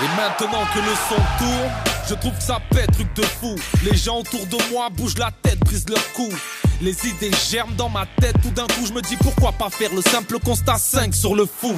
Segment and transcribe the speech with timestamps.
[0.00, 1.70] Et maintenant que le son tourne,
[2.08, 3.56] je trouve que ça pète, truc de fou.
[3.84, 6.28] Les gens autour de moi bougent la tête, brisent leur cou.
[6.80, 9.92] Les idées germent dans ma tête, tout d'un coup je me dis pourquoi pas faire
[9.92, 11.76] le simple constat 5 sur le foot.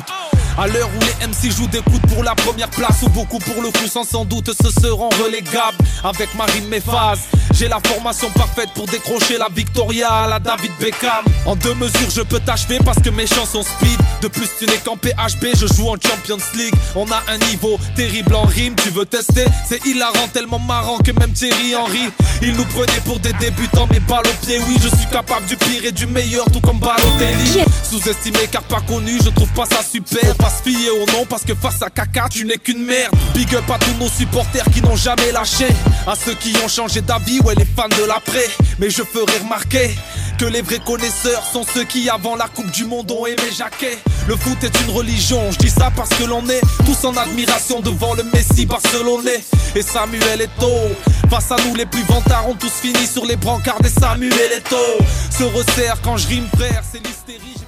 [0.58, 3.62] À l'heure où les MC jouent des coups pour la première place ou beaucoup pour
[3.62, 7.20] le coup sans sans doute se seront relégables avec ma rime mes phases.
[7.54, 11.24] J'ai la formation parfaite pour décrocher la Victoria à la David Beckham.
[11.46, 13.98] En deux mesures je peux t'achever parce que mes chansons speed.
[14.22, 16.74] De plus tu n'es qu'en PHB, je joue en Champions League.
[16.94, 19.44] On a un niveau terrible en rime, tu veux tester?
[19.66, 22.10] C'est hilarant, tellement marrant que même Thierry Henry
[22.42, 25.56] Il nous prenait pour des débutants mais balle au pied Oui je suis capable du
[25.56, 29.80] pire et du meilleur tout comme Balotelli Sous-estimé car pas connu, je trouve pas ça
[29.82, 33.14] super Pas se fier au nom parce que face à caca tu n'es qu'une merde.
[33.34, 35.68] Big up à tous nos supporters qui n'ont jamais lâché.
[36.06, 38.48] À ceux qui ont changé d'avis, ouais les fans de l'après.
[38.78, 39.90] Mais je ferai remarquer
[40.38, 43.98] que les vrais connaisseurs sont ceux qui avant la Coupe du Monde ont aimé Jacquet.
[44.26, 47.80] Le foot est une religion, je dis ça parce que l'on est tous en admiration
[47.80, 49.44] devant le Messi barcelonais.
[49.74, 50.96] Et Samuel Eto'o
[51.28, 55.04] Face à nous les plus vantards ont tous fini sur les brancards des Samuel Eto'o.
[55.30, 57.59] Se resserre quand je rime frère, c'est l'hystérie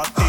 [0.00, 0.19] Y'a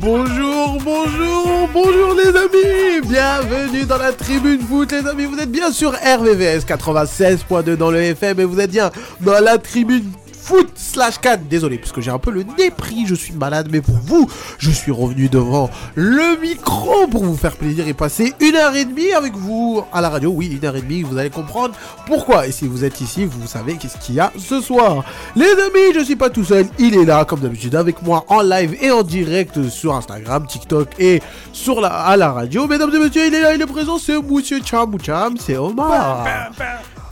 [0.00, 3.06] Bonjour, bonjour, bonjour les amis.
[3.06, 8.00] Bienvenue dans la tribune foot les amis, vous êtes bien sur RVVS 96.2 dans le
[8.00, 10.10] FM et vous êtes bien dans la tribune
[10.40, 13.68] foot slash 4 Désolé parce que j'ai un peu le nez pris, je suis malade
[13.70, 18.34] mais pour vous, je suis revenu devant le micro pour vous faire plaisir et passer
[18.40, 20.30] une heure et demie avec vous à la radio.
[20.30, 21.74] Oui, une heure et demie, vous allez comprendre
[22.06, 22.46] pourquoi.
[22.46, 25.04] Et si vous êtes ici, vous savez qu'est-ce qu'il y a ce soir.
[25.36, 28.42] Les amis, je suis pas tout seul, il est là comme d'habitude avec moi en
[28.42, 31.22] live et en direct sur Instagram, TikTok et
[31.52, 32.66] sur la, à la radio.
[32.66, 36.26] Mesdames et messieurs, il est là, il est présent, c'est Monsieur Cham Cham, c'est Omar.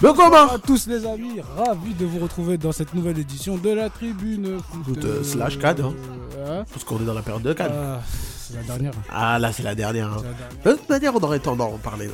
[0.00, 3.70] Bonjour Omar, à tous les amis, ravi de vous retrouver dans cette nouvelle édition de
[3.70, 5.92] la tribune foot, euh, slash CAD, hein.
[6.36, 6.64] euh, hein.
[6.70, 7.72] parce qu'on est dans la période de Cannes.
[7.74, 8.00] Ah,
[8.38, 8.92] c'est la dernière.
[9.10, 10.06] Ah là, c'est la dernière.
[10.12, 10.16] hein.
[10.16, 10.48] la dernière.
[10.64, 12.08] De toute manière, on aurait tendance à en parler.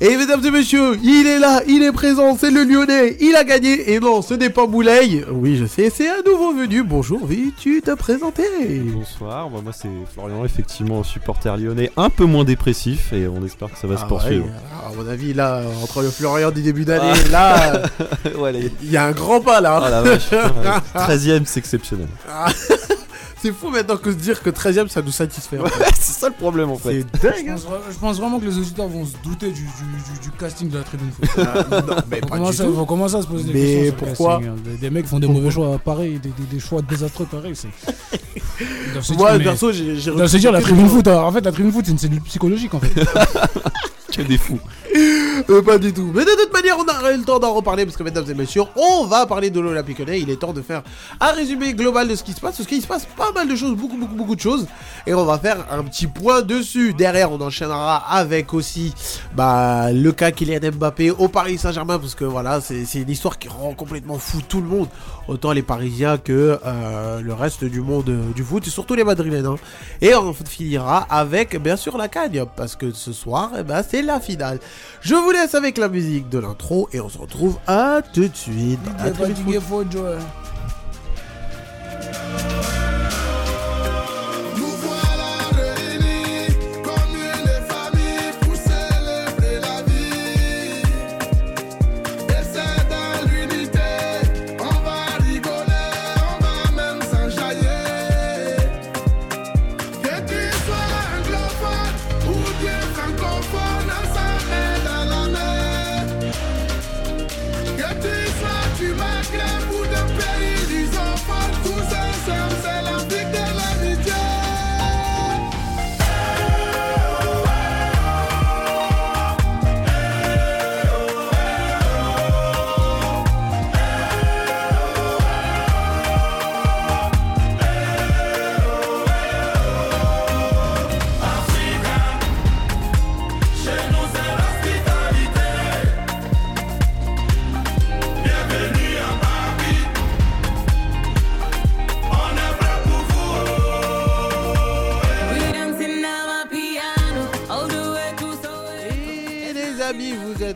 [0.00, 3.44] Et mesdames et messieurs, il est là, il est présent, c'est le Lyonnais, il a
[3.44, 3.92] gagné.
[3.94, 5.24] Et non, ce n'est pas Moulay.
[5.30, 6.82] Oui, je sais, c'est un nouveau venu.
[6.82, 8.42] Bonjour, veux-tu te présenter?
[8.92, 13.70] Bonsoir, bah, moi c'est Florian, effectivement supporter lyonnais un peu moins dépressif et on espère
[13.70, 14.46] que ça va se Ah poursuivre.
[14.46, 14.50] ouais,
[14.84, 17.82] à mon avis, là, entre le Florian du début d'année, là,
[18.38, 19.80] Ouais, les- il y a un grand pas là.
[19.84, 22.08] Ah la vache, putain, 13ème c'est exceptionnel.
[23.44, 25.58] C'est fou maintenant que se dire que 13ème ça nous satisfait.
[25.58, 25.78] en fait.
[25.80, 27.04] Ouais, c'est ça le problème en fait.
[27.12, 27.48] C'est Je dingue.
[27.50, 27.52] hein.
[27.56, 30.30] pense, vra- je pense vraiment que les auditeurs vont se douter du, du- du- du
[30.30, 31.28] casting de la tribune foot.
[31.36, 31.44] non,
[32.10, 32.86] mais Ils pas du tout.
[32.86, 33.82] commencer à se poser des Mais questions.
[33.84, 34.56] sur le pourquoi casting, hein.
[34.64, 37.54] des, des mecs font des mauvais choix pareils, des, des- des choix désastreux pareils.
[37.54, 37.68] c'est-
[38.86, 40.76] Ils doivent se dire, Moi, mais- perso, j'ai j'ai ils doivent se dire la recruté
[40.76, 41.08] tribune des foot.
[41.08, 41.22] hein.
[41.22, 42.94] En fait, la tribune foot, c'est une cellule psychologique en fait.
[44.16, 44.60] Que des fous.
[45.50, 46.10] Euh, pas du tout.
[46.14, 48.34] Mais de toute manière, on a eu le temps d'en reparler parce que, mesdames et
[48.34, 50.20] messieurs, on va parler de l'Olympique Lyonnais.
[50.20, 50.82] Il est temps de faire
[51.20, 53.54] un résumé global de ce qui se passe parce qu'il se passe pas mal de
[53.54, 54.66] choses, beaucoup, beaucoup, beaucoup de choses.
[55.06, 56.94] Et on va faire un petit point dessus.
[56.94, 58.94] Derrière, on enchaînera avec aussi
[59.34, 63.48] bah, le cas Kylian Mbappé au Paris Saint-Germain parce que voilà, c'est une histoire qui
[63.48, 64.88] rend complètement fou tout le monde.
[65.26, 69.04] Autant les Parisiens que euh, le reste du monde euh, du foot et surtout les
[69.04, 69.46] Madrilènes.
[69.46, 69.56] hein.
[70.02, 74.02] Et on finira avec, bien sûr, la cagne parce que ce soir, eh ben, c'est
[74.02, 74.58] la finale.
[75.00, 78.36] Je vous laisse avec la musique de l'intro et on se retrouve à tout de
[78.36, 78.80] suite.
[78.82, 79.60] dans la Il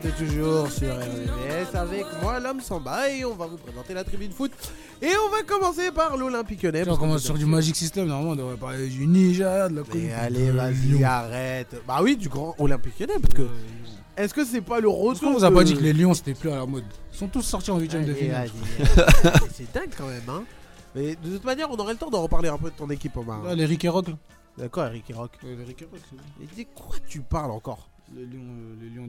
[0.07, 4.51] toujours sur RVS avec moi, l'homme Samba, et on va vous présenter la tribune foot.
[5.01, 6.87] Et on va commencer par l'Olympique Lyonnais.
[6.87, 9.95] on commence sur du Magic System, normalement on devrait parler du Ninja, de la Coupe
[10.17, 11.75] allez, vas-y, arrête.
[11.87, 13.47] Bah oui, du grand Olympique Lyonnais, parce que Euh,
[14.17, 16.33] est-ce que c'est pas le retour qu'on vous a pas dit que les Lions c'était
[16.33, 18.49] plus à la mode Ils sont tous sortis en huitième de Allez, finale.
[19.53, 20.43] C'est dingue quand même, hein.
[20.95, 23.15] Mais de toute manière, on aurait le temps d'en reparler un peu de ton équipe,
[23.15, 23.53] Omar.
[23.55, 24.07] Les Rick et Rock.
[24.59, 25.37] D'accord, Eric et Rock.
[25.43, 26.17] Les Rick et Rock, c'est
[26.57, 29.07] Mais de quoi tu parles encore les Lions, euh, les Lions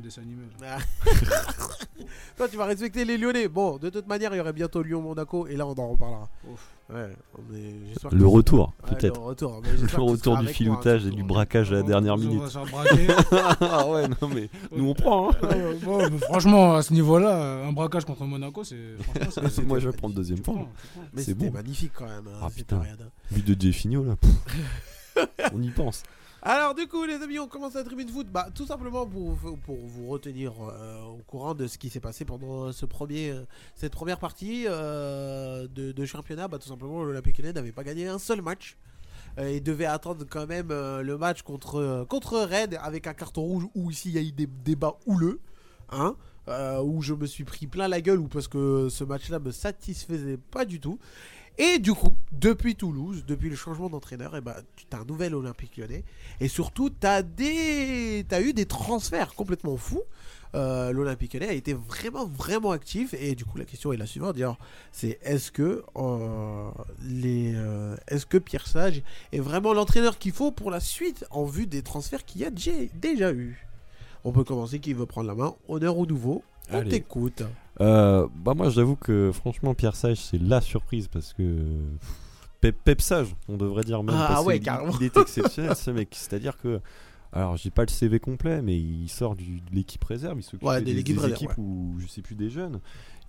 [0.60, 0.76] là.
[2.36, 3.48] Toi, tu vas respecter les Lyonnais.
[3.48, 6.28] Bon, de toute manière, il y aurait bientôt Lyon-Monaco, et là, on en reparlera.
[6.46, 6.68] Ouf.
[6.92, 7.08] Ouais,
[7.38, 7.76] on est...
[7.88, 9.18] j'espère que- Le retour, Ouais, peut-être.
[9.18, 11.16] Le retour, mais Le j'espère que tu retour seras du avec moi, filoutage et surtout.
[11.16, 12.42] du braquage à la dernière On va minute.
[13.62, 15.30] ah ouais, non mais nous on prend.
[15.30, 15.34] Hein.
[15.44, 18.76] Euh, franchement, à ce niveau-là, un braquage contre Monaco, c'est.
[18.98, 20.54] franchement, c'est- c'est- Moi je vais prendre le deuxième tu point.
[20.56, 21.02] prends, tu prends.
[21.14, 21.52] Mais C'est c'était bon.
[21.52, 22.26] magnifique quand même.
[22.28, 22.78] hein, Ah, cette putain.
[22.80, 23.10] période.
[23.30, 24.30] Vu de Jeffinho là, pff,
[25.52, 26.02] on y pense.
[26.42, 28.26] Alors du coup les amis on commence la tribune foot.
[28.30, 32.24] Bah, tout simplement pour, pour vous retenir euh, au courant de ce qui s'est passé
[32.24, 33.44] pendant ce premier, euh,
[33.74, 36.48] cette première partie euh, de, championnat.
[36.48, 38.76] Bah, tout simplement l'Olympique Lyonnais n'avait pas gagné un seul match.
[39.38, 42.48] Euh, et devait attendre quand même le match contre, contre
[42.80, 45.40] avec un carton rouge où ici il y a eu des débats houleux
[45.90, 46.16] hein,
[46.82, 49.52] où je me suis pris plein la gueule ou parce que ce match là me
[49.52, 50.98] satisfaisait pas du tout
[51.62, 55.34] et du coup, depuis Toulouse, depuis le changement d'entraîneur, et ben, tu as un nouvel
[55.34, 56.04] Olympique lyonnais.
[56.40, 58.24] Et surtout, tu as, des...
[58.40, 60.02] eu des transferts complètement fous.
[60.54, 63.12] Euh, L'Olympique lyonnais a été vraiment, vraiment actif.
[63.12, 64.36] Et du coup, la question est la suivante
[64.90, 66.70] c'est est-ce que, euh,
[67.04, 67.96] euh,
[68.30, 72.24] que Pierre Sage est vraiment l'entraîneur qu'il faut pour la suite en vue des transferts
[72.24, 73.66] qu'il y a déjà, déjà eu?
[74.24, 74.78] On peut commencer.
[74.78, 75.54] Qui veut prendre la main?
[75.68, 76.42] Honneur au nouveau?
[76.72, 77.42] On t'écoute.
[77.80, 81.42] Euh, bah moi j'avoue que franchement Pierre Sage c'est la surprise parce que
[82.60, 84.92] Pep, Pep Sage on devrait dire même Ah parce ouais, carrément.
[85.00, 86.80] il est exceptionnel ce mec c'est à dire que
[87.32, 90.64] alors j'ai pas le CV complet mais il sort du, de l'équipe réserve il s'occupe
[90.64, 92.80] Ouais, des, de l'équipe des réserve, équipes où je sais plus des jeunes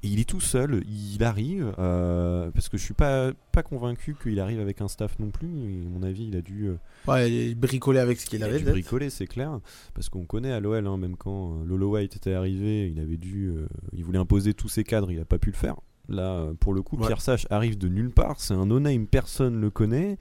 [0.04, 4.16] et il est tout seul il arrive euh, parce que je suis pas pas convaincu
[4.22, 6.76] qu'il arrive avec un staff non plus et à mon avis il a dû euh,
[7.08, 8.60] Ouais, bricolait avec ce qu'il il a avait.
[8.60, 9.60] dû bricoler, c'est clair.
[9.94, 13.18] Parce qu'on connaît à l'OL, hein, même quand euh, Lolo White était arrivé, il avait
[13.18, 15.76] dû, euh, il voulait imposer tous ses cadres, il a pas pu le faire.
[16.10, 17.06] Là, pour le coup, Ouais.
[17.08, 20.18] Pierre Sage arrive de nulle part, c'est un no-name, personne le connaît,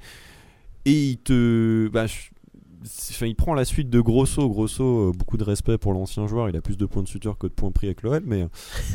[0.86, 2.30] et il te, bah, je-
[2.82, 4.48] enfin, il prend la suite de Grosso.
[4.48, 7.36] Grosso, euh, beaucoup de respect pour l'ancien joueur, il a plus de points de suture
[7.38, 8.46] que de points pris avec l'OL, mais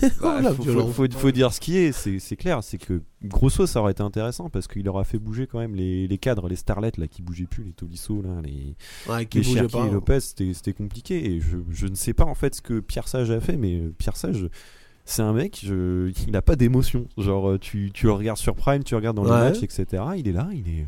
[0.22, 0.94] bah, la faut, faut- violence.
[0.94, 4.50] faut- faut dire ce qui est, c'est clair, c'est que Grosso, ça aurait été intéressant
[4.50, 7.48] parce qu'il aura fait bouger quand même les, les cadres, les starlets là qui bougeaient
[7.48, 8.76] plus, les Tolisso là, les
[9.12, 9.86] Ouais, qui les Cherki pas.
[9.88, 11.26] et Lopez, c'était c'était compliqué.
[11.32, 13.76] Et je, je ne sais pas en fait ce que Pierre Sage a fait, mais
[13.80, 14.48] euh, Pierre Sage,
[15.06, 17.08] c'est un mec, je- il n'a pas d'émotion.
[17.18, 19.36] Genre, euh, tu, tu le regardes sur Prime, tu regardes dans le Ouais.
[19.52, 20.04] match, etc.
[20.18, 20.86] Il est là, il est.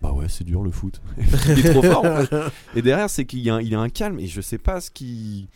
[0.00, 1.00] Bah ouais, c'est dur le foot.
[1.18, 2.34] il est trop fort en fait.
[2.74, 4.80] Et derrière, c'est qu'il y a, un- il a un calme et je sais pas
[4.80, 5.46] ce qu'il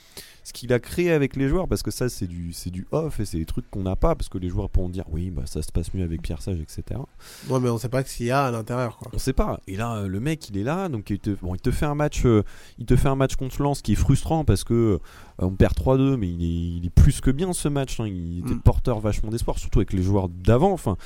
[0.47, 3.19] ce qu'il a créé avec les joueurs parce que ça c'est du c'est du off
[3.19, 5.45] et c'est des trucs qu'on n'a pas parce que les joueurs pourront dire oui bah
[5.47, 7.01] ça se passe mieux avec Pierre Sage etc
[7.49, 9.11] Ouais, mais on sait pas ce qu'il y a à l'intérieur, quoi.
[9.15, 9.59] on sait pas.
[9.67, 11.87] Et là, euh, le mec, il est là, donc il te, bon, il te fait
[11.87, 12.43] un match, euh,
[12.79, 14.99] il te fait un match contre Lens qui est frustrant parce que euh,
[15.39, 17.99] on perd 3-2, mais il est, il est plus que bien ce match.
[18.01, 18.07] hein.
[18.07, 18.61] Il était Mm.
[18.61, 20.73] porteur vachement d'espoir, surtout avec les joueurs d'avant.
[20.73, 20.99] Enfin,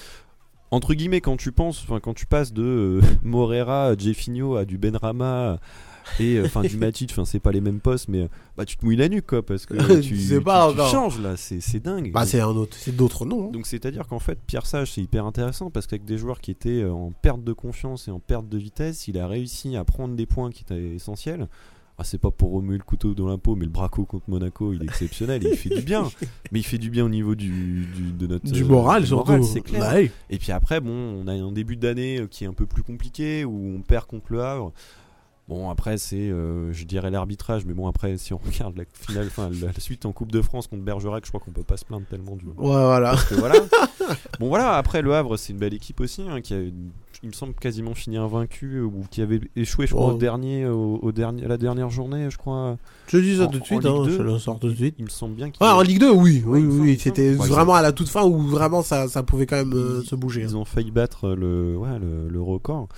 [0.70, 4.79] entre guillemets, quand tu penses, enfin, quand tu passes de euh, Morera, Jeffinho à du
[4.79, 5.58] Benrama
[6.20, 8.77] et euh, enfin du Matic, enfin c'est pas les mêmes postes, mais euh, bah tu
[8.79, 10.91] te mouilles la nuque quoi parce que Tu tu, sais pas tu- tu encore.
[10.91, 12.13] changes là, c'est c'est dingue.
[12.13, 13.48] Bah, c'est un autre, c'est d'autres noms.
[13.48, 13.51] hein.
[13.53, 16.82] Donc c'est-à-dire qu'en fait, Pierre Sage, c'est hyper intéressant parce qu'avec des joueurs qui étaient
[16.82, 20.15] euh, en perte de confiance et en perte de vitesse, il a réussi à prendre
[20.17, 21.48] des points qui étaient essentiels.
[22.00, 24.82] Ah, c'est pas pour remuer le couteau dans l'impôt, mais le Braco contre Monaco, il
[24.82, 26.05] est exceptionnel il fait du bien.
[26.52, 29.32] Mais il fait du bien au niveau du, du- de notre Du moral, du surtout.
[29.62, 29.81] clair.
[29.81, 30.00] Bah.
[30.31, 32.84] Et puis après, bon, on a un début d'année euh, qui est un peu plus
[32.84, 34.72] compliqué où on perd contre le Havre.
[35.48, 39.26] Bon, après, c'est, euh, je dirais, l'arbitrage, mais bon, après, si on regarde la finale,
[39.26, 41.76] enfin, la, la suite en Coupe de France contre Bergerac, je crois qu'on peut pas
[41.78, 42.44] se plaindre tellement du.
[42.46, 43.10] Ouais, voilà.
[43.12, 43.55] Parce que voilà.
[44.38, 46.58] bon, voilà, après, le Havre, c'est une belle équipe aussi, hein, qui a,
[47.22, 50.15] il me semble, quasiment fini invaincu, euh, ou qui avait échoué, je crois, Oh.
[50.15, 52.77] au dernier, au, au dernier, à la dernière journée, je crois.
[53.08, 54.94] Je dis ça En- tout de suite, hein, 2, je le sors tout de suite.
[54.98, 57.93] Il me semble bien qu'il en Ligue 2, oui, oui, oui, c'était vraiment à la
[57.93, 60.43] toute fin où vraiment ça, ça pouvait quand même euh, se bouger.
[60.43, 60.58] Ils hein.
[60.58, 62.89] ont failli battre le, ouais, le, le record.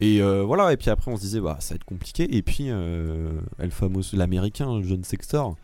[0.00, 2.36] Et euh, voilà, et puis après on se disait, bah ça va être compliqué.
[2.36, 3.70] Et puis, euh, El
[4.12, 5.56] l'américain, John Sextor,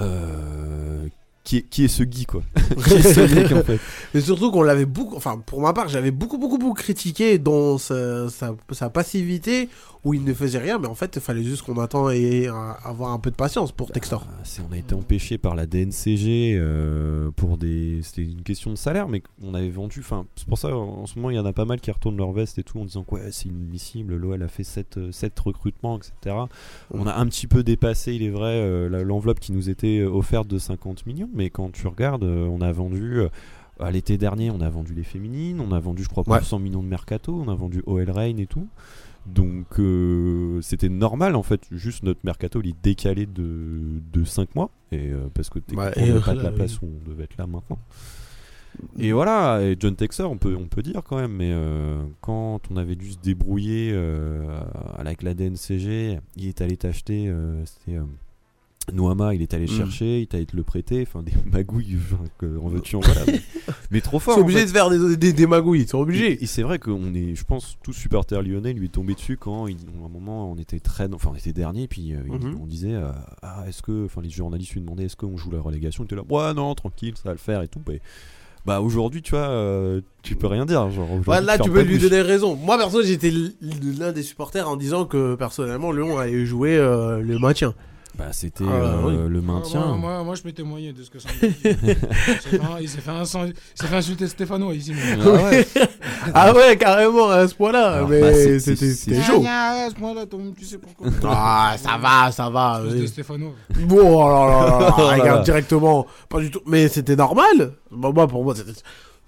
[0.00, 1.06] euh,
[1.50, 2.42] qui est, qui est ce Guy quoi.
[2.84, 3.80] Qui est ce mec en fait.
[4.14, 7.76] Mais surtout qu'on l'avait beaucoup, enfin pour ma part, j'avais beaucoup beaucoup beaucoup critiqué dans
[7.76, 9.68] sa, sa, sa passivité
[10.04, 12.52] où il ne faisait rien, mais en fait il fallait juste qu'on attend et euh,
[12.84, 14.24] avoir un peu de patience pour Textor.
[14.28, 18.00] Ah, c'est- on a été empêché par la DNCG euh, pour des.
[18.02, 20.00] C'était une question de salaire, mais on avait vendu.
[20.00, 22.16] Enfin, c'est pour ça en ce moment il y en a pas mal qui retournent
[22.16, 24.16] leur veste et tout en disant que ouais, c'est inadmissible.
[24.16, 24.98] L'OL a fait 7,
[25.44, 26.36] recrutements, etc.
[26.92, 30.48] On a un petit peu dépassé, il est vrai, euh, l'enveloppe qui nous était offerte
[30.48, 33.18] de 50 millions, mais quand tu regardes, euh, on a vendu.
[33.20, 33.28] euh,
[33.82, 36.40] à l'été dernier, on a vendu les féminines, on a vendu, je crois, plus Ouais.
[36.40, 38.68] de 100 millions de mercato, on a vendu OL Reign et tout.
[39.26, 44.54] Donc euh, c'était normal en fait, juste notre mercato il est décalé de, de 5
[44.54, 47.36] mois, et, euh, parce que Ouais, on pas de la place où on devait être
[47.36, 47.78] là maintenant.
[48.98, 52.60] Et voilà, et John Texer, on peut, on peut dire quand même, mais euh, quand
[52.70, 53.92] on avait dû se débrouiller
[54.96, 57.32] avec la DNCG, il est allé t'acheter,
[57.64, 57.98] c'était
[58.92, 59.68] Noama, il est allé Mm.
[59.68, 61.96] chercher, il t'a allé te le prêter, enfin des magouilles,
[62.42, 63.20] en veux-tu en voilà.
[63.26, 63.40] mais,
[63.90, 64.34] mais trop Ils fort.
[64.34, 64.66] sont obligés fait.
[64.66, 66.32] de faire des, des, des magouilles, ils sont obligés.
[66.32, 69.36] Et, et c'est vrai qu'on est, je pense, tous supporters lyonnais lui est tombé dessus
[69.36, 72.58] quand, il- à un moment, on était très, enfin, on était dernier, puis euh, Mhm.
[72.62, 73.10] on disait, euh,
[73.42, 76.16] ah, est-ce que, enfin, les journalistes lui demandaient, est-ce qu'on joue la relégation Il était
[76.16, 77.80] là, ouais, non, tranquille, ça va le faire et tout.
[77.88, 78.00] Mais,
[78.66, 81.08] bah, aujourd'hui, tu vois, euh, tu peux rien dire, genre.
[81.26, 82.56] Ouais, là, tu peux lui donner raison.
[82.56, 83.32] Moi, perso, j'étais
[83.98, 87.74] l'un des supporters en disant que personnellement, Lyon allait jouer euh, le maintien.
[88.18, 88.72] Bah, c'était Ah,
[89.06, 89.80] euh, le Ah, maintien.
[89.86, 91.96] moi, moi, moi, je peux témoigner de ce que ça me dit.
[92.80, 94.92] Il s'est fait insulter Stéphano ici.
[94.94, 95.66] mais- Ah ouais.
[96.34, 98.04] Ah ouais, carrément, à ce point-là.
[98.08, 99.42] Mais bah, c'était c'était chaud.
[99.46, 100.24] Ah, à ce point-là,
[100.58, 101.08] tu sais pourquoi.
[101.24, 102.82] Ah, ça va, ça va.
[102.82, 103.54] De Stéphano.
[103.86, 106.06] Bon, oh là là là là, Oh regarde directement.
[106.28, 106.60] Pas du tout.
[106.66, 107.72] Mais c'était normal.
[107.90, 108.72] Bah, moi, pour moi, c'était.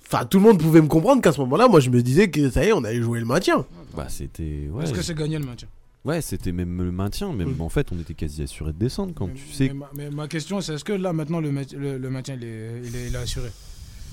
[0.06, 2.50] Enfin, tout le monde pouvait me comprendre qu'à ce moment-là, moi, je me disais que
[2.50, 3.64] ça y est, on allait jouer le maintien.
[3.96, 4.84] Bah, c'était, ouais.
[4.84, 5.68] Est-ce que c'est gagné le maintien
[6.04, 7.60] Ouais, c'était même le maintien, même Mm.
[7.60, 9.68] en fait, on était quasi assuré de descendre quand mais, tu sais.
[9.68, 12.34] mais ma, mais ma question, c'est est-ce que là, maintenant, le, ma- le, le maintien,
[12.34, 13.48] il est, il est, il est assuré?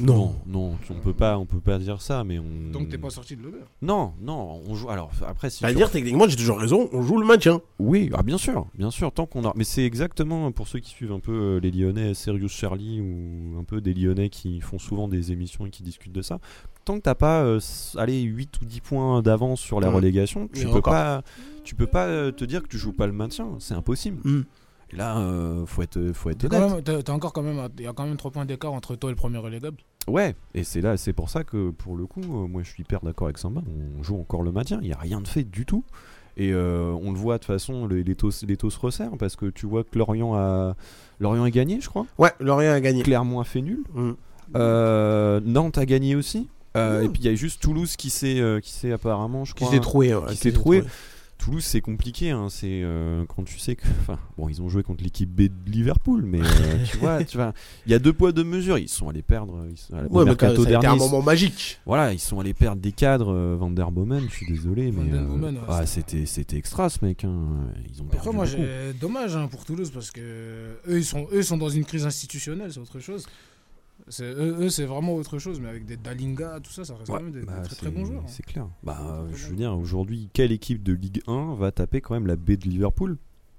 [0.01, 2.71] Non, non, on peut pas, on peut pas dire ça, mais on.
[2.71, 4.89] Donc, t'es pas sorti de l'Aubert Non, non, on joue.
[4.89, 7.59] Alors après, si tu C'est-à-dire, techniquement, j'ai toujours raison, on joue le maintien.
[7.79, 9.51] Oui, ah bien sûr, bien sûr, tant qu'on a.
[9.57, 13.59] Mais c'est exactement pour ceux qui suivent un peu euh, les Lyonnais, Serious Charlie ou
[13.59, 16.39] un peu des Lyonnais qui font souvent des émissions et qui discutent de ça.
[16.89, 17.59] Tant que t'as pas, euh,
[17.97, 19.95] allez, 8 ou 10 points d'avance sur la Mm.
[19.95, 20.91] relégation, tu peux encore.
[20.91, 21.21] pas,
[21.63, 24.17] tu peux pas euh, te dire que tu joues pas le maintien, c'est impossible.
[24.27, 24.41] Mm.
[24.91, 26.83] Et là, euh, faut être, faut être honnête.
[27.05, 29.13] T'as encore quand même, il y a quand même 3 points d'écart entre toi et
[29.13, 29.77] le premier relégable.
[30.07, 32.81] Ouais, et c'est là, c'est pour ça que pour le coup, euh, moi je suis
[32.81, 33.61] hyper d'accord avec Samba,
[33.99, 35.83] on joue encore le maintien, il n'y a rien de fait du tout.
[36.37, 39.15] Et euh, on le voit de toute façon, le- les taux, les taux se resserrent
[39.19, 40.75] parce que tu vois que Lorient a,
[41.19, 42.07] Lorient a gagné, je crois.
[42.17, 43.03] Ouais, Lorient a gagné.
[43.03, 43.83] Clermont a fait nul.
[43.93, 44.11] Mm.
[44.55, 46.49] Euh, Nantes a gagné aussi.
[46.77, 47.03] Euh.
[47.03, 49.63] Et puis il y a juste Toulouse qui s'est, euh, qui s'est apparemment, je Qui
[49.63, 49.71] crois.
[49.73, 50.13] s'est troué.
[50.13, 50.83] ouais, qui qui s'est troué.
[51.39, 54.83] Toulouse c'est compliqué, hein, c'est euh, quand tu sais que, enfin, bon, ils ont joué
[54.83, 56.43] contre l'équipe B de Liverpool, mais euh,
[56.91, 57.53] tu vois, tu vois,
[57.85, 58.77] il y a deux poids deux mesures.
[58.77, 61.79] Ils sont allés perdre, ils sont, Ouais, mais ça dernier, un moment magique.
[61.85, 65.01] voilà, ils sont allés perdre des cadres, euh, Van der Bomen, je suis désolé, Van
[65.01, 67.47] mais der Bomen, ouais, ah, c'était- c'était extra ce mec, hein.
[67.89, 68.45] ils ont perdu Après, moi,
[68.99, 72.05] dommage hein, pour Toulouse parce que eux, ils sont, eux, ils sont dans une crise
[72.05, 73.25] institutionnelle, c'est autre chose.
[74.09, 77.09] C'est- Eux, eux, c'est vraiment autre chose, mais avec des Dalinga, tout ça, ça reste
[77.09, 78.21] Ouais, quand même des, des bah, très très bons joueurs.
[78.21, 78.27] hein.
[78.27, 78.67] C'est clair.
[78.83, 82.35] Bah, je veux dire, aujourd'hui, quelle équipe de Ligue 1 va taper quand même la
[82.35, 83.17] baie de Liverpool?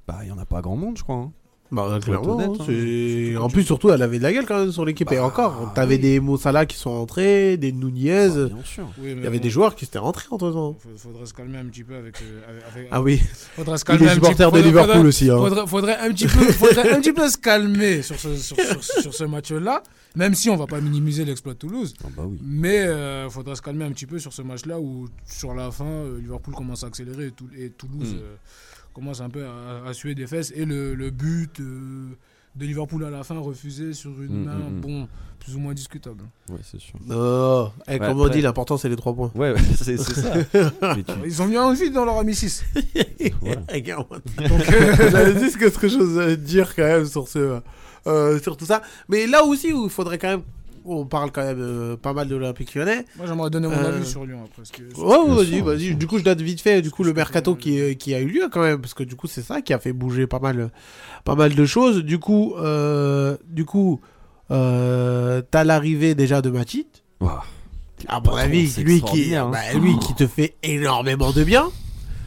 [0.09, 1.17] Bah, il y en a pas grand monde, je crois.
[1.17, 1.33] hein.
[1.73, 2.35] Bah, clairement.
[2.35, 2.65] honnête, hein, hein.
[2.67, 5.11] c'est- En plus, surtout, elle avait de la gueule quand même sur l'équipe.
[5.13, 6.01] Et Bah, encore, t'avais oui.
[6.01, 8.29] des Mossala qui sont entrés, des Nunez.
[8.29, 8.85] Bah, bien sûr.
[8.99, 10.77] Oui, mais Il y avait bon, des joueurs qui s'étaient rentrés entre temps.
[10.97, 12.17] Faudrait se calmer un petit peu avec.
[12.23, 13.21] euh, avec- avec- Ah oui,
[13.57, 14.43] faudrait se calmer est un petit supporter peu.
[14.45, 15.31] de faudrait- Liverpool faudrait- aussi.
[15.31, 15.37] Hein.
[15.39, 18.83] Faudrait, faudrait un petit peu, faudrait un petit peu se calmer sur ce, sur, sur-
[19.03, 19.83] sur ce match-là,
[20.17, 21.95] même si on va pas minimiser l'exploit de Toulouse.
[22.05, 22.39] Ah, bah oui.
[22.43, 22.85] Mais
[23.25, 26.19] il faudra se calmer un petit peu sur ce match-là où, sur la fin, euh,
[26.21, 28.19] Liverpool commence à accélérer et, Tou- et Toulouse Mm.
[28.19, 28.35] euh,
[29.01, 30.53] commence un peu à, à suer des fesses.
[30.55, 32.09] Et le, le but euh,
[32.57, 34.81] de Liverpool à la fin, refusé sur une Mm, main, mm, mm.
[34.81, 36.23] bon, plus ou moins discutable.
[36.51, 36.95] Ouais, c'est sûr.
[37.11, 39.31] Oh, eh, comme on dit, l'important c'est les 3 points.
[39.35, 40.33] Ouais, ouais, c'est ça.
[40.95, 42.63] Tu- Ils ont mis un vide dans leur ami 6.
[43.41, 43.63] voilà.
[43.73, 47.61] Regarde, Donc, euh, J'avais juste quelque chose à dire quand même sur ce,
[48.07, 48.83] euh, sur tout ça.
[49.09, 50.43] Mais là aussi où il faudrait quand même,
[50.85, 53.05] on parle quand même euh, pas mal de l'Olympique Lyonnais.
[53.17, 54.57] moi, j'aimerais donner mon Euh, avis sur Lyon après.
[54.57, 55.95] parce que- Ouais, vas-y, vas-y.
[55.95, 58.49] Du coup, je donne vite fait, du coup, le mercato qui, qui a eu lieu
[58.51, 60.71] quand même, parce que du coup, c'est ça qui a fait bouger pas mal,
[61.25, 62.05] pas mal de choses.
[62.05, 64.01] Du coup, euh, du coup,
[64.51, 66.87] euh, t'as l'arrivée déjà de Matit.
[67.21, 67.45] Ouah.
[68.09, 69.51] À mon avis, c'est lui qui, hein.
[69.53, 71.69] bah, lui qui te fait énormément de bien.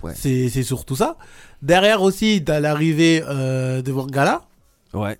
[0.03, 0.13] Ouais.
[0.15, 1.17] C'est, c'est surtout ça.
[1.63, 4.43] Derrière aussi, t'as l'arrivée euh, de Mangala.
[4.93, 5.17] Ouais.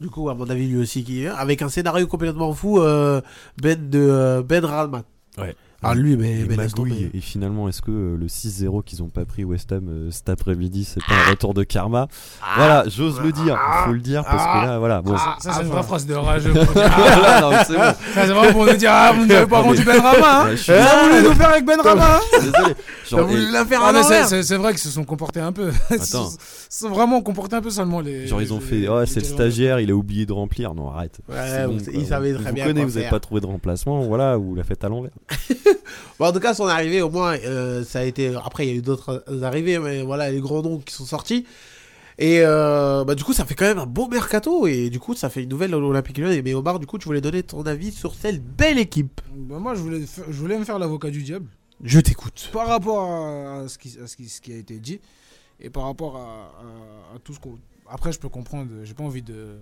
[0.00, 3.20] Du coup, à mon avis, lui aussi qui vient, avec un scénario complètement fou, euh,
[3.60, 5.02] Ben de euh, Ben Ralman.
[5.38, 5.56] Ouais.
[5.80, 7.08] Ah, lui, mais, Et mais magouille.
[7.14, 10.28] Et finalement, est-ce que euh, le 6-0 qu'ils ont pas pris West Ham euh, cet
[10.28, 12.08] après-midi, c'est pas un retour de karma
[12.56, 15.02] Voilà, j'ose le dire, faut le dire parce que là, voilà.
[15.02, 15.82] Bon, Ça, ça, c'est une Ah, vraie bah.
[15.84, 16.52] phrase de rageux.
[16.74, 17.80] Voilà, non, mais c'est bon.
[17.80, 20.44] Ça, c'est vraiment pour nous dire, ah, vous ne avez pas rendu Ben Rama, hein
[20.46, 22.74] Ouais, je suis Ça voulait nous faire avec Ben Rama, hein désolé.
[23.08, 25.04] Genre, voulu et- la faire Ah, à mais c'est- l'envers c'est vrai qu'ils se sont
[25.04, 25.70] comportés un peu.
[25.90, 26.28] Ils se Attends.
[26.30, 26.38] sont-
[26.70, 28.26] se sont vraiment comportés un peu seulement les.
[28.26, 30.74] genre, ils ont fait, oh, c'est le stagiaire, il a oublié de remplir.
[30.74, 31.20] Non, arrête.
[31.28, 33.10] Vous- ils savaient très vous bien connaît, quoi vous avez faire.
[33.10, 35.12] pas trouvé de remplacement, voilà, vous la faites à l'envers.
[36.18, 38.34] Bon, en tout cas, son arrivée, au moins, euh, ça a été.
[38.44, 41.46] Après, il y a eu d'autres arrivées, mais voilà, les grands noms qui sont sortis.
[42.18, 44.66] Et euh, bah, du coup, ça fait quand même un beau mercato.
[44.66, 46.42] Et du coup, ça fait une nouvelle à l'Olympique Lyonnais.
[46.42, 49.20] Mais Omar, du coup, tu voulais donner ton avis sur cette belle équipe.
[49.32, 51.46] Bah, moi, je voulais, je voulais me faire l'avocat du diable.
[51.84, 52.50] Je t'écoute.
[52.52, 54.98] Par rapport à, à ce, qui, à ce, qui, ce qui a été dit.
[55.60, 57.56] Et par rapport à, à- à tout ce qu'on.
[57.88, 58.68] Après, je peux comprendre.
[58.82, 59.54] J'ai pas envie de,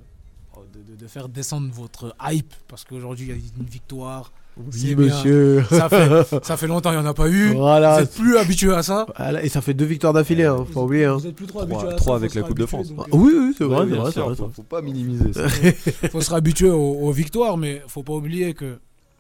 [0.73, 2.55] de, de- de faire descendre votre hype.
[2.69, 4.33] Parce qu'aujourd'hui, il y a une victoire.
[4.59, 4.97] Bien.
[4.97, 5.65] monsieur.
[5.69, 7.53] Ça fait, ça fait longtemps, il n'y en a pas eu.
[7.53, 7.97] Voilà.
[7.99, 9.07] Vous êtes plus habitué à ça.
[9.17, 11.05] Voilà, Et ça fait deux victoires d'affilée, hein, faut oublier.
[11.05, 11.17] Hein.
[11.17, 12.17] Vous êtes plus trop Trois- habitué à trois ça.
[12.17, 12.89] avec faut la Coupe de France.
[12.93, 14.63] donc, euh, Oui, oui, c'est vrai, Ouais, c'est bien vrai, c'est sûr, vrai, faut, faut
[14.63, 15.49] pas minimiser ça.
[16.11, 18.79] faut se réhabituer aux, aux victoires, mais faut pas oublier que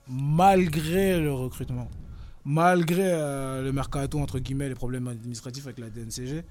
[0.08, 1.88] malgré le recrutement,
[2.44, 6.42] malgré euh, le mercato, entre guillemets, les problèmes administratifs avec la DNCG,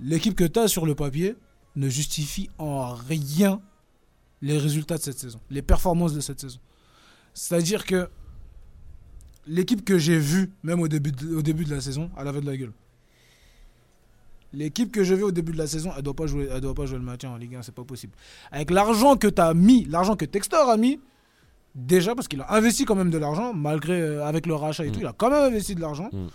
[0.00, 1.36] l'équipe que tu as sur le papier
[1.76, 3.60] ne justifie en rien
[4.42, 6.58] les résultats de cette saison, les performances de cette saison.
[7.38, 8.08] C'est-à-dire que
[9.46, 12.40] l'équipe que j'ai vue, même au début, de, au début de la saison, elle avait
[12.40, 12.72] de la gueule.
[14.52, 16.74] L'équipe que je vais au début de la saison, elle doit pas jouer, elle doit
[16.74, 18.14] pas jouer le maintien en Ligue 1, c'est pas possible.
[18.50, 20.98] Avec l'argent que tu as mis, l'argent que Textor a mis,
[21.76, 24.88] déjà parce qu'il a investi quand même de l'argent, malgré euh, avec le rachat et
[24.88, 24.92] Mm.
[24.92, 26.08] tout, il a quand même investi de l'argent.
[26.12, 26.26] Mm.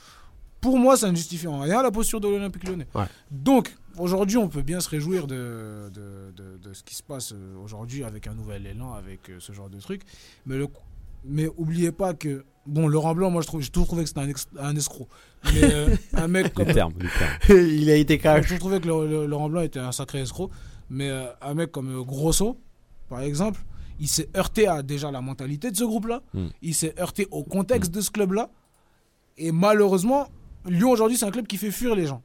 [0.62, 2.88] Pour moi, ça ne justifie en rien la posture de l'Olympique Lyonnais.
[2.96, 3.04] Ouais.
[3.32, 7.34] Donc, aujourd'hui, on peut bien se réjouir de, de, de- de ce qui se passe
[7.34, 10.04] euh, aujourd'hui avec un nouvel élan, avec euh, ce genre de truc.
[10.46, 10.68] Mais, le,
[11.26, 14.22] mais oubliez pas que, bon, Laurent Blanc, moi, je trouve- j'ai toujours trouvé que c'était
[14.22, 15.08] un, ex- un escroc.
[15.54, 16.68] Mais euh, un mec comme.
[17.50, 18.44] Il a été j'ai cash.
[18.44, 20.50] toujours trouvé que le- le- Laurent Blanc était un sacré escroc.
[20.90, 22.58] Mais euh, un mec comme euh, Grosso,
[23.10, 23.62] par exemple,
[24.00, 26.22] il s'est heurté à déjà la mentalité de ce groupe-là.
[26.34, 26.48] Mm.
[26.62, 28.50] Il s'est heurté au contexte de ce club-là.
[29.38, 30.28] Et malheureusement,
[30.66, 32.22] Lyon aujourd'hui, c'est un club qui fait fuir les gens.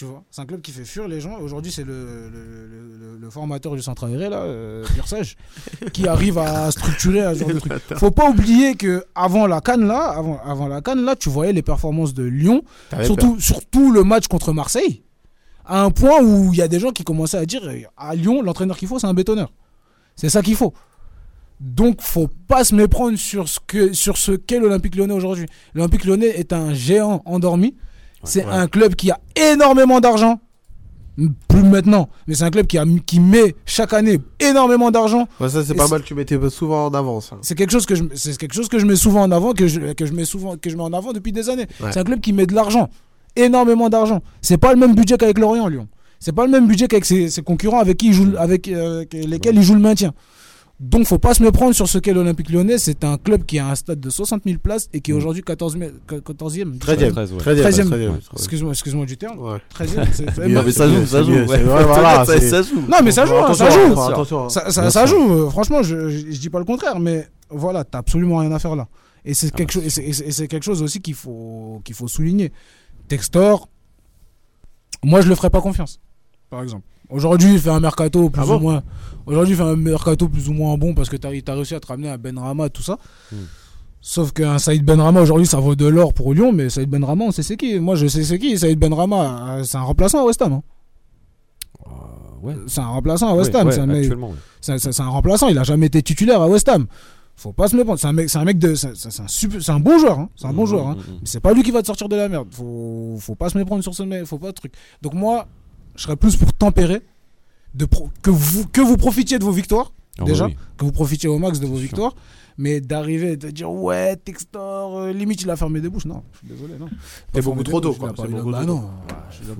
[0.00, 1.38] Tu vois, c'est un club qui fait fuir les gens.
[1.40, 4.82] Aujourd'hui, c'est le, le, le- le- le formateur du centre aéré, là, euh,
[5.92, 7.72] qui arrive à structurer un genre de truc.
[7.98, 11.52] Faut pas oublier que avant la canne là, avant, avant la canne là, tu voyais
[11.52, 12.62] les performances de Lyon
[13.04, 15.02] surtout, surtout le match contre Marseille,
[15.66, 18.14] à un point où il y a des gens qui commençaient à dire euh, à
[18.14, 19.52] Lyon, l'entraîneur qu'il faut, c'est un bétonneur.
[20.16, 20.72] C'est ça qu'il faut.
[21.60, 25.44] Donc, faut pas se méprendre sur ce que sur ce qu'est l'Olympique Lyonnais aujourd'hui.
[25.74, 27.76] L'Olympique Lyonnais est un géant endormi.
[28.24, 28.52] C'est ouais.
[28.52, 30.40] un club qui a énormément d'argent.
[31.48, 35.28] Plus maintenant, mais c'est un club qui, a, qui met chaque année énormément d'argent.
[35.38, 37.36] Ouais, ça, c'est pas mal, tu mettais souvent en avant, ça.
[37.42, 39.66] C'est quelque chose que je, c'est quelque chose que je mets souvent en avant, que
[39.66, 41.66] je, que je mets souvent, que je mets en avant depuis des années.
[41.82, 41.92] Ouais.
[41.92, 42.88] C'est un club qui met de l'argent,
[43.36, 44.22] énormément d'argent.
[44.40, 45.88] C'est pas le même budget qu'avec Lorient, Lyon.
[46.20, 49.04] C'est pas le même budget qu'avec ses, ses concurrents avec qui il joue, avec euh,
[49.12, 50.12] lesquels il joue le maintien.
[50.80, 52.78] Donc, faut pas se méprendre sur ce qu'est l'Olympique Lyonnais.
[52.78, 55.18] C'est un club qui a un stade de 60 000 places et qui est Mm.
[55.18, 56.78] aujourd'hui 14 000 14e.
[56.78, 57.10] 13e.
[57.10, 57.38] 13, ouais.
[57.38, 57.60] 13e.
[57.62, 57.88] 13e.
[57.90, 58.12] 13e.
[58.32, 59.38] Excuse-moi, excuse-moi du terme.
[59.40, 59.58] Ouais.
[59.74, 60.06] 13e.
[60.14, 61.32] c'est- c'est- mieux, Non, mais ça joue, ça joue.
[61.46, 62.80] ça, joue.
[62.88, 64.90] Non, mais ça joue, hein, ça joue.
[64.90, 68.38] Ça, joue, euh, franchement, je, je, je dis pas le contraire, mais voilà, t'as absolument
[68.38, 68.88] rien à faire là.
[69.26, 72.08] Et c'est Ah quelque, bah, chose, et c'est- quelque chose aussi qu'il faut, qu'il faut
[72.08, 72.52] souligner.
[73.06, 73.68] Textor,
[75.04, 76.00] moi je le ferais pas confiance,
[76.48, 76.84] par exemple.
[77.10, 78.82] Aujourd'hui, il fait un mercato plus Ah bon ou moins.
[79.26, 81.80] Aujourd'hui, il fait un mercato plus ou moins bon parce que t'as as réussi à
[81.80, 82.98] te ramener un Benrama, tout ça.
[83.32, 83.36] Hmm.
[84.02, 87.30] Sauf qu'un Saïd Benrama aujourd'hui, ça vaut de l'or pour Lyon, mais Saïd Benrama, on
[87.32, 87.78] sait c'est qui.
[87.80, 88.58] Moi, je sais c'est qui.
[88.58, 90.54] Saïd Benrama, euh, c'est un remplaçant à West Ham.
[90.54, 90.62] hein.
[91.86, 91.90] Euh,
[92.46, 92.54] ouais.
[92.66, 93.66] C'est un remplaçant à West Ham.
[93.66, 94.78] ouais, c'est un ouais.
[94.78, 96.86] c'est un remplaçant, il a jamais été titulaire à West Ham.
[97.36, 97.98] Faut pas se méprendre.
[97.98, 98.88] C'est un mec, c'est un mec de, c'est
[99.20, 100.18] un super, c'est un bon joueur.
[100.18, 100.28] hein.
[100.36, 100.86] C'est un bon Mhm, joueur.
[100.88, 100.96] hein.
[100.96, 101.14] mhm.
[101.20, 102.48] Mais c'est pas lui qui va te sortir de la merde.
[102.50, 104.24] Faut, faut pas se méprendre sur ce mec.
[104.26, 104.72] Faut pas de truc.
[105.00, 105.46] Donc moi,
[106.00, 107.02] je serais plus pour tempérer,
[107.74, 110.64] de pro- que vous, que vous profitiez de vos victoires, Ah, déjà, bah oui.
[110.78, 112.14] que vous profitiez au max de vos victoires,
[112.56, 116.06] mais d'arriver et de dire ouais Textor, euh, limite il a fermé des bouches.
[116.06, 116.88] Non, je suis désolé, non.
[117.34, 118.08] Pas beaucoup trop des tôt, quoi.
[118.08, 118.90] il a pas- C'est il a- beaucoup bah trop non.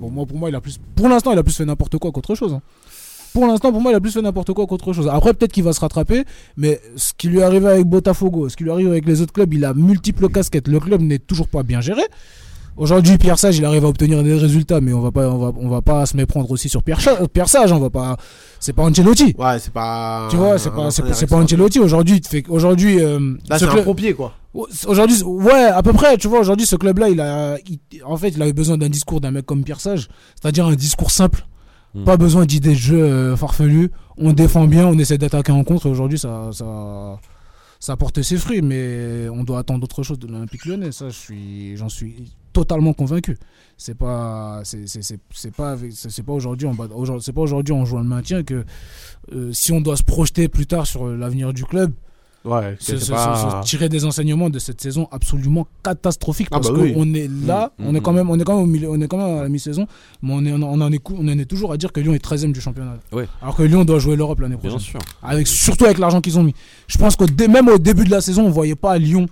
[0.01, 0.81] Pour moi, pour moi, il a plus.
[0.97, 2.55] Pour l'instant, il a plus fait n'importe quoi qu'autre chose.
[2.55, 2.63] hein.
[3.35, 5.09] Pour l'instant, pour moi, il a plus fait n'importe quoi qu'autre chose.
[5.09, 6.25] Après, peut-être qu'il va se rattraper,
[6.57, 9.33] mais ce qui lui est arrivé avec Botafogo, ce qui lui arrive avec les autres
[9.35, 10.67] clubs, il a multiples casquettes.
[10.69, 12.03] Le club n'est toujours pas bien géré.
[12.81, 15.53] Aujourd'hui, Pierre Sage, il arrive à obtenir des résultats, mais on va pas, on va,
[15.57, 17.71] on va pas se méprendre aussi sur Pierre, Cha- Pierre Sage.
[17.73, 18.17] On va pas.
[18.59, 19.35] C'est pas Ancelotti.
[19.39, 20.29] Ouais, c'est pas.
[20.31, 21.79] Tu vois, c'est un pas, c'est pas, pas Ancelotti.
[21.79, 24.33] Aujourd'hui, il te fait, aujourd'hui, euh, Là, ce c'est un club- pompier, quoi.
[24.87, 28.31] Aujourd'hui, ouais, à peu près, tu vois, aujourd'hui, ce club-là, il a, il- en fait,
[28.31, 30.09] il avait besoin d'un discours d'un mec comme Pierre Sage,
[30.41, 31.47] c'est-à-dire un discours simple.
[31.95, 32.05] Mm.
[32.05, 33.91] Pas besoin d'idées de jeu euh, farfelues.
[34.17, 35.87] On défend bien, on essaie d'attaquer en contre.
[35.91, 37.19] Aujourd'hui, ça, ça,
[37.79, 40.93] ça a porté ses fruits, mais on doit attendre autre chose de l'Olympique lyonnais.
[40.93, 43.39] Ça, je suis, j'en suis totalement convaincu.
[43.77, 44.85] C'est pas, c'est,
[45.57, 45.77] pas,
[46.09, 46.69] c'est, pas aujourd'hui
[47.21, 48.65] c'est pas aujourd'hui en jouant le maintien que
[49.35, 51.93] euh, si on doit se projeter plus tard sur euh, l'avenir du club,
[52.43, 52.79] Ouais,
[53.11, 56.95] pas- tirer des enseignements de cette saison absolument catastrophique Ah parce bah oui.
[56.95, 58.17] qu'on est là, Mm, on est quand mm.
[58.17, 59.87] même, on est quand même au milieu, on est quand même à la mi-saison,
[60.23, 62.19] mais on est, on en est, on en est toujours à dire que Lyon est
[62.19, 62.97] 13 du championnat.
[63.13, 63.29] Ouais.
[63.43, 64.81] Alors que Lyon doit jouer l'Europe l'année Bien prochaine.
[64.81, 65.01] sûr.
[65.23, 66.55] Avec, surtout avec l'argent qu'ils ont mis.
[66.87, 69.27] Je pense que dès- même au début de la saison, on voyait pas Lyon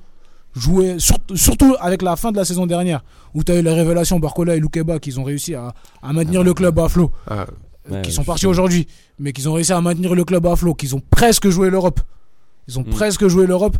[0.59, 3.03] jouer, sur- surtout avec la fin de la saison dernière,
[3.35, 6.43] où tu as eu les révélations Barcola et Loukeba qui ont réussi à, à maintenir
[6.43, 7.47] le club à flot, Ah,
[7.91, 8.47] euh, Ouais, qui sont partis sais.
[8.47, 8.87] aujourd'hui,
[9.19, 12.01] mais qui ont réussi à maintenir le club à flot, qu'ils ont presque joué l'Europe.
[12.69, 12.91] Ils ont Mm.
[12.91, 13.77] presque joué l'Europe.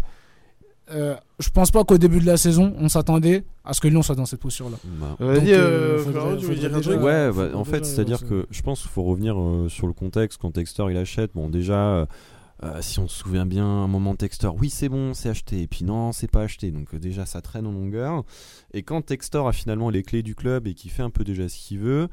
[0.91, 4.01] Euh, je pense pas qu'au début de la saison, on s'attendait à ce que Lyon
[4.01, 4.79] soit dans cette posture-là.
[4.99, 7.59] Bah, Vas-y, Donc, euh, Florent, faudrait- tu veux dire faudrait un déjà- truc Ouais, bah,
[7.59, 10.91] en fait, c'est-à-dire que je pense qu'il faut revenir euh, sur le contexte quand Textor
[10.91, 11.33] il achète.
[11.35, 12.07] Bon, déjà,
[12.65, 15.67] euh, si on se souvient bien, un moment Textor, oui, c'est bon, c'est acheté, et
[15.67, 16.71] puis non, c'est pas acheté.
[16.71, 18.25] Donc, euh, déjà, ça traîne en longueur.
[18.73, 21.49] Et quand Textor a finalement les clés du club et qu'il fait un peu déjà
[21.49, 22.09] ce qu'il veut.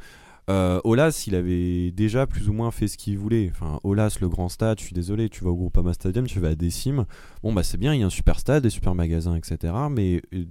[0.47, 3.49] Euh, Olas, il avait déjà plus ou moins fait ce qu'il voulait.
[3.51, 6.49] Enfin, Olas, le grand stade, je suis désolé, tu vas au Groupama Stadium, tu vas
[6.49, 7.05] à Décime.
[7.41, 9.73] Bon, bah c'est bien, il y a un super stade, des super magasins, etc.
[9.89, 10.45] Mais euh,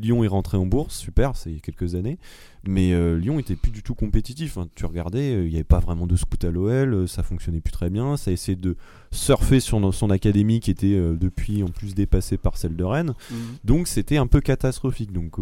[0.00, 2.18] Lyon est rentré en bourse, super, c'est il y a quelques années.
[2.66, 4.56] Mais euh, Lyon était plus du tout compétitif.
[4.56, 4.68] hein.
[4.74, 7.60] Tu regardais, euh, il n'y avait pas vraiment de scout à l'OL, euh, ça fonctionnait
[7.60, 8.16] plus très bien.
[8.16, 8.76] Ça a essayé de
[9.10, 13.14] surfer sur son académie qui était euh, depuis en plus dépassée par celle de Rennes.
[13.30, 13.36] Mhm.
[13.64, 15.12] Donc c'était un peu catastrophique.
[15.12, 15.36] Donc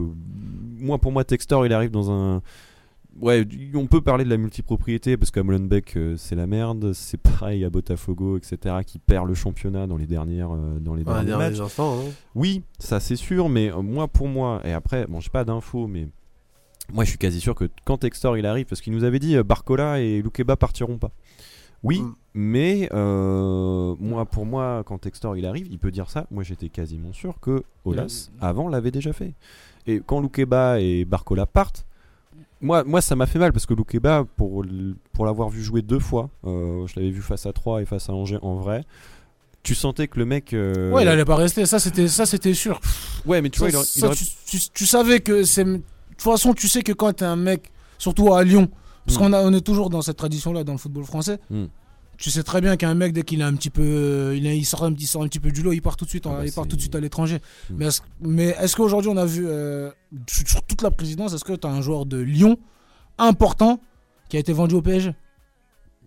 [0.78, 2.42] moi pour moi Textor il arrive dans un
[3.20, 7.18] Ouais, on peut parler de la multipropriété parce qu'à Molenbeek euh, c'est la merde, c'est
[7.20, 11.36] pareil à Botafogo etc qui perd le championnat dans les dernières euh, dans les derniers
[11.36, 11.60] matchs.
[11.60, 12.10] instants, hein.
[12.34, 15.86] Oui, ça c'est sûr, mais euh, moi pour moi, et après, bon, j'ai pas d'infos,
[15.86, 16.08] mais
[16.92, 19.36] moi je suis quasi sûr que quand Textor il arrive, parce qu'il nous avait dit
[19.42, 21.10] Barcola et Loukeba partiront pas.
[21.82, 22.14] Oui, Mm.
[22.34, 26.26] mais moi pour moi, quand Textor il arrive, il peut dire ça.
[26.30, 29.34] Moi j'étais quasiment sûr que Olas avant l'avait déjà fait.
[29.86, 31.86] Et quand Loukeba et Barcola partent,
[32.60, 34.64] moi, moi ça m'a fait mal parce que Loukeba, pour,
[35.12, 38.08] pour l'avoir vu jouer deux fois, euh, je l'avais vu face à 3 et face
[38.08, 38.84] à Angers en vrai.
[39.62, 40.54] Tu sentais que le mec.
[40.54, 41.66] euh, Ouais, il allait pas rester.
[41.66, 42.80] Ça, c'était, ça, c'était sûr.
[43.26, 45.42] Ouais, mais tu Ça, vois, il aurait- il ça, aurait tu, tu- tu savais que
[45.44, 45.64] c'est.
[45.64, 48.68] De toute façon, tu sais que quand t'es un mec, surtout à Lyon,
[49.04, 49.20] parce Mm.
[49.20, 51.38] qu'on a, on est toujours dans cette tradition-là dans le football français.
[51.50, 51.64] Mm.
[52.20, 54.84] Tu sais très bien qu'un mec dès qu'il est un petit peu, euh, il, sort
[54.84, 56.34] un, petit- il sort un petit peu du lot, il part tout de suite, Ah
[56.36, 57.38] bah, il part tout de suite à l'étranger.
[57.70, 57.74] Mm.
[57.78, 59.90] Mais est-ce, mais est-ce qu'aujourd'hui on a vu euh,
[60.28, 62.58] sur sur toute la présidence, est-ce que tu as un joueur de Lyon
[63.16, 63.80] important
[64.28, 65.14] qui a été vendu au PSG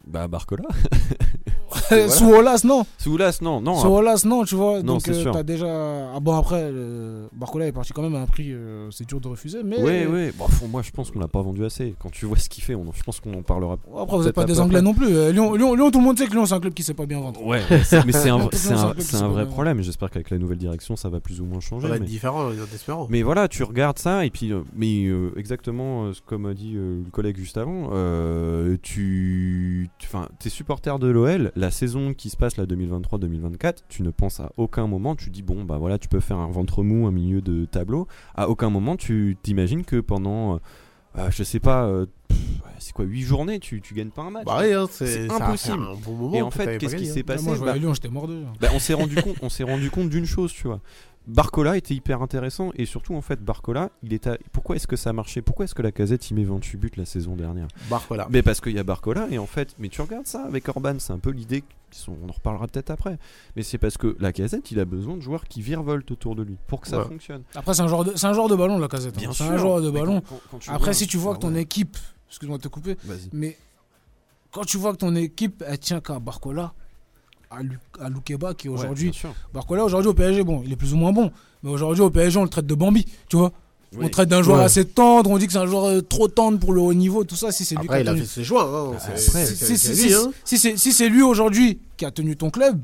[0.06, 0.63] Bah Barcola.
[2.10, 2.86] Sous Olas, non.
[2.98, 3.76] Soulas, non, non.
[3.80, 4.82] Sur Olas, non, tu vois.
[4.84, 5.68] Non, donc, euh, t'as déjà.
[6.16, 9.20] Ah bon, après, euh, Barcola est parti quand même à un prix, euh, c'est dur
[9.20, 9.64] de refuser.
[9.64, 9.82] Mais.
[9.82, 10.32] Ouais, ouais.
[10.38, 11.96] Bon, faut- moi, je pense qu'on l'a pas vendu assez.
[12.00, 13.78] Quand tu vois ce qu'il fait, on, je pense qu'on en parlera.
[14.00, 14.86] Après, vous n'êtes pas des Anglais après.
[14.92, 15.08] non plus.
[15.16, 16.94] Euh, Lyon, Lyon, Lyon, tout le monde sait que Lyon, c'est un club qui sait
[16.94, 17.44] pas bien vendre.
[17.46, 17.98] Ouais, mais c'est
[18.30, 19.80] un, un- un vrai problème.
[19.80, 21.88] et J'espère qu'avec la nouvelle direction, ça va plus ou moins Ça changer.
[21.88, 23.08] va être mais- différent, en espérant.
[23.10, 27.02] Mais voilà, tu regardes ça et puis, mais euh, exactement ce comme a dit euh,
[27.04, 32.38] le collègue juste avant, euh, tu, enfin, t'es supporter de l'OL, la saison qui se
[32.38, 36.10] passe là 2023-2024, tu ne penses à aucun moment, tu dis bon bah voilà, tu
[36.10, 38.08] peux faire un ventre mou, un milieu de tableau.
[38.36, 40.58] À aucun moment tu t'imagines que pendant, euh,
[41.17, 44.30] euh, je sais pas, euh, ouais, c'est quoi, 8 journées, tu, tu gagnes pas un
[44.30, 44.45] match.
[44.45, 45.80] Bah oui, hein, c'est impossible.
[45.80, 47.23] faire un bon moment et en fait, qu'est-ce qui s'est hein.
[47.26, 49.89] passé moi, je Bah, Lyon, mort de bah, on s'est rendu compte, on s'est rendu
[49.89, 50.82] compte d'une chose, tu vois.
[51.26, 55.12] Barcola était hyper intéressant et surtout en fait Barcola, il était pourquoi est-ce que ça
[55.12, 55.42] a marché?
[55.42, 57.68] Pourquoi est-ce que la Casette il met 28 buts la saison dernière?
[57.90, 58.28] Barcola.
[58.30, 60.96] Mais parce qu'il y a Barcola et en fait, mais tu regardes ça avec Orban,
[61.00, 63.18] c'est un peu l'idée sont- on en reparlera peut-être après.
[63.56, 66.42] Mais c'est parce que la Casette, il a besoin de joueurs qui virevoltent autour de
[66.44, 67.06] lui pour que ça Ouais.
[67.08, 67.44] fonctionne.
[67.56, 69.16] Après, c'est un, joueur de- c'est un joueur de ballon, la casette.
[69.24, 69.30] hein.
[69.32, 70.20] C'est un joueur de ballon.
[70.22, 71.62] quand- quand- quand tu Après, vois- si tu vois Ah que ton ouais.
[71.62, 71.96] équipe.
[72.30, 72.98] Excuse-moi de te couper.
[73.06, 73.30] Vas-y.
[73.32, 73.56] Mais
[74.52, 76.74] quand tu vois que ton équipe, elle tient qu'à Barcola,
[78.00, 79.10] à, Loukeba, qui Ouais, aujourd'hui.
[79.12, 79.34] bien sûr.
[79.54, 81.32] Barcola, aujourd'hui au PSG, bon, il est plus ou moins bon.
[81.63, 83.52] Mais aujourd'hui au PSG, on le traite de Bambi, tu vois.
[83.96, 84.06] Oui.
[84.06, 84.63] On traite d'un joueur Ouais.
[84.63, 87.24] assez tendre, on dit que c'est un joueur euh, trop tendre pour le haut niveau,
[87.26, 87.52] tout ça.
[87.52, 88.92] Si c'est lui Après, qui il a tenu- fait ses choix.
[88.96, 88.98] hein,
[90.46, 90.58] si
[90.94, 92.80] c'est lui aujourd'hui qui a tenu ton club,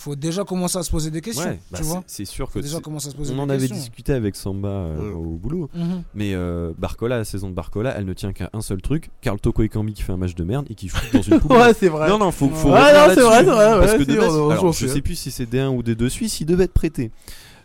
[0.00, 1.44] faut déjà commencer à se poser des questions.
[1.44, 3.36] Ouais, bah, tu vois c'est- sûr Faut que déjà c'est- commencer à se poser on
[3.36, 5.12] des en avait discuté avec Samba euh, Ouais.
[5.14, 5.68] au boulot.
[5.74, 6.02] Mhm.
[6.14, 9.38] Mais euh, Barcola, la saison de Barcola, elle ne tient qu'à un seul truc Carl
[9.40, 11.58] Toko Ekambi qui fait un match de merde et qui joue dans une poubelle.
[11.58, 12.08] Ouais, c'est vrai.
[12.08, 14.10] Non, non, faut, faut Ouais, revenir non, c'est vrai, c'est vrai, Parce ouais, que si,
[14.10, 16.40] de base, on- on alors, joue je sais plus si c'est D1 ou D2 Suisse,
[16.40, 17.10] il devait être prêté.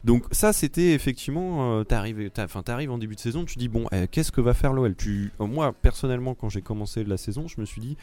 [0.04, 4.06] Donc ça, c'était effectivement, euh, t'arrives, t'arrives en début de saison, tu dis bon, euh,
[4.12, 7.60] qu'est-ce que va faire l'OL Tu, euh, moi personnellement, quand j'ai commencé la saison, je
[7.60, 7.98] me suis dit,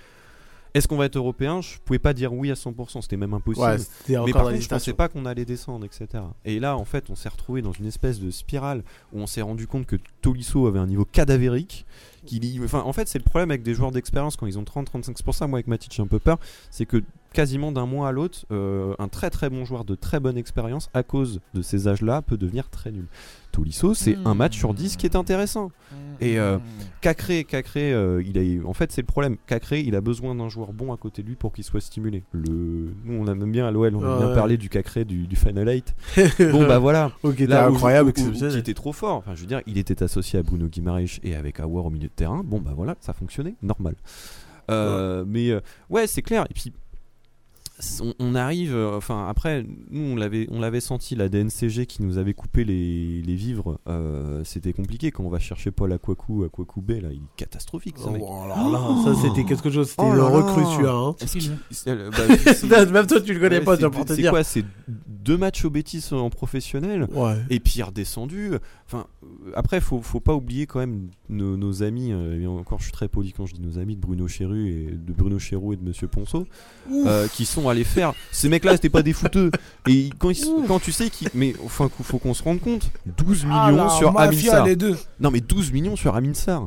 [0.74, 1.60] est-ce qu'on va être européen?
[1.60, 3.66] Je pouvais pas dire oui à 100%, c'était même impossible.
[3.66, 6.24] Ouais, c'était Mais par contre, je pensais pas qu'on allait descendre, etc.
[6.44, 8.82] Et là, en fait, on s'est retrouvé dans une espèce de spirale
[9.12, 11.84] où on s'est rendu compte que Tolisso avait un niveau cadavérique.
[12.24, 14.62] qu'il y- Enfin, en fait, c'est le problème avec des joueurs d'expérience quand ils ont
[14.64, 15.48] 30-35%.
[15.48, 16.38] Moi, avec Matic, j'ai un peu peur.
[16.70, 20.20] C'est que quasiment d'un mois à l'autre, euh, un très très bon joueur de très
[20.20, 23.06] bonne expérience, à cause de ces âges-là, peut devenir très nul.
[23.50, 25.70] Tolisso, c'est un match sur 10 qui est intéressant.
[26.22, 26.56] Et euh,
[27.02, 29.36] Cacré, Cacré euh, il a, en fait, c'est le problème.
[29.46, 32.22] Cacré, il a besoin d'un joueur bon à côté de lui pour qu'il soit stimulé.
[32.32, 34.34] Le, nous, on aime bien à l'OL, on a bien Ouais.
[34.34, 35.94] parlé du Cacré du, du Final 8.
[36.50, 37.12] bon, bah voilà.
[37.22, 39.16] Ok, était Là, où- incroyable, où- où- qui était trop fort.
[39.18, 42.08] Enfin, je veux dire, il était associé à Bruno Guimaraes et avec Awar au milieu
[42.08, 42.42] de terrain.
[42.44, 43.96] Bon, bah voilà, ça fonctionnait, normal.
[44.70, 46.46] Euh, Mais euh, ouais, c'est clair.
[46.48, 46.72] Et puis,
[48.00, 48.74] on, on arrive.
[48.74, 52.64] euh, Enfin, après, nous, on l'avait, on l'avait senti, la DNCG qui nous avait coupé
[52.64, 53.78] les, les vivres.
[53.88, 56.90] euh, C'était compliqué quand on va chercher Paul Akwaku, Akwaku B.
[57.02, 57.96] Là, il est catastrophique.
[57.98, 58.22] ce Oh, mec.
[58.22, 60.68] alors là, ça c'était quelque chose, c'était Oh le là recru là.
[60.72, 60.92] celui-là.
[60.92, 61.14] Hein.
[61.20, 64.04] Est-ce qu'il- c'est- euh, bah, c'est- Même toi tu le connais ouais, pas, c'est- pour
[64.04, 64.30] te C'est dire.
[64.30, 64.44] quoi?
[64.44, 64.64] C'est
[65.08, 67.36] deux matchs au Bétis en professionnel Ouais.
[67.50, 68.52] et puis redescendu.
[68.92, 72.12] Enfin, euh, après, faut, faut pas oublier quand même nos, nos amis.
[72.12, 74.68] euh, et encore, je suis très poli quand je dis nos amis de Bruno Chéru
[74.68, 76.46] et de Bruno Chéroux et de Monsieur Ponceau,
[76.92, 78.12] euh, qui sont allés faire.
[78.32, 79.50] Ces mecs-là, c'était pas des fouteux.
[79.88, 82.90] Et quand, ils- quand tu sais qu'ils, mais enfin, faut qu'on se rende compte.
[83.18, 84.66] 12 millions Ah, la sur Aminsar.
[84.66, 84.96] les deux.
[85.20, 86.66] Non, mais 12 millions sur Aminsar.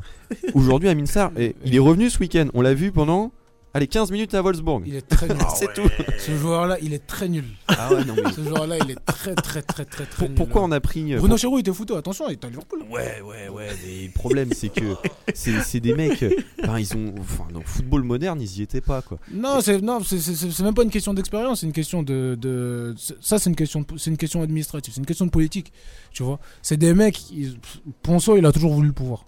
[0.55, 2.47] Aujourd'hui, Aminsar, il est revenu ce week-end.
[2.55, 3.31] On l'a vu pendant.
[3.75, 4.83] Allez, 15 minutes à Wolfsburg.
[4.85, 5.37] Il est très nul.
[5.53, 5.89] C'est tout.
[6.17, 7.43] Ce joueur-là, il est très nul.
[7.67, 10.35] Ah ouais, non, mais Ce joueur-là, il est très, très, très, très, très nul.
[10.37, 11.13] pourquoi on a pris.
[11.13, 11.93] euh, Bruno Chéroux, il était foutu.
[11.93, 12.83] Attention, il est à Liverpool.
[12.89, 13.67] Ouais, ouais, ouais.
[13.85, 14.95] Mais le problème, c'est que
[15.33, 16.23] c'est c'est des mecs.
[16.23, 16.29] euh,
[16.63, 17.13] Enfin, ils ont.
[17.19, 19.17] Enfin, dans le football moderne, ils y étaient pas, quoi.
[19.29, 22.37] Non, c'est non, c'est- c'est c'est même pas une question d'expérience, c'est une question de,
[22.39, 25.73] de ça c'est une question de- c'est une question administrative, c'est une question de politique,
[26.13, 26.39] tu vois.
[26.61, 27.59] C'est des mecs ils-
[28.03, 29.25] Ponceau, il a toujours voulu le pouvoir.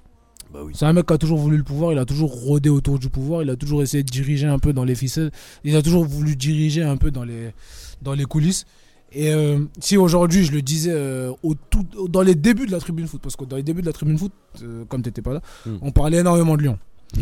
[0.57, 0.73] Bah oui.
[0.75, 3.09] C'est un mec qui a toujours voulu le pouvoir, il a toujours rôdé autour du
[3.09, 5.29] pouvoir, il a toujours essayé de diriger un peu dans les ficelles,
[5.63, 7.51] il a toujours voulu diriger un peu dans les
[8.01, 8.65] dans les coulisses.
[9.11, 12.79] Et euh, si aujourd'hui, je le disais euh, au tout, dans les débuts de la
[12.79, 14.31] tribune foot, parce que dans les débuts de la tribune foot,
[14.63, 15.75] euh, comme t'étais pas là, Mm.
[15.83, 16.79] on parlait énormément de Lyon.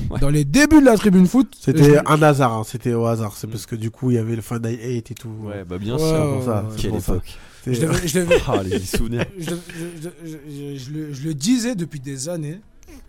[0.09, 0.19] Ouais.
[0.19, 3.35] Dans les débuts de la tribune foot, C'était je- un hasard, hein, c'était au hasard.
[3.37, 5.29] C'est parce que du coup il y avait le Final 8 et tout.
[5.43, 6.07] Ouais, bah bien Ouais, sûr.
[6.09, 7.11] ouais, pour ça, ouais, c'est Quelle pour ça.
[7.13, 7.37] époque.
[7.67, 9.25] Je Ah, les souvenirs.
[9.37, 9.53] je, je-
[10.01, 12.59] je- je- je le, je le disais depuis des années,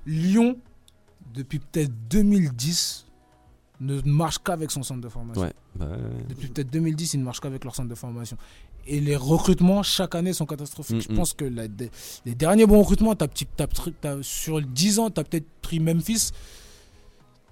[0.07, 0.57] Lyon,
[1.35, 3.07] depuis peut-être 2010,
[3.81, 5.43] ne marche qu'avec son centre de formation.
[5.43, 5.53] Ouais.
[5.75, 5.87] Bah.
[6.29, 8.37] Depuis peut-être 2010, ils ne marchent qu'avec leur centre de formation.
[8.87, 10.97] Et les recrutements, chaque année, sont catastrophiques.
[10.97, 11.17] Mm, Je mm.
[11.17, 11.65] pense que la-
[12.25, 13.15] les derniers bons recrutements,
[14.23, 16.31] sur 10 ans, tu as peut-être pris Memphis,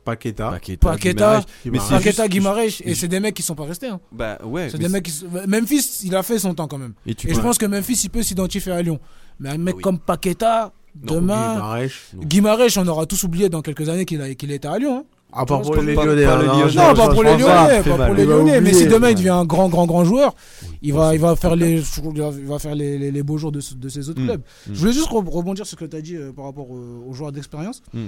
[0.05, 0.51] Paqueta.
[0.51, 3.89] Paqueta, Paqueta, Guimaraes, et c'est des mecs qui sont pas restés.
[3.89, 4.01] hein.
[4.13, 4.69] Bah ouais.
[4.71, 6.93] C'est des mecs qui sont- Memphis, il a fait son temps quand même.
[7.07, 9.01] Et tu Et je pense que Memphis, il peut s'identifier à Lyon.
[9.41, 9.83] Mais un mec oui.
[9.83, 11.87] comme Paqueta, Non, demain.
[12.17, 14.99] Guimarães, on aura tous oublié dans quelques années qu'il a- qu'il était à Lyon.
[14.99, 15.05] hein.
[15.37, 16.25] À part pour pas- les Lyonnais.
[16.25, 16.69] pas hein, les non, Lyonnais.
[16.71, 17.67] je- Non, je pas pour pense les pas.
[17.67, 18.61] Lyonnais, pas pour les Il va Lyonnais.
[18.61, 18.85] Mais oublier.
[18.85, 20.37] si demain il devient un grand, grand, grand joueur,
[20.81, 23.37] il va, il va faire les, il va- il va faire les, les- les beaux
[23.37, 24.27] jours de, ce- de ces autres Mm.
[24.27, 24.41] clubs.
[24.41, 24.71] Mm.
[24.75, 27.05] Je voulais juste re- rebondir sur ce que tu as dit euh, par rapport aux,
[27.09, 27.83] aux joueurs d'expérience.
[27.93, 28.07] Mm.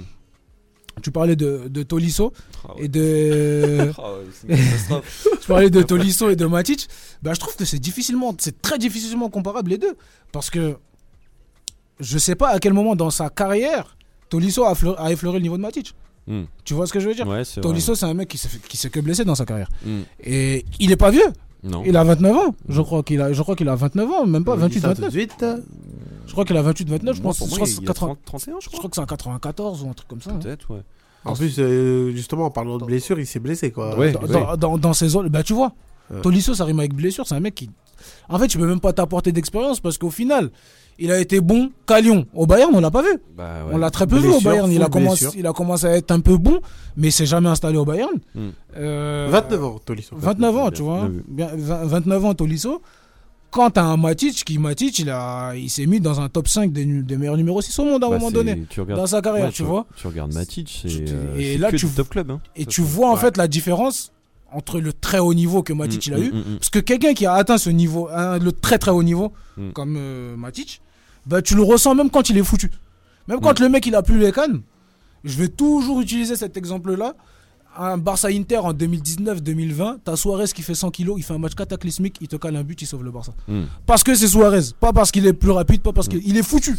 [1.03, 2.31] Tu parlais de, de Tolisso
[2.63, 2.85] Ah ouais.
[2.85, 3.91] et de.
[3.97, 5.27] Ah ouais, c'est une catastrophe.
[5.41, 6.87] tu parlais de Tolisso et de Matic.
[7.21, 9.95] Bah, je trouve que c'est difficilement, c'est très difficilement comparable les deux.
[10.31, 10.77] Parce que
[11.99, 13.95] je sais pas à quel moment dans sa carrière,
[14.29, 15.93] Tolisso a, fleur- a effleuré le niveau de Matic.
[16.27, 16.43] Hmm.
[16.65, 17.27] Tu vois ce que je veux dire?
[17.27, 17.43] Ouais.
[17.61, 18.37] Tolisso, c'est un mec qui
[18.77, 19.69] s'est que blessé dans sa carrière.
[19.85, 20.01] Hmm.
[20.23, 21.27] Et il est pas vieux.
[21.63, 21.83] Non.
[21.85, 22.55] Il a 29 ans.
[22.69, 24.79] Je crois qu'il a, je crois qu'il a 29 ans, même pas On dit 28,
[24.81, 25.11] ça tout de 29.
[25.11, 25.45] suite.
[26.27, 27.15] Je crois qu'il a 28, 29.
[27.15, 28.55] Je Moi, pense, pour je moi, crois, il que y c'est a 80 30 31,
[28.59, 28.77] je je crois.
[28.79, 30.31] crois que c'est en 94 ou un truc comme ça.
[30.31, 30.39] hein.
[30.41, 30.81] Peut-être, ouais.
[31.25, 33.97] En plus, euh, justement, en parlant de blessure, il s'est blessé quoi.
[33.97, 34.11] Ouais.
[34.11, 35.73] Dans, dans, dans- dans ses zones, bah tu vois,
[36.09, 36.21] Ouais.
[36.21, 37.27] Tolisso, ça rime avec blessure.
[37.27, 37.69] C'est un mec qui.
[38.29, 40.51] En fait, tu peux même pas t'apporter d'expérience parce qu'au final,
[40.99, 42.25] il a été bon qu'à Lyon.
[42.33, 43.09] Au Bayern, on l'a pas vu.
[43.35, 43.71] Bah, ouais.
[43.73, 44.71] On l'a très peu vu au Bayern.
[44.71, 46.59] Il a, commencé, il a commencé à être un peu bon,
[46.95, 48.11] mais il s'est jamais installé au Bayern.
[48.35, 48.49] Hmm.
[48.77, 50.15] Euh, 29 ans, Tolisso.
[50.17, 51.01] 29 ans, tu vois.
[51.01, 51.23] bien vu.
[51.27, 52.81] Bien, 20 29 ans, Tolisso.
[53.49, 56.71] Quand t'as un Matic, qui Matic, il, a, il s'est mis dans un top 5
[56.73, 58.65] des, meilleurs numéros 6 au monde à un Bah, moment donné.
[58.77, 59.85] Regardes, Dans sa carrière, ouais, tu vois.
[59.95, 62.29] Tu regardes Matic, c'est euh, et c'est là, que tu- top club.
[62.31, 62.41] hein.
[62.57, 64.11] Et tu vois en fait la différence
[64.51, 66.31] entre le très haut niveau que Matic Mm, il a mm, eu.
[66.33, 66.57] mm.
[66.59, 69.71] Parce que quelqu'un qui a atteint ce niveau, hein, le très très haut niveau, Mm.
[69.71, 70.81] comme euh, Matic,
[71.27, 72.71] bah, tu le ressens même quand il est foutu.
[73.27, 74.61] Même quand le mec il a plus les cannes,
[75.23, 77.15] je vais toujours utiliser cet exemple-là.
[77.79, 81.53] Un Barça Inter en 2019-2020, t'as Suarez qui fait 100 kilos, il fait un match
[81.53, 83.33] cataclysmique, il te cale un but, il sauve le Barça.
[83.47, 83.63] Mm.
[83.85, 86.75] Parce que c'est Suarez, pas parce qu'il est plus rapide, pas parce qu'il est foutu.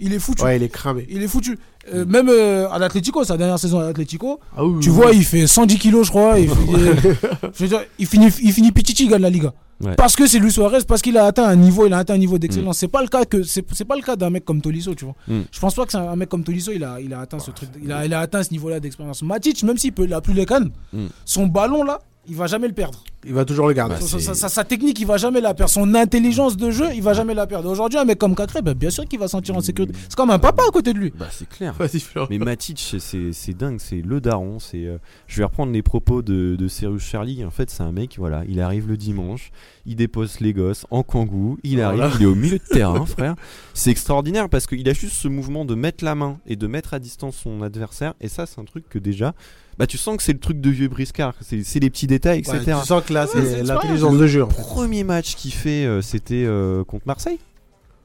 [0.00, 0.42] Il est foutu.
[0.42, 1.06] Ouais, il est cramé.
[1.08, 1.56] Il est foutu.
[1.94, 5.10] Euh, même euh, à l'Atlético, sa dernière saison à l'Atlético, Ah oui, tu oui, vois,
[5.10, 5.16] oui.
[5.18, 6.38] il fait 110 kilos, je crois.
[6.38, 6.54] Il, fait-
[7.54, 9.52] je veux dire, il finit, il finit Pichichi, il gagne la Liga.
[9.82, 9.94] Ouais.
[9.96, 12.18] Parce que c'est Luis Suarez, parce qu'il a atteint un niveau, il a atteint un
[12.18, 12.76] niveau d'excellence.
[12.76, 15.14] C'est pas le cas que c'est pas le cas d'un mec comme Tolisso, tu vois.
[15.26, 15.40] Mm.
[15.50, 17.50] Je pense pas que c'est un, mec comme Tolisso, il a, il a atteint ce
[17.50, 19.22] truc, il a, il a atteint ce niveau-là d'expérience.
[19.22, 21.06] Matic, même s'il peut, il a plus les cannes, Mm.
[21.24, 23.02] son ballon là, il va jamais le perdre.
[23.26, 23.96] Il va toujours le garder.
[23.96, 25.70] Bah, Sa- c'est- sa, sa- sa technique, il va jamais la perdre.
[25.70, 27.68] Son intelligence de jeu, il va jamais la perdre.
[27.70, 29.92] Aujourd'hui, un mec comme Cacré, ben, bien sûr qu'il va se sentir en sécurité.
[30.08, 31.12] C'est comme un papa à côté de lui.
[31.18, 31.74] Bah, c'est clair.
[31.78, 32.28] Vas-y, Florent.
[32.30, 34.58] Mais Matic, c'est- c'est c'est dingue, c'est le daron.
[34.58, 37.44] C'est, euh, je vais reprendre les propos de, de Cyrus Charlie.
[37.44, 39.50] En fait, c'est un mec, voilà, il arrive le dimanche,
[39.84, 42.14] il dépose les gosses en kangou, il arrive, Voilà.
[42.16, 43.34] il est au milieu de terrain, frère.
[43.74, 46.94] C'est extraordinaire parce qu'il a juste ce mouvement de mettre la main et de mettre
[46.94, 48.14] à distance son adversaire.
[48.20, 49.34] Et ça, c'est un truc que déjà,
[49.80, 51.34] bah, tu sens que c'est le truc de vieux briscard.
[51.40, 52.58] C'est c'est les petits détails, etc.
[52.58, 54.44] Ouais, tu sens que là, Ouais, c'est l'intelligence de jeu.
[54.44, 54.62] en fait.
[54.62, 57.38] Premier match qu'il fait, euh, c'était euh, contre Marseille.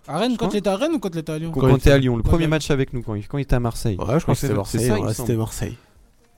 [0.08, 1.78] À Rennes, quand il était à Rennes ou quand il était à Lyon Quand, il
[1.82, 3.60] t'es à était- Lyon, le premier match avec nous, quand il, quand il était à
[3.60, 3.98] Marseille.
[4.00, 5.14] Ouais, je crois que C'est c'était ça, Marseille.
[5.16, 5.78] C'était Marseille.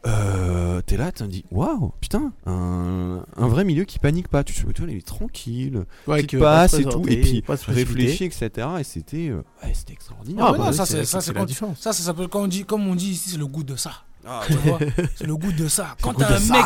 [0.05, 4.43] Euh, t'es là, t'as dit waouh, putain, un, un vrai milieu qui panique pas.
[4.43, 7.43] Tu te dis, il est tranquille, Ouais, qui pas passe se et tout, et puis
[7.67, 8.67] réfléchit, etc.
[8.79, 10.45] Et c'était, euh, ouais, c'était extraordinaire.
[10.47, 11.79] Ah, bah non, ça, c'est ça, c'est la différence.
[11.79, 13.91] Ça, ça s'appelle, quand on dit, comme on dit ici, c'est le goût de ça.
[14.27, 14.41] Ah,
[15.15, 15.95] C'est le goût de ça.
[16.01, 16.65] Quand t'as un mec.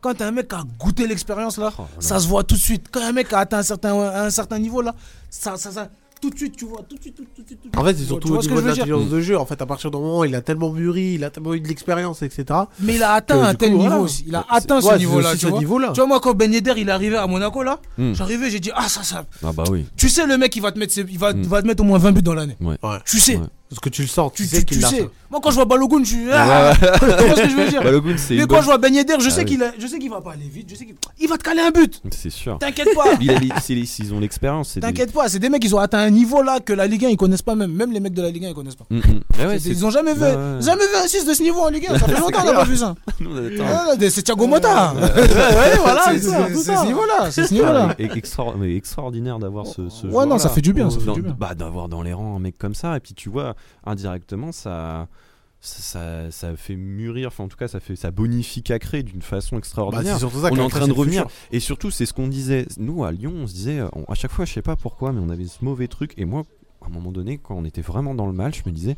[0.00, 2.60] Quand t'as un mec qui a goûté l'expérience là, Oh, ça se voit tout de
[2.60, 2.86] suite.
[2.90, 4.94] Quand un mec a atteint un certain, un certain niveau là,
[5.28, 5.88] ça, ça, ça,
[6.20, 7.46] tout de suite, tu vois, tout de suite, tout de suite.
[7.48, 7.76] tout de suite.
[7.76, 9.36] En fait, c'est surtout au niveau de l'intelligence de jeu.
[9.38, 11.60] En fait, à partir du moment où il a tellement mûri, il a tellement eu
[11.60, 12.44] de l'expérience, etc.
[12.80, 14.02] Mais il a atteint un tel coup, niveau voilà.
[14.02, 14.24] aussi.
[14.28, 15.36] Il a atteint ouais, ce niveau-là.
[15.36, 15.90] Tu niveau-là.
[15.92, 18.12] Tu vois, moi, quand Ben Yedder il est arrivé à Monaco là, Hmm.
[18.14, 19.24] j'arrivais, j'ai dit, ah, ça, ça.
[19.44, 19.86] Ah bah oui.
[19.96, 21.42] Tu sais, le mec, il va te mettre, il va, Hmm.
[21.42, 22.56] va te mettre au moins 20 buts dans l'année.
[22.60, 22.76] Ouais.
[23.04, 23.36] Tu sais.
[23.36, 23.46] Ouais.
[23.70, 24.88] Parce que tu le sens, tu, Tu, sais qu'il l'a.
[24.88, 25.08] sais.
[25.30, 26.26] Moi, quand je vois Balogun, je suis.
[26.32, 27.82] Ah, tu vois ce que je veux dire?
[27.82, 29.86] Balogun, c'est Mais quand bonne- je vois Ben Yedder, je sais Ah qu'il a- je
[29.86, 30.68] sais qu'il va pas aller vite.
[30.70, 32.00] Je sais qu'il il va te caler un but.
[32.10, 32.58] C'est sûr.
[32.58, 33.04] T'inquiète pas.
[33.20, 34.74] Il a les- c'est les- ils ont l'expérience.
[34.76, 37.04] des- T'inquiète pas, c'est des mecs, ils ont atteint un niveau là que la Ligue
[37.04, 37.72] 1 ils connaissent pas même.
[37.72, 38.86] Même les mecs de la Ligue 1 ils connaissent pas.
[38.88, 39.46] Mm, mm.
[39.46, 41.88] Ouais, ils ont jamais vu, Ouais, jamais vu un 6 de ce niveau en Ligue
[41.90, 41.98] 1.
[41.98, 42.94] Ça fait longtemps qu'on a pas vu ça.
[44.10, 44.94] C'est Thiago Motta.
[44.94, 47.30] Ouais, voilà, C'est ça, c'est- tout c'est ce niveau-là.
[47.30, 47.94] C'est ce niveau-là.
[47.98, 50.88] Et extra- mais extraordinaire d'avoir ce, ce Ouais, non, ça fait du bien.
[50.88, 51.36] Ça fait Dans- du bien.
[51.38, 53.54] bah, d'avoir dans les rangs un mec comme ça et puis tu vois
[53.84, 55.08] indirectement ça
[55.60, 59.22] ça, ça, ça fait mûrir enfin en tout cas ça fait ça bonifie Cacré d'une
[59.22, 62.28] façon Bah, extraordinaire ça on est en train de revenir et surtout c'est ce qu'on
[62.28, 65.12] disait nous à Lyon on se disait on- à chaque fois je sais pas pourquoi
[65.12, 66.44] mais on avait ce mauvais truc et moi
[66.80, 68.96] à un moment donné quand on était vraiment dans le match je me disais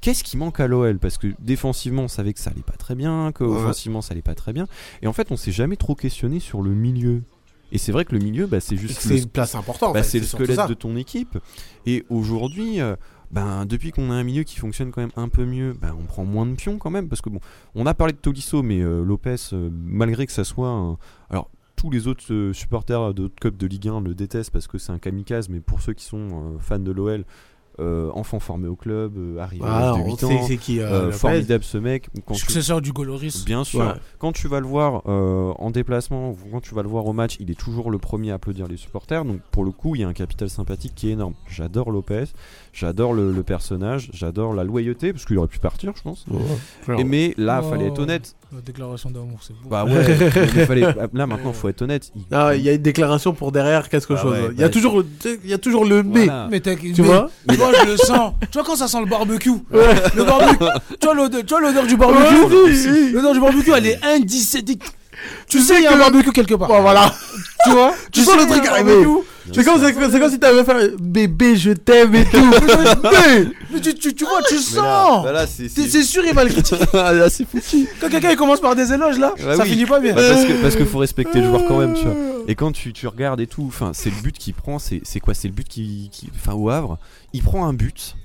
[0.00, 2.94] Qu'est-ce qui manque à l'OL Parce que défensivement, on savait que ça allait pas très
[2.94, 3.56] bien, que Ouais.
[3.56, 4.68] offensivement, ça allait pas très bien.
[5.02, 7.24] Et en fait, on s'est jamais trop questionné sur le milieu.
[7.72, 9.90] Et c'est vrai que le milieu, bah, c'est juste C'est une place importante.
[9.90, 11.36] en bah, fait, c'est le squelette de ton équipe.
[11.84, 12.94] Et aujourd'hui, euh,
[13.30, 16.04] ben, depuis qu'on a un milieu qui fonctionne quand même un peu mieux, ben, on
[16.04, 17.08] prend moins de pions quand même.
[17.08, 17.40] Parce que bon,
[17.74, 20.96] on a parlé de Tolisso, mais euh, Lopez, euh, malgré que ça soit un.
[21.30, 24.78] Alors, tous les autres euh, supporters d'autres clubs de Ligue 1 le détestent parce que
[24.78, 27.24] c'est un kamikaze, mais pour ceux qui sont euh, fans de l'OL,
[27.80, 30.42] euh, enfant formé au club, euh, arrivé à Ah, l'âge de on 8 sait ans,
[30.48, 30.80] c'est qui.
[30.80, 31.16] euh, euh, Lopez.
[31.16, 32.08] formidable ce mec.
[32.26, 33.44] Quand tu- Successeur du Goloris.
[33.46, 33.78] Bien sûr.
[33.78, 33.92] Ouais.
[34.18, 37.36] Quand tu vas le voir euh, en déplacement, quand tu vas le voir au match,
[37.38, 39.24] il est toujours le premier à applaudir les supporters.
[39.24, 41.34] Donc pour le coup, il y a un capital sympathique qui est énorme.
[41.48, 42.24] J'adore Lopez,
[42.78, 46.24] j'adore le, le personnage, j'adore la loyauté, parce qu'il aurait pu partir, je pense.
[46.30, 47.70] Ouais, Et mais là, Oh.
[47.70, 48.34] fallait être honnête.
[48.54, 49.68] La déclaration d'amour, c'est beau.
[49.68, 49.92] Bah ouais,
[50.54, 52.10] mais fallait- là maintenant, faut être honnête.
[52.14, 54.32] Il- Ah, il y a une déclaration pour derrière quelque Ah chose.
[54.32, 55.02] ouais, il y a bah, toujours,
[55.44, 56.24] il y a toujours le mais.
[56.26, 56.48] Voilà.
[56.50, 58.32] Mais t'as- Tu mais- vois Tu vois, je le sens.
[58.40, 60.64] Tu vois quand ça sent le barbecue Le barbecue.
[61.00, 64.84] Tu vois l'odeur, tu vois l'odeur du barbecue L'odeur du barbecue, elle est indicétique.
[65.48, 66.68] Tu sais, il y a un que- barbecue quelque part.
[66.68, 67.12] Bon, voilà.
[67.64, 68.92] Tu vois Tu sens sais, le truc un arriver.
[69.04, 69.26] barbecue.
[69.54, 72.36] C'est comme, si t'avais fait bébé, je t'aime et tout.
[73.02, 75.24] Mais- Mais tu, tu, tu vois, tu sens.
[75.24, 76.84] bah c'est sûr, il va le critiquer.
[76.94, 77.86] Ah, là, c'est foutu.
[78.00, 79.70] Quand quelqu'un il commence par des éloges là, Bah ça oui.
[79.70, 80.14] finit pas bien.
[80.14, 82.14] Bah, parce que parce que faut respecter le joueur quand même, tu vois.
[82.48, 85.34] Et quand tu, tu regardes et tout, enfin, c'est le but qu'il prend, c'est quoi?
[85.34, 86.98] C'est le but qui, qui- enfin, au Havre,
[87.32, 88.16] il prend un but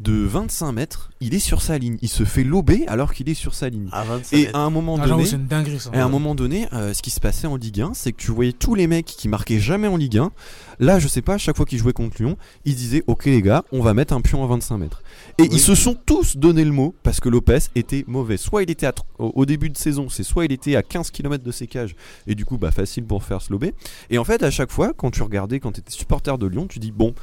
[0.00, 3.34] de 25 mètres, il est sur sa ligne, il se fait lober alors qu'il est
[3.34, 3.88] sur sa ligne.
[3.92, 5.90] À 25 Et à un moment Ah, donné, c'est une dinguerie ça.
[5.94, 8.16] et à un moment donné, euh, ce qui se passait en Ligue 1, c'est que
[8.20, 10.32] tu voyais tous les mecs qui marquaient jamais en Ligue 1.
[10.80, 13.40] Là, je sais pas, à chaque fois qu'ils jouaient contre Lyon, ils disaient Ok, les
[13.40, 15.02] gars, on va mettre un pion à 25 mètres.
[15.38, 18.36] Et ils se sont tous donné le mot parce que Lopez était mauvais.
[18.36, 21.44] Soit il était à au début de saison, c'est soit il était à 15 km
[21.44, 21.94] de ses cages,
[22.26, 23.74] et du coup, bah facile pour faire se lober.
[24.10, 26.66] Et en fait, à chaque fois, quand tu regardais, quand tu étais supporter de Lyon,
[26.68, 27.14] tu dis Bon.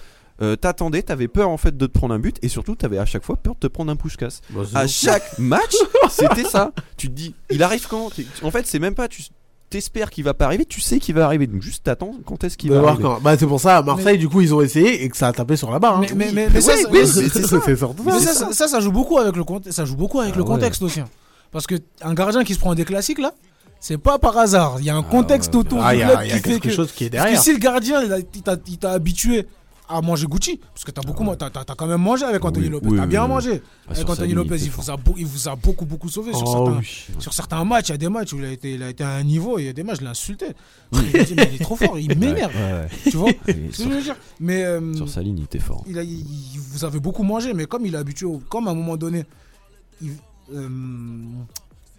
[0.42, 3.06] Euh, t'attendais, t'avais peur en fait de te prendre un but et surtout t'avais à
[3.06, 5.76] chaque fois peur de te prendre un push-casse Bah, à chaque match,
[6.10, 6.72] c'était ça.
[6.98, 8.10] Tu te dis, il arrive quand?
[8.44, 9.22] En fait, c'est même pas, tu
[9.70, 11.48] t'espères qu'il va pas arriver, tu sais qu'il va arriver.
[11.48, 13.08] Donc juste t'attends quand est-ce qu'il De va voir arriver.
[13.08, 13.22] quand.
[13.22, 15.32] Bah, c'est pour ça, à Marseille, du coup, ils ont essayé et que ça a
[15.34, 15.98] tapé sur la barre.
[15.98, 16.02] hein.
[16.02, 18.80] Mais, mais, mais, mais ça, Oui, ça- ça.
[18.80, 19.78] Joue beaucoup avec le contexte.
[19.78, 20.48] Ça joue beaucoup avec Ah le ouais.
[20.48, 21.00] contexte aussi.
[21.00, 21.08] hein.
[21.52, 23.34] Parce que un gardien qui se prend des classiques là,
[23.80, 24.76] c'est pas par hasard.
[24.80, 25.60] Il y a un contexte ouais.
[25.62, 26.70] autour Ah, du il y club a, y qui a fait quelque que.
[26.74, 27.42] chose qui est Parce que derrière.
[27.44, 28.02] si le gardien
[28.74, 29.48] il t'a habitué
[29.92, 32.72] à manger Gucci, parce que t'as beaucoup, t'as- t'as quand même mangé avec Anthony Oui,
[32.72, 33.30] Lopez, oui, t'as bien oui.
[33.30, 33.62] mangé.
[33.88, 36.66] Ah, avec Anthony Lopez, il vous, a, il vous a beaucoup beaucoup sauvé sur, Oh,
[36.82, 37.90] certains, sur certains matchs.
[37.90, 39.60] Il y a des matchs où il a été, il a été à un niveau,
[39.60, 40.46] et il y a des matchs, je l'ai insulté.
[40.94, 42.56] Je me dis, mais il est trop fort, il m'énerve.
[42.56, 43.30] Ouais, ouais, Tu vois
[43.72, 44.16] sur, je veux dire?
[44.40, 45.84] Mais euh, sur sa ligne, il était fort.
[45.88, 48.68] il a, il- il- vous avez beaucoup mangé, mais comme il est habitué, au- comme
[48.68, 49.26] à un moment donné,
[50.02, 50.12] il,
[50.54, 50.68] euh,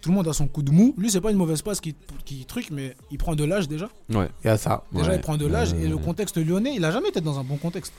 [0.03, 0.93] tout le monde a son coup de mou.
[0.97, 1.95] Lui, c'est pas une mauvaise passe qui,
[2.25, 3.87] qui truc, mais il prend de l'âge déjà.
[4.13, 4.27] Ouais.
[4.43, 4.83] Il y a ça.
[4.91, 5.15] Déjà, Ouais.
[5.15, 7.43] il prend de l'âge et le Euh, contexte lyonnais, il a jamais été dans un
[7.45, 7.93] bon contexte.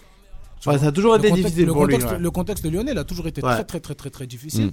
[0.66, 1.94] Ouais, ça a toujours le été contexte, difficile le pour lui.
[1.94, 2.22] contexte, ouais.
[2.22, 3.54] le contexte lyonnais, il a toujours été Ouais.
[3.54, 4.66] très, très, très, très, très difficile.
[4.66, 4.70] Mm.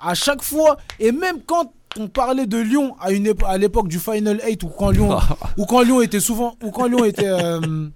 [0.00, 3.98] À chaque fois, et même quand on parlait de Lyon à, une à l'époque du
[3.98, 5.18] Final 8 ou quand Lyon,
[5.56, 7.88] ou quand Lyon était souvent, ou quand Lyon était, euh,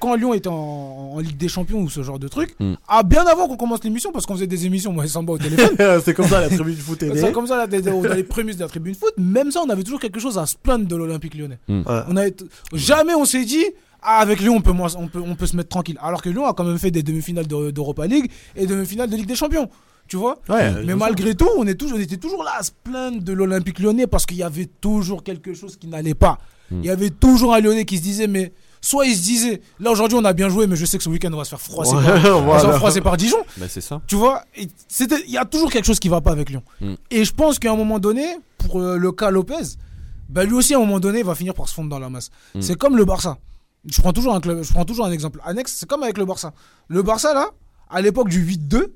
[0.00, 2.74] quand Lyon était en, en Ligue des Champions ou ce genre de truc, Mm.
[2.88, 5.38] ah, bien avant qu'on commence l'émission, parce qu'on faisait des émissions, moi et Samba au
[5.38, 7.32] téléphone, c'est comme ça la tribune du foot est née.
[7.32, 10.20] comme ça, dans les prémices de la tribune foot, même ça, on avait toujours quelque
[10.20, 11.58] chose à se plaindre de l'Olympique lyonnais.
[11.68, 11.82] Ouais.
[12.08, 12.34] On avait
[12.74, 13.64] jamais on s'est dit,
[14.02, 15.98] ah, avec Lyon, on peut, moins- on, peut, on peut se mettre tranquille.
[16.02, 19.10] Alors que Lyon a quand même fait des demi-finales de- d'Europa League et des demi-finales
[19.10, 19.68] de Ligue des Champions.
[20.06, 22.70] Tu vois Ouais, Mais malgré tout, on, est toujours, on était toujours là à se
[22.82, 26.38] plaindre de l'Olympique lyonnais parce qu'il y avait toujours quelque chose qui n'allait pas.
[26.70, 26.78] Mm.
[26.80, 29.90] Il y avait toujours un lyonnais qui se disait, mais soit il se disait, là
[29.90, 31.60] aujourd'hui on a bien joué, mais je sais que ce week-end on va se faire
[31.60, 32.76] froisser, Ouais, par, on va se faire voilà.
[32.78, 33.38] froisser par Dijon.
[33.56, 34.00] Bah, c'est ça.
[34.06, 34.68] Tu vois, il
[35.26, 36.62] y a toujours quelque chose qui va pas avec Lyon.
[36.80, 36.94] Mm.
[37.10, 38.24] Et je pense qu'à un moment donné,
[38.58, 39.76] pour euh, le cas Lopez,
[40.28, 42.10] bah lui aussi à un moment donné, il va finir par se fondre dans la
[42.10, 42.30] masse.
[42.54, 42.60] Mm.
[42.60, 43.38] C'est comme le Barça.
[43.86, 45.76] Je prends toujours un club, je prends toujours un exemple annexe.
[45.78, 46.52] C'est comme avec le Barça.
[46.88, 47.50] Le Barça là,
[47.88, 48.88] à l'époque du 8-2,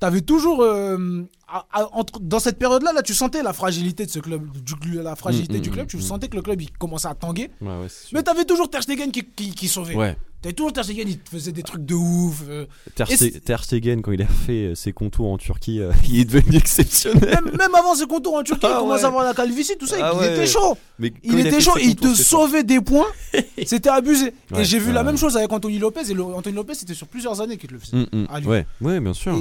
[0.00, 4.10] t'avais toujours euh, à- à- entre- dans cette période-là, là, tu sentais la fragilité de
[4.10, 5.84] ce club, du, la fragilité Mm, du mm, club.
[5.86, 7.50] mm, Tu sentais que le club il commençait à tanguer.
[7.60, 7.86] Ouais, ouais.
[8.12, 9.94] Mais t'avais toujours Ter Stegen qui, qui, qui sauvait.
[9.94, 10.16] Ouais.
[10.42, 12.42] T'avais toujours Ter Stegen, il faisait des trucs de ouf.
[12.48, 16.24] euh, Ter, Stegen, quand il a fait euh, ses contours en Turquie, euh, il est
[16.26, 17.40] devenu exceptionnel.
[17.44, 19.04] même, même avant ses contours en Turquie, Ah il commence ouais.
[19.04, 19.96] à avoir la calvitie, tout ça.
[20.00, 20.76] Ah il était chaud.
[21.00, 23.06] Mais quand Il était chaud il te sauvait des points.
[23.66, 24.32] C'était abusé.
[24.56, 26.08] Et j'ai vu la même chose avec Anthony Lopez.
[26.10, 28.06] Et le- Anthony Lopez, c'était sur plusieurs années qu'il le faisait.
[28.28, 28.38] À.
[28.40, 29.40] Ouais, ouais, bien sûr.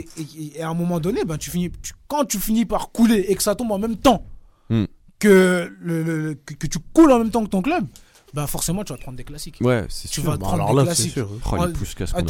[0.55, 1.69] Et, à un moment donné, ben, tu finis,
[2.07, 4.23] quand tu finis par couler et que ça tombe en même temps
[4.69, 4.83] Mm.
[5.19, 7.85] que, le, le- le- que, que tu coules en même temps que ton club,
[8.33, 9.57] ben forcément tu vas te prendre des classiques.
[9.61, 10.29] Ouais, c'est Tu sûr.
[10.29, 11.13] vas te Bah, prendre alors des là, classiques.
[11.13, 11.29] sûr.
[11.31, 11.53] Oh, les Ah,
[12.15, 12.21] Ah,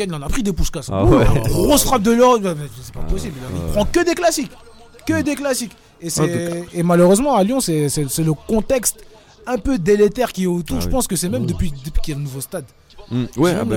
[0.00, 0.88] il en a pris des pouscasses.
[0.90, 1.24] Ah ouais.
[1.44, 3.34] Grosse frappe de l'or, ben, c'est pas possible.
[3.54, 3.72] Il ouais.
[3.72, 4.50] prend que des classiques.
[5.06, 5.76] Que des classiques.
[6.00, 9.04] Et, c'est- et malheureusement, à Lyon, c'est c'est- c'est le contexte
[9.46, 10.76] un peu délétère qui est autour.
[10.76, 10.92] Ah Je oui.
[10.92, 12.64] pense que c'est même depuis, depuis qu'il y a le nouveau stade.
[13.10, 13.76] Mm, Ouais, ah bah,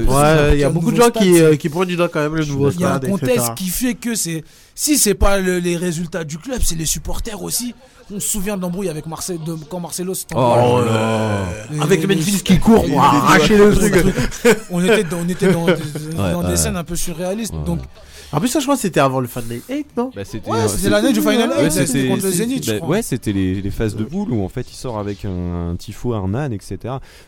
[0.54, 2.36] il y a beaucoup de gens qui, stade, euh, qui prennent du doigt quand même
[2.36, 3.54] le nouveau Il y a un stade, contexte etc.
[3.56, 4.44] qui fait que c'est.
[4.76, 7.74] Si c'est pas le- les résultats du club, c'est les supporters aussi.
[8.14, 10.82] On se souvient de l'embrouille avec Marcel, de, quand Marcelo s'est Oh
[11.82, 13.94] Avec le Memphis qui court pour les- arracher le truc.
[14.70, 17.54] on était dans, on était dans, dans Ouais, des scènes un peu surréalistes.
[17.54, 17.64] Ouais.
[17.66, 17.80] Donc,
[18.34, 20.50] En plus, ça, je crois que c'était avant le Fan Day 8, non Bah, c'était
[20.50, 22.78] Ouais, euh, c'était l'année du Final Ouais, Eight, c'était contre le c'est- Zénith, je bah,
[22.78, 22.90] crois.
[22.90, 25.76] ouais, c'était les, les phases de boule où en fait il sort avec un, un
[25.76, 26.78] tifo, un âne, etc.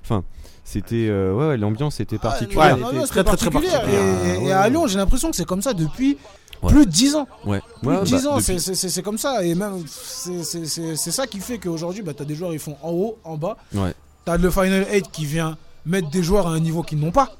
[0.03, 0.23] Enfin,
[0.63, 2.77] c'était euh, ouais, ouais, l'ambiance était particulière.
[2.79, 3.85] Ouais, était très, très, très particulière.
[3.89, 4.69] Et, et Ouais, à ouais.
[4.69, 6.17] Lyon, j'ai l'impression que c'est comme ça depuis
[6.61, 6.71] Ouais.
[6.71, 7.27] plus de 10 ans.
[7.45, 9.43] Ouais, Plus ouais, de 10 bah, ans, depuis- c'est- c'est c'est- c'est comme ça.
[9.43, 12.53] Et même, c'est- c'est c'est- c'est ça qui fait qu'aujourd'hui, bah, tu as des joueurs,
[12.53, 13.57] ils font en haut, en bas.
[13.73, 13.93] Ouais.
[14.25, 17.11] Tu as le Final 8 qui vient mettre des joueurs à un niveau qu'ils n'ont
[17.11, 17.35] pas.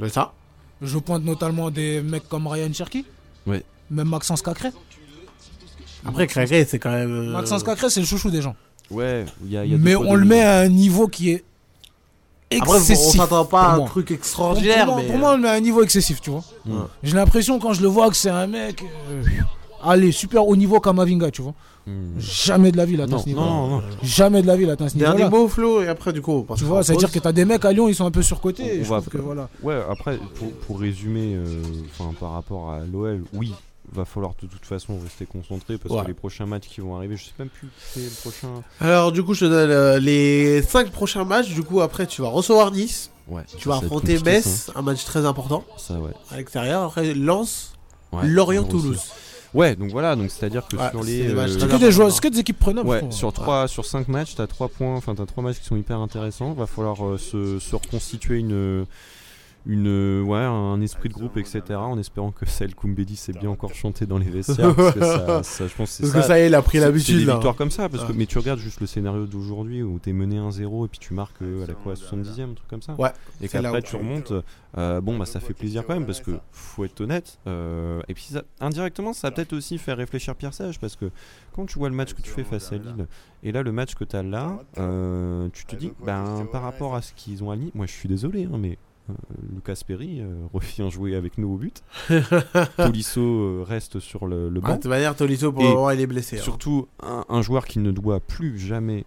[0.00, 0.32] C'est ça.
[0.84, 3.04] Je pointe notamment des mecs comme Ryan Cherky.
[3.46, 4.70] Même Maxence Cacré.
[6.06, 7.10] Après, Créré, c'est quand même.
[7.12, 8.54] euh, Maxence Cacré, c'est le chouchou des gens.
[8.90, 11.30] Ouais, il y a, il y a Mais on le met à un niveau qui
[11.30, 11.44] est
[12.52, 13.16] Après, on excessif.
[13.20, 15.08] s'attend pas à un truc extraordinaire, pour moi, mais.
[15.08, 16.44] pour moi, on le met à un niveau excessif, tu vois.
[17.02, 18.82] J'ai l'impression quand je le vois que c'est un mec.
[19.10, 19.22] euh,
[19.84, 21.54] allez, super haut niveau Kamavinga, tu vois.
[21.86, 22.18] Mm.
[22.18, 23.40] Jamais de la vie, atteint Non, ce niveau.
[23.40, 23.82] non, non, non.
[24.02, 25.06] Jamais de la vie, il atteint ce niveau.
[25.12, 27.04] Dernier mot, Flo, et après, du coup, parce Tu vois, ça veut pause.
[27.04, 28.62] dire que t'as des mecs à Lyon, ils sont un peu surcotés.
[28.62, 29.48] On- et on je va- trouve que voilà.
[29.62, 31.44] Ouais, après, pour, pour résumer, euh,
[31.98, 33.52] enfin par rapport à l'OL, oui,
[33.92, 36.02] va falloir de toute façon rester concentré parce Ouais.
[36.02, 38.62] que les prochains matchs qui vont arriver, je sais même plus qui c'est le prochain.
[38.80, 41.52] Alors, du coup, je te donne euh, les 5 prochains matchs.
[41.52, 43.10] Du coup, après, tu vas recevoir Nice.
[43.28, 43.42] Ouais.
[43.58, 46.10] Tu vas affronter Metz, un match très important Ça, ouais.
[46.30, 46.82] à l'extérieur.
[46.84, 47.72] Après, Lens,
[48.12, 48.96] Ouais, Lorient, Toulouse.
[48.96, 49.10] aussi.
[49.54, 51.28] Ouais, donc voilà, donc c'est-à-dire que Ouais, sur les.
[51.30, 52.88] euh, C'est que des joueurs, c'est que des équipes prenables.
[52.88, 55.76] Ouais, sur 3 sur 5 matchs, t'as 3 points, enfin t'as 3 matchs qui sont
[55.76, 56.52] hyper intéressants.
[56.54, 58.84] Va falloir euh, se, se reconstituer une
[59.66, 61.62] une euh, ouais, un esprit de groupe etc.
[61.76, 65.42] en espérant que Sel Koumbedi s'est bien encore chanté dans les vestiaires parce que ça,
[65.42, 66.20] ça- je pense c'est Parce ça.
[66.20, 67.18] que ça y est, il a pris l'habitude.
[67.20, 69.98] C'est des victoires comme ça, parce que, mais tu regardes juste le scénario d'aujourd'hui où
[69.98, 72.82] t'es mené 1-0 et puis tu marques euh, à la quoi, 70ème, un truc comme
[72.82, 72.94] ça.
[72.98, 73.10] Ouais,
[73.40, 74.32] Et qu'après tu remontes,
[74.76, 77.38] euh, bon bah ça fait plaisir quand même parce que faut être honnête.
[77.46, 81.10] euh, et puis ça- indirectement, ça va peut-être aussi faire réfléchir Pierre Sage parce que
[81.54, 83.06] quand tu vois le match que tu fais face à Lille
[83.42, 84.58] et là le match que tu as là,
[85.54, 88.08] tu te dis, ben par rapport à ce qu'ils ont à Lille, moi je suis
[88.10, 88.76] désolé, hein, mais.
[89.10, 89.12] Euh,
[89.54, 91.82] Lucas Perry euh, revient jouer avec nous au but.
[92.76, 94.74] Tolisso euh, reste sur le, le Ah, banc.
[94.76, 96.38] De toute manière, Tolisso, pour Et le moment, il est blessé.
[96.38, 96.42] hein.
[96.42, 99.04] Surtout, un, un joueur qui ne doit plus jamais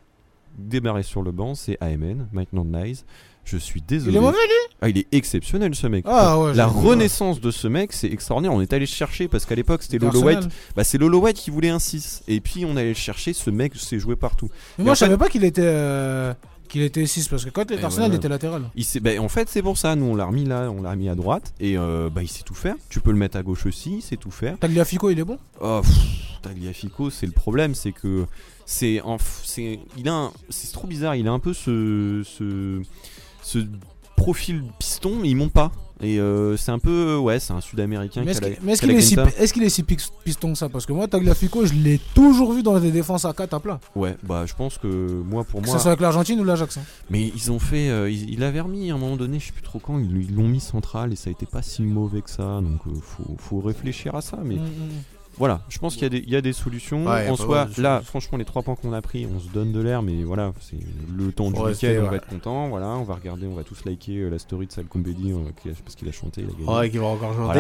[0.58, 3.06] démarrer sur le banc, c'est AMN, maintenant Nice.
[3.45, 4.12] Je suis désolé.
[4.12, 4.38] Il est mauvais,
[4.82, 6.04] Ah, il est exceptionnel ce mec.
[6.06, 8.54] Ah ouais, La renaissance de ce mec, c'est extraordinaire.
[8.54, 10.22] On est allé le chercher parce qu'à l'époque, c'était Lolo.
[10.22, 10.50] White.
[10.76, 12.24] Bah, c'est Lolo White qui voulait un 6.
[12.28, 13.32] Et puis, on allait le chercher.
[13.32, 14.50] Ce mec s'est joué partout.
[14.78, 15.62] Mais moi, je savais pas qu'il était.
[15.64, 16.34] euh,
[16.68, 18.15] Qu'il était 6 parce que quand il était Arsenal, voilà.
[18.15, 18.70] il était latéral.
[18.76, 19.95] Il bah, en fait, c'est pour ça.
[19.95, 21.53] Nous, on l'a remis là, on l'a remis à droite.
[21.59, 22.76] Et euh, bah, il sait tout faire.
[22.89, 24.57] Tu peux le mettre à gauche aussi, il sait tout faire.
[24.59, 25.38] Tagliafico, il est bon?
[25.61, 28.26] Oh, pff, Tagliafico, c'est le problème, c'est que
[28.65, 29.01] c'est
[29.97, 32.82] il a c'est trop bizarre, il a un peu ce ce,
[33.41, 33.59] ce
[34.18, 38.22] profil piston mais il monte pas et euh, c'est un peu ouais, c'est un sud-américain
[38.24, 39.15] Mais qui est-ce qu'il la est, si,
[39.53, 40.70] qu'il est si piston que ça?
[40.70, 43.80] Parce que moi, Tagliafico, je l'ai toujours vu dans des défenses à 4 à plat.
[43.95, 44.88] Ouais, bah je pense que
[45.26, 46.78] moi pour Que moi ce soit avec l'Argentine ou l'Ajax.
[46.78, 46.82] hein.
[47.09, 49.51] mais ils ont fait euh, il, il avait remis à un moment donné, je sais
[49.53, 52.22] plus trop quand, ils ils l'ont mis central et ça a été pas si mauvais
[52.22, 55.16] que ça donc euh, faut faut réfléchir à ça mais Mm, mm.
[55.38, 57.06] Voilà, je pense qu'il y, a des- il y a des solutions.
[57.06, 59.72] Ouais, en pas soi, là, franchement, les trois points qu'on a pris, on se donne
[59.72, 60.78] de l'air, mais voilà, c'est
[61.16, 62.10] le temps du week-end, on ouais.
[62.10, 62.70] va être content.
[62.70, 65.38] Voilà, on va regarder, on va tous liker euh, la story de Sal Combedi euh,
[65.62, 66.80] qu'il a- parce qu'il a chanté, il a gagné.
[66.80, 67.60] Ouais, qui va encore chanter.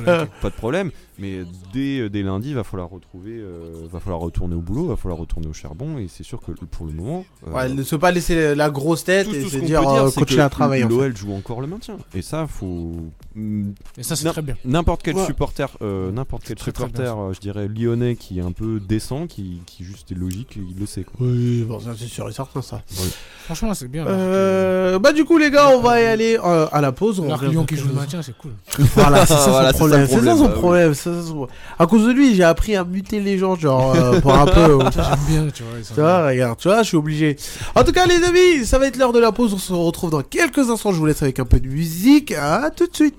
[0.00, 0.90] Voilà, pas de problème.
[1.16, 1.42] Mais
[1.72, 5.18] dès, euh, dès lundi, va falloir retrouver, euh, va falloir retourner au boulot, va falloir
[5.20, 8.10] retourner au charbon, et c'est sûr que pour le moment, euh, Ouais, ne se pas
[8.10, 10.82] laisser la grosse tête tout, et tout se dire, c'est continuer que à travailler.
[10.84, 10.94] en fait.
[10.94, 12.96] L'OL joue encore le maintien, et ça, faut
[13.36, 14.32] mm, Et ça, c'est Non.
[14.32, 14.56] très bien.
[14.64, 15.24] N'importe quel Ouais.
[15.24, 18.80] supporter, euh, n'importe quel Très, très supporter, euh, je dirais lyonnais qui est un peu
[18.80, 21.04] décent, qui, qui juste est logique, il le sait.
[21.04, 21.14] Quoi.
[21.26, 22.82] Oui, bon, ça c'est sûr et certain ça.
[23.44, 24.06] Franchement, c'est bien.
[24.06, 27.20] Euh, bah du coup les gars, on va y aller euh, à la pause.
[27.20, 28.52] On Lyon qui joue le maintien, c'est cool.
[28.94, 30.00] Voilà, c'est ça Voilà, son problème.
[30.02, 30.60] le C'est ça problème, son bah oui.
[30.60, 30.94] problème.
[30.94, 31.56] c'est ça son problème.
[31.78, 34.78] À cause de lui, j'ai appris à muter les gens, genre euh, pour un peu.
[34.90, 35.72] J'aime bien, tu vois.
[35.86, 37.36] Tu vois, regarde, tu vois, je suis obligé.
[37.74, 39.52] En tout cas, les amis, ça va être l'heure de la pause.
[39.52, 40.92] On se retrouve dans quelques instants.
[40.92, 42.32] Je vous laisse avec un peu de musique.
[42.32, 43.14] À tout de suite.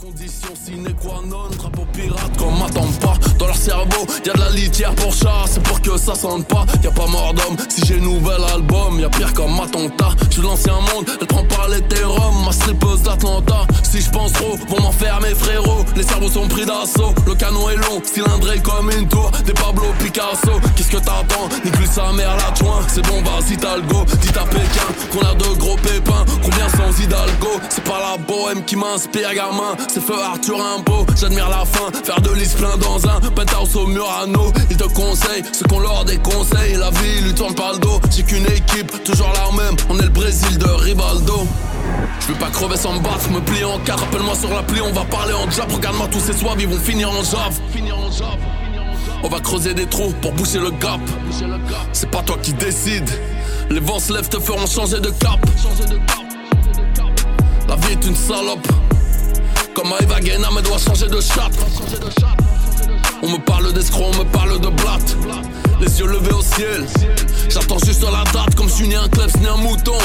[0.00, 3.14] Condition sine qua non, drapeau pirate qu'on m'attend pas.
[3.36, 6.46] Dans leur cerveau, y a de la litière pour chat C'est pour que ça sente
[6.46, 10.10] pas, y a pas mort d'homme Si j'ai nouvel album, y a pire comme Matonta
[10.28, 14.32] Je suis de l'ancien monde, elle prend pas l'hétérum Ma strippeuse d'Atlanta Si je pense
[14.34, 15.84] trop, vont m'enfermer frérot.
[15.96, 19.86] Les cerveaux sont pris d'assaut, le canon est long Cylindré comme une tour, des Pablo
[19.98, 24.04] Picasso Qu'est-ce que t'attends, lui sa mère la joint C'est bon vas-y t'as le go,
[24.20, 27.60] dis à Pékin Qu'on a de gros pépins, combien sans Hidalgo?
[27.68, 31.90] C'est pas la bohème qui m'inspire gamin C'est feu Arthur Impo, j'admire la fin.
[32.04, 34.52] Faire de l'is plein dans un penthouse au Murano.
[34.70, 36.74] Ils te conseillent ce qu'on leur déconseille.
[36.74, 37.98] La vie lui tourne pas le dos.
[38.14, 39.74] J'ai qu'une équipe, toujours la même.
[39.88, 41.46] On est le Brésil de Rivaldo.
[42.20, 44.92] Je vais pas crever sans me battre, me plier en quatre, appelle-moi sur l'appli, on
[44.92, 47.58] va parler en jab, regarde-moi tous ces soirs, ils vont finir en jave.
[49.22, 51.00] On va creuser des trous pour boucher le gap.
[51.92, 53.08] C'est pas toi qui décide.
[53.70, 55.40] Les vents se lèvent, te feront changer de cap.
[57.68, 58.68] La vie est une salope.
[59.78, 61.56] Comme Eva Guéna, mais doit changer de chatte.
[63.22, 65.16] On me parle d'escroc, on me parle de blatte.
[65.80, 66.84] Les yeux levés au ciel.
[67.48, 69.96] J'attends juste la date, comme je suis ni un klebs ni un mouton.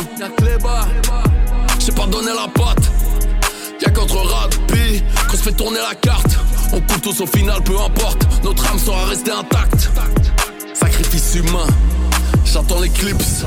[1.80, 2.84] J'ai pas donné la patte.
[3.82, 6.38] Y'a qu'entre Radpi qu'on se fait tourner la carte.
[6.72, 8.28] On coupe tous au final, peu importe.
[8.44, 9.90] Notre âme sera restée intacte.
[10.76, 11.66] Sacrifice humain.
[12.46, 13.44] J'attends l'éclipse.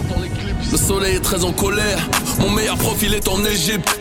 [0.72, 2.00] Le soleil est très en colère.
[2.40, 4.00] Mon meilleur profil est en Égypte.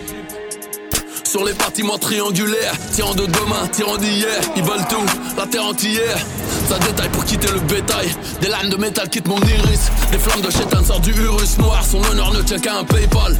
[1.35, 5.05] Sur les bâtiments triangulaires, tirant de demain, tirant d'hier, ils veulent tout,
[5.35, 6.17] la terre entière.
[6.69, 8.07] Ça détaille pour quitter le bétail.
[8.39, 9.91] Des lames de métal quittent mon iris.
[10.13, 11.83] Des flammes de chétan sortent du Urus noir.
[11.83, 13.35] Son honneur ne tient qu'à un PayPal.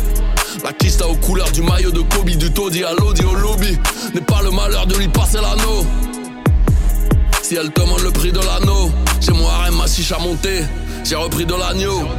[0.62, 3.78] La kista aux couleurs du maillot de Kobe, du taudis à l'audi au lobby.
[4.14, 5.86] N'est pas le malheur de lui passer l'anneau.
[7.44, 8.92] Si elle demande le prix de l'anneau,
[9.22, 10.66] j'ai mon harem, ma chiche à monter.
[11.06, 12.10] J'ai repris de l'agneau.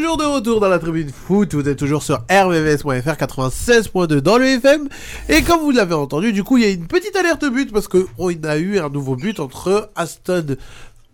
[0.00, 4.46] Toujours de retour dans la tribune foot, vous êtes toujours sur rvvs.fr 96.2 dans le
[4.46, 4.88] FM.
[5.28, 7.86] Et comme vous l'avez entendu, du coup, il y a une petite alerte but parce
[8.16, 10.56] oh, y a eu un nouveau but entre Aston.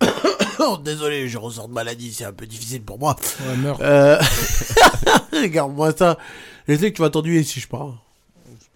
[0.61, 3.17] oh, désolé, je ressors de maladie, c'est un peu difficile pour moi.
[3.41, 3.79] Ouais, meurs.
[3.81, 4.21] Euh...
[5.33, 6.17] Regarde-moi ça.
[6.69, 7.67] Je sais que tu vas t'ennuyer si je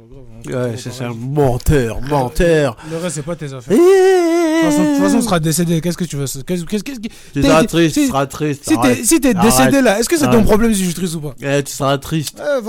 [0.01, 0.63] parle.
[0.71, 2.77] Ouais, c'est ça, menteur, menteur.
[2.91, 3.77] Le reste, c'est pas tes affaires.
[3.77, 5.81] De toute façon, de toute façon, on sera décédé.
[5.81, 8.71] Qu'est-ce que tu veux Tu seras triste, tu seras triste.
[9.05, 11.35] Si t'es décédé là, est-ce que c'est ton problème si je suis triste ou pas
[11.43, 12.37] Eh, tu seras triste.
[12.41, 12.61] Eh,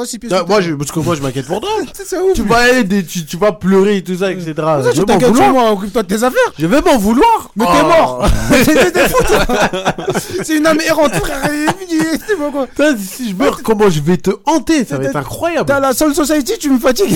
[0.48, 1.70] moi, je, parce que moi, je m'inquiète pour toi.
[2.36, 4.54] Tu vas aider, tu, tu vas pleurer et tout ça, etc.
[4.94, 5.52] Je m'en vouloir.
[5.52, 6.54] moi, occupe-toi de tes affaires.
[6.58, 7.52] Je vais m'en vouloir.
[7.56, 7.72] Mais Oh.
[7.74, 8.28] t'es mort.
[9.10, 9.46] Fou, toi.
[10.44, 11.50] C'est une âme errante, frère.
[12.98, 14.86] Si je meurs, comment je vais te hanter?
[14.86, 15.66] Ça va être incroyable.
[15.68, 17.12] T'as la Soul Society, tu me fatigues.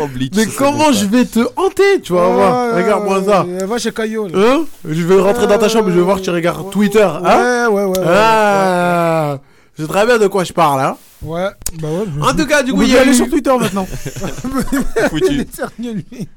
[0.00, 2.74] Oh, Bleach, Mais comment je vais te hanter Tu vas voir.
[2.76, 3.44] Regarde-moi ça.
[3.48, 4.28] Euh, Va chez Caillot.
[4.28, 4.38] là.
[4.38, 4.64] Hein?
[4.88, 7.02] Je vais rentrer dans ta chambre et je vais voir que tu regardes Twitter.
[7.02, 7.68] Hein?
[7.70, 7.98] Ouais, ouais, ouais.
[7.98, 8.04] ouais.
[8.08, 9.38] Ah
[9.78, 10.96] Je sais très bien de quoi je parle, hein.
[11.22, 11.48] Ouais,
[11.80, 12.04] bah ouais.
[12.14, 13.86] je- En tout cas, du coup, il y plus a aller eu- sur Twitter maintenant.
[15.10, 15.26] Foutu.
[15.30, 16.28] Il est sérieux, lui.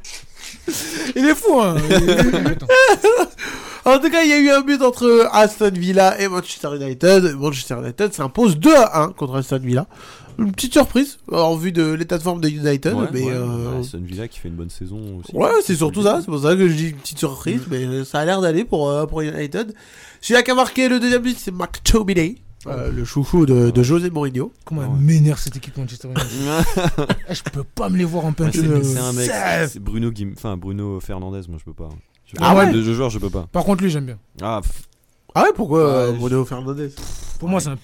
[1.16, 1.76] Il est fou, hein.
[1.89, 2.68] Est- Attends.
[3.86, 7.36] En tout cas, il y a eu un but entre Aston Villa et Manchester United.
[7.38, 9.86] Manchester United s'impose 2 à 1 contre Aston Villa.
[10.39, 13.79] Une petite surprise en vue de l'état de forme de United, Ouais, mais ouais, euh,
[13.81, 15.35] Aston Villa qui fait une bonne saison aussi.
[15.35, 16.19] Ouais, c'est surtout ça.
[16.21, 18.89] C'est pour ça que je dis une petite surprise, mais ça a l'air d'aller pour,
[18.89, 19.73] euh, pour United.
[20.21, 22.35] Celui-là qui a marqué le deuxième but, c'est McTominay,
[22.67, 24.51] euh, le chouchou de, de José Mourinho.
[24.65, 24.87] Comment Ouais.
[24.97, 27.05] elle m'énerve cette équipe Manchester United.
[27.29, 28.63] Eh, je peux pas me les voir en Ouais, peinture.
[28.63, 29.31] c'est c'est un mec,
[29.69, 31.89] c'est Bruno Guim, enfin Bruno Fernandez, moi je peux pas.
[32.25, 32.65] Je peux Ah pas.
[32.65, 33.47] ouais De jeu joueur, je peux pas.
[33.51, 34.17] Par contre, lui, j'aime bien.
[34.41, 34.83] Ah, pff,
[35.35, 36.89] Ah ouais, pourquoi euh, Ouais, Bruno Fernandez?
[37.39, 37.77] Pour moi, c'est un...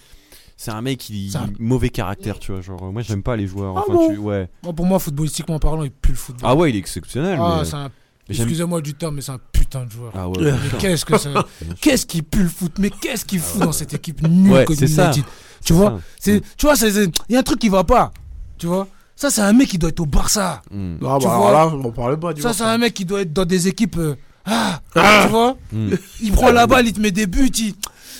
[0.57, 2.61] c'est un mec qui un- mauvais caractère, tu vois.
[2.61, 3.75] Genre, moi j'aime pas les joueurs.
[3.77, 4.49] Ah Enfin, bon tu, ouais.
[4.63, 6.49] moi, pour moi, footballistiquement parlant, il pue le football.
[6.49, 7.37] Ah ouais, il est exceptionnel.
[7.41, 7.65] Ah, mais...
[7.65, 7.83] c'est un...
[7.83, 7.89] mais
[8.35, 10.11] j'aime- Excusez-moi du terme, mais c'est un putain de joueur.
[10.15, 10.37] Ah ouais.
[10.39, 10.51] Ouais.
[10.53, 11.29] Mais qu'est-ce que ça...
[11.81, 14.87] Qu'est-ce qu'il pue le foot Mais qu'est-ce qu'il fout dans cette équipe nulle Ouais, c'est
[14.87, 15.07] ça.
[15.07, 15.25] United
[15.63, 15.97] Tu vois ça.
[16.19, 16.75] c'est, Tu vois,
[17.29, 18.11] il y a un truc qui va pas.
[18.57, 18.87] Tu vois
[19.17, 20.61] Ça, c'est un mec qui doit être au Barça.
[20.71, 20.95] Mm.
[21.05, 23.03] Ah Tu bah vois alors là, on parle pas du Ça, c'est un mec qui
[23.05, 23.97] doit être dans des équipes.
[23.97, 25.21] euh, Ah, Ah.
[25.25, 25.89] Tu vois Mm.
[26.21, 27.51] Il prend la balle, il te met des buts.
[27.59, 27.73] Il,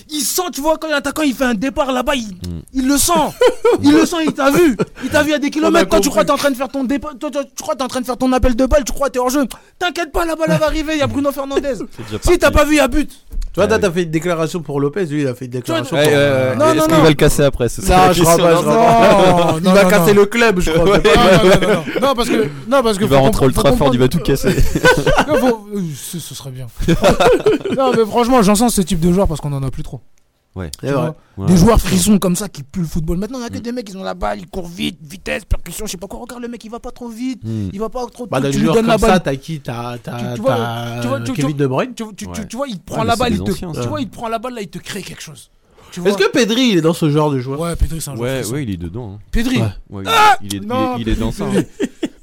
[0.10, 2.62] il sent, tu vois, quand l'attaquant il fait un départ là-bas, il, Mm.
[2.74, 3.14] il le sent.
[3.82, 4.76] il le sent, il t'a vu.
[5.04, 5.90] Il t'a vu à des kilomètres.
[5.90, 7.74] Quand tu crois que t'es en train de faire ton départ, toi, toi, tu crois
[7.76, 9.30] que t'es en train de faire ton appel de balle, tu crois que t'es hors
[9.30, 9.46] jeu.
[9.80, 10.94] T'inquiète pas, la balle elle va arriver.
[10.94, 11.74] Il y a Bruno Fernandez.
[12.24, 13.10] Si t'as pas vu, il y a but.
[13.54, 15.96] Tu vois, toi, t'as fait une déclaration pour Lopez, lui, il a fait une déclaration
[15.96, 16.12] Ouais, pour...
[16.14, 16.56] Euh.
[16.56, 18.64] Non, Est-ce non, va le casser après c'est ça Non, je crois pas, non je
[18.64, 19.52] crois pas.
[19.54, 20.20] Non, Il va non, casser non.
[20.22, 20.84] le club, je crois.
[20.86, 22.08] Non, non, non, non, non.
[22.08, 22.50] Non, parce que.
[22.68, 23.04] Non, parce que.
[23.06, 24.56] Il va rentrer faut Trafford, il va tout casser.
[25.30, 26.68] Non, faut- euh, Ce ce serait bien.
[27.78, 30.02] non, mais franchement, j'en sens ce type de joueur parce qu'on en a plus trop.
[30.56, 30.72] Ouais.
[30.82, 31.12] Vrai.
[31.48, 33.18] Des joueurs frissons comme ça qui puent le football.
[33.18, 33.62] Maintenant, il n'y a que Mm.
[33.62, 36.20] des mecs, ils ont la balle, ils courent vite, vitesse, percussion, je sais pas quoi.
[36.22, 37.70] Regarde le mec, il va pas trop vite, Mm.
[37.74, 38.26] il va pas trop.
[38.28, 39.24] Bah, tu lui donnes la ça, balle.
[39.24, 39.60] t'as qui?
[39.60, 41.94] T'as t'as- Tu- tu vois, t'as tu vois, tu- Kevin tu- De Bruyne?
[41.94, 42.48] Tu, tu- tu- Ouais.
[42.48, 44.14] tu vois, il te prend Ouais, la balle, il te, anciens, tu vois, il te
[44.16, 45.50] prend la balle là, il te crée quelque chose.
[45.92, 47.60] Tu Est-ce que Pedri, il est dans ce genre de joueur?
[47.60, 48.42] Ouais, Pedri, c'est un joueur.
[48.46, 49.16] Ouais, ouais, il est dedans.
[49.16, 49.20] hein.
[49.32, 50.04] Pedri, Ouais.
[50.04, 51.46] Il- Ah il, est, il, est, Non, il est dans ça.
[51.46, 51.64] hein.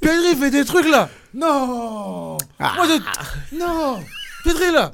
[0.01, 1.09] Pedri fait des trucs là.
[1.35, 2.39] Non.
[2.59, 2.73] Ah.
[2.77, 3.99] Moi, je- Non.
[4.45, 4.91] Pedri là.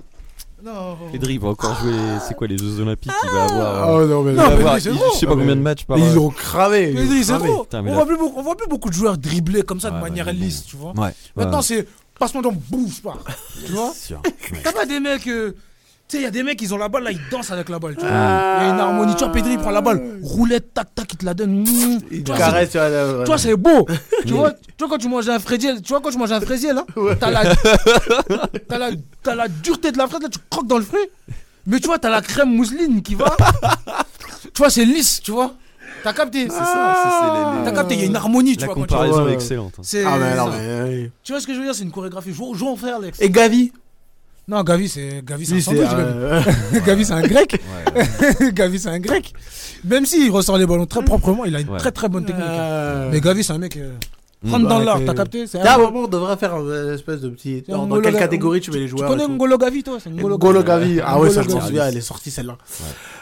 [0.65, 0.97] Non.
[1.13, 1.93] Pedri va encore jouer.
[1.93, 3.89] les- C'est quoi les Jeux Olympiques Il va avoir.
[3.95, 5.13] Oh non, mais il Non, va Pedri, avoir- c'est il- trop.
[5.15, 5.97] je sais pas combien de matchs par.
[5.99, 6.91] Mais ils euh, ont cravé.
[6.93, 7.49] ils ont Pedri, c'est cravé.
[7.49, 7.63] trop.
[7.65, 9.81] Putain, mais On là- voit, plus beaucoup, on voit plus beaucoup de joueurs dribbler comme
[9.81, 10.93] ça de Ouais, manière ouais, lisse, tu vois.
[10.99, 11.15] Ouais.
[11.37, 11.63] Maintenant, ouais.
[11.63, 11.87] c'est
[12.19, 13.17] passe-moi donc, bouge pas.
[13.67, 13.93] Tu vois.
[14.65, 15.27] T'as pas des mecs.
[15.29, 15.55] euh,
[16.09, 17.69] Tu sais, il y a des mecs, ils ont la balle là, ils dansent avec
[17.69, 17.95] la balle.
[17.95, 18.09] Tu vois.
[18.11, 18.59] Ah.
[18.63, 19.13] Il y a une harmonie.
[19.15, 21.61] Tu vois, Pedri, il prend la balle, roulette, tac, tac, il te la donne.
[21.65, 21.99] Mmh.
[22.11, 22.71] Il Tu vois, caresse.
[22.71, 22.79] Tu
[23.27, 23.87] vois, c'est beau.
[24.27, 26.41] tu, vois, tu vois, quand tu manges un fraisier, tu vois, quand tu manges un
[26.41, 26.85] fraisier, là,
[27.21, 27.55] t'as la,
[28.69, 28.91] t'as la,
[29.23, 31.07] t'as la dureté de la fraise, là, tu croques dans le fruit.
[31.67, 33.37] Mais tu vois, t'as la crème mousseline qui va.
[34.55, 35.53] tu vois, c'est lisse, tu vois.
[36.03, 36.45] T'as capté?
[36.49, 36.95] C'est ça.
[37.03, 38.75] c'est- c'est les- les- T'as capté, il y a une harmonie, tu La vois.
[38.77, 39.33] quand tu- comparaison Ouais.
[39.33, 39.75] est excellente.
[39.79, 39.83] hein.
[39.83, 41.11] C'est- Ah, mais mais.
[41.23, 41.75] Tu vois ce que je veux dire?
[41.75, 42.33] C'est une chorégraphie.
[42.33, 43.21] Jouons, jouons frère, Alex.
[43.21, 43.73] Et Gavi?
[44.49, 45.75] Non, Gavi, c'est Gavi, c'est un.
[45.75, 45.95] Gavi.
[45.95, 46.41] euh,
[46.87, 47.61] Gavi, c'est un grec.
[47.95, 48.03] Ouais,
[48.41, 48.53] ouais.
[48.53, 49.33] Gavi, c'est un grec.
[49.85, 51.79] Même s'il ressort les ballons très proprement, il a une Ouais.
[51.79, 52.45] très très bonne technique.
[52.49, 53.77] euh, Mais Gavi, c'est un mec.
[53.77, 53.93] euh,
[54.41, 54.53] Mm.
[54.53, 56.95] rentre dans l'art, t'as capté C'est Tiens, à un un- moment, on devrait faire une
[56.95, 57.65] espèce de petit.
[57.67, 60.11] Dans, quelle catégorie tu mets les Tu joueurs connais et tout Ngolo Gavi, toi C'est
[60.11, 61.01] Ngolo, Ngolo Gavi.
[61.05, 61.67] Ah ouais, Ngolo ça je m'en Gavi.
[61.67, 62.57] souviens, elle est sortie celle-là.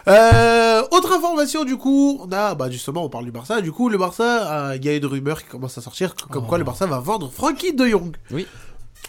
[0.08, 3.62] Euh, autre information du coup, on a bah justement on parle du Barça.
[3.62, 6.44] Du coup le Barça, euh, il y a une rumeur qui commence à sortir comme
[6.44, 6.48] Oh.
[6.48, 8.14] quoi le Barça va vendre Frankie De Jong.
[8.30, 8.46] Oui.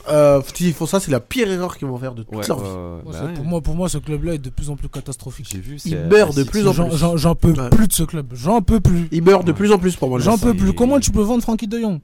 [0.10, 2.60] Euh, S'ils font ça, c'est la pire erreur qu'ils vont faire de toute Ouais, leur
[2.60, 2.70] vie.
[2.70, 3.34] ouais, Moi, bah c'est- ouais.
[3.34, 5.48] pour, moi, pour moi, ce club-là est de plus en plus catastrophique.
[5.52, 5.76] J'ai vu.
[5.86, 6.98] Il c'est meurt de plus en J'en- plus.
[6.98, 7.70] J'en j'en peux Ouais.
[7.70, 8.28] plus de ce club.
[8.34, 9.08] J'en peux plus.
[9.12, 10.20] Il meurt de plus en plus pour moi.
[10.20, 10.74] J'en peux plus.
[10.74, 12.00] Comment tu peux vendre Frankie de Jong?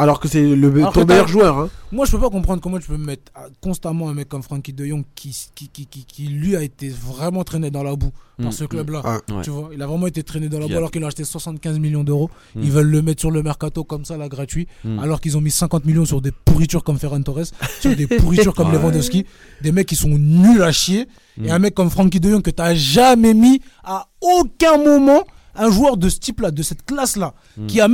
[0.00, 1.58] Alors que c'est le Alors ton meilleur joueur.
[1.58, 1.68] Hein.
[1.92, 3.30] Moi, je peux pas comprendre comment tu peux mettre
[3.60, 6.88] constamment un mec comme Frankie de Jong qui, qui, qui, qui, qui, lui a été
[6.88, 9.02] vraiment traîné dans la boue par Mm, ce club-là.
[9.04, 9.42] Ah, Ouais.
[9.42, 11.78] Tu vois, il a vraiment été traîné dans la boue alors qu'il a acheté 75
[11.78, 12.30] millions d'euros.
[12.54, 12.60] Mm.
[12.62, 14.66] Ils veulent le mettre sur le mercato comme ça, là, gratuit.
[14.84, 14.98] Mm.
[15.00, 17.44] Alors qu'ils ont mis 50 millions sur des pourritures comme Ferran Torres,
[17.80, 18.78] sur des pourritures comme Ouais.
[18.78, 19.26] Lewandowski,
[19.60, 21.06] des mecs qui sont nuls à chier.
[21.42, 25.24] Et un mec comme Frankie de Jong que t'as jamais mis à aucun moment
[25.54, 27.34] un joueur de ce type-là, de cette classe-là,
[27.66, 27.88] qui a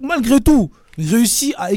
[0.00, 1.70] malgré tout réussi à,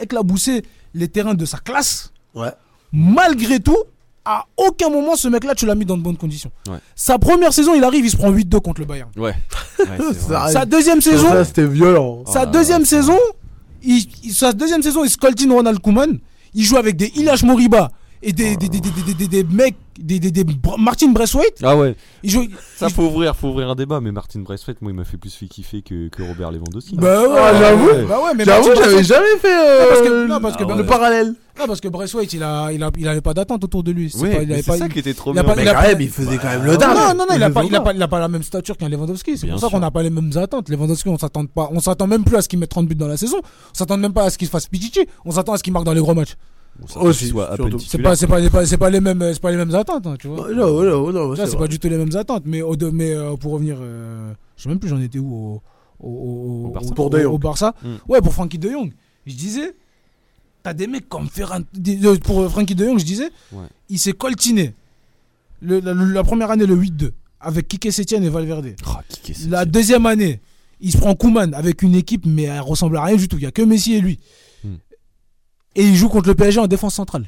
[0.00, 0.62] éclabousser
[0.94, 2.12] les terrains de sa classe.
[2.34, 2.52] Ouais.
[2.92, 3.76] Malgré tout,
[4.24, 6.50] à aucun moment ce mec-là tu l'as mis dans de bonnes conditions.
[6.68, 6.78] Ouais.
[6.94, 9.10] Sa première saison, il arrive, il se prend 8-2 contre le Bayern.
[9.16, 9.34] Ouais.
[10.50, 12.22] Sa deuxième saison, c'était violent.
[12.26, 13.18] Oh sa deuxième saison,
[13.82, 16.18] il, il- sa deuxième saison, il scoltine Ronald Koeman.
[16.54, 17.90] Il joue avec des Ilash Moriba
[18.22, 20.44] et des, des, des, des, des, des- des mecs, des, des,
[20.78, 21.58] Martin Braithwaite.
[21.62, 21.94] Ah ouais.
[22.76, 24.00] Ça il- faut ouvrir, faut ouvrir un débat.
[24.00, 26.96] Mais Martin Braithwaite, moi, il m'a fait plus fait kiffer que, que Robert Lewandowski.
[26.96, 28.06] Bah ouais, Ah, j'avoue.
[28.08, 30.86] Bah ouais, mais J'avoue, j'avais jamais fait euh, Non, parce que- non, parce que- le
[30.86, 31.34] parallèle.
[31.58, 34.10] Non, parce que Braithwaite, il a, il a, il avait pas d'attente autour de lui.
[34.10, 35.42] C'est Ouais, pas- il mais avait c'est pas- ça il- qui était trop bien.
[35.42, 36.96] pas- Mais il a quand pas- même, il faisait quand même le Non, dingue.
[37.16, 38.90] non, non, il a pas, il a pas, il a pas la même stature qu'un
[38.90, 39.38] Lewandowski.
[39.38, 40.68] C'est pour ça qu'on n'a pas les mêmes attentes.
[40.68, 43.08] Lewandowski, on s'attend pas, on s'attend même plus à ce qu'il mette 30 buts dans
[43.08, 43.38] la saison.
[43.38, 45.06] On s'attend même pas à ce qu'il fasse Pichichi.
[45.24, 46.34] On s'attend à ce qu'il marque dans les gros matchs.
[46.96, 49.56] Aussi, peine C'est pas, c'est pas, c'est pas, c'est pas les mêmes, c'est pas les
[49.56, 50.46] mêmes attentes, hein, tu vois.
[50.48, 52.42] Ouais, Non, non, non, Ça, c'est c'est pas du tout les mêmes attentes.
[52.46, 55.32] Mais, au de- mais euh, pour revenir, euh, je sais même plus j'en étais où
[55.34, 55.62] au,
[56.00, 56.90] au, au- Au Barça.
[56.90, 57.32] au- Pour De Jong.
[57.34, 57.74] au Barça.
[57.82, 57.88] Mm.
[58.08, 58.92] Ouais, pour Frankie De Jong.
[59.26, 59.74] Je disais,
[60.62, 61.60] T'as des mecs comme Ferran.
[61.74, 63.66] des- euh, Pour euh, Frankie de Jong, je disais, Ouais.
[63.88, 64.74] il s'est coltiné
[65.62, 68.74] le- la, la première année, le 8-2, avec Kike Setien et Valverde.
[68.84, 69.00] Ah.
[69.48, 70.40] La deuxième année,
[70.80, 73.36] il se prend Kuman avec une équipe, mais elle ressemble à rien du tout.
[73.36, 74.18] Il n'y a que Messi et lui.
[75.76, 77.26] Et il joue contre le PSG en défense centrale.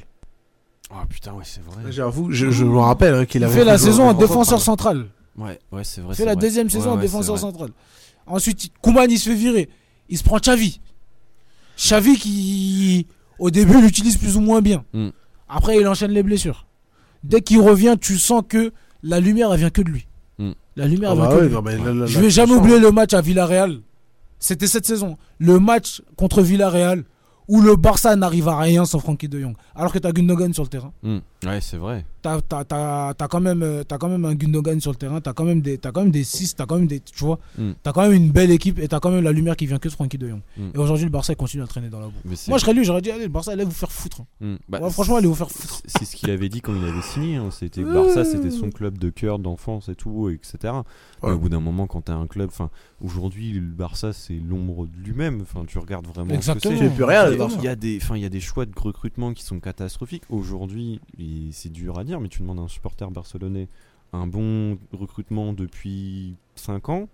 [0.91, 1.91] Ah putain, ouais, c'est vrai.
[1.91, 5.05] J'avoue, je, je me rappelle hein, qu'il Il avait fait la saison en défenseur central.
[5.37, 6.11] Ouais, ouais, c'est vrai.
[6.13, 6.41] Il fait c'est la vrai.
[6.41, 7.69] deuxième Ouais, saison en ouais, défenseur central.
[8.25, 9.69] Ensuite, Kuman, il se fait virer.
[10.09, 10.81] Il se prend Xavi.
[11.77, 14.83] Xavi qui, au début, l'utilise plus ou moins bien.
[14.93, 15.09] Hmm.
[15.47, 16.65] Après, il enchaîne les blessures.
[17.23, 18.71] Dès qu'il revient, tu sens que
[19.03, 20.07] la lumière, elle vient que de lui.
[20.39, 20.51] Hmm.
[20.75, 21.53] La lumière, Ah elle vient bah que de lui.
[21.53, 23.79] non, mais là, là, Je vais jamais oublier le match à Villarreal.
[24.39, 25.17] C'était cette saison.
[25.37, 27.03] Le match contre Villarreal
[27.49, 29.55] où le Barça n'arrive à rien sans Frankie de Jong.
[29.75, 30.93] Alors que t'as Gundogan sur le terrain.
[31.03, 31.17] Hmm.
[31.43, 32.05] Ouais, c'est vrai.
[32.21, 35.21] T'as t'as- t'as- t'as quand, même, euh, t'as quand même un Gundogan sur le terrain.
[35.21, 36.55] T'as quand même des, t'as quand même des 6.
[36.55, 37.39] T'as quand même des, tu vois.
[37.57, 37.71] Mm.
[37.83, 39.87] T'as quand même une belle équipe et t'as quand même la lumière qui vient que
[39.87, 40.41] de Frankie de Jong.
[40.57, 40.69] Mm.
[40.75, 42.13] Et aujourd'hui, le Barça continue à traîner dans la boue.
[42.47, 44.21] Moi, je serais lui, j'aurais dit, allez, le Barça, allez vous faire foutre.
[44.41, 44.55] Hmm.
[44.67, 45.81] Bah, Ouais, franchement, allez vous faire foutre.
[45.85, 47.35] C'est ce qu'il avait dit quand il avait signé.
[47.37, 47.49] hein.
[47.51, 50.73] C'était que Barça, c'était son club de cœur, d'enfance et tout, etc.
[51.21, 52.69] Au bout d'un moment, quand t'as un club, enfin,
[53.01, 55.41] aujourd'hui, le Barça, c'est l'ombre de lui-même.
[55.41, 56.33] Enfin, tu regardes vraiment.
[56.33, 56.75] Exactement.
[56.75, 57.29] Ce que C'est plus rien.
[57.31, 60.23] Il y a des, enfin, il y a des choix de recrutement qui sont catastrophiques.
[60.29, 60.99] Aujourd'hui,
[61.51, 63.67] c'est dur à dire, mais tu demandes à un supporter barcelonais
[64.13, 67.07] un bon recrutement depuis 5 ans.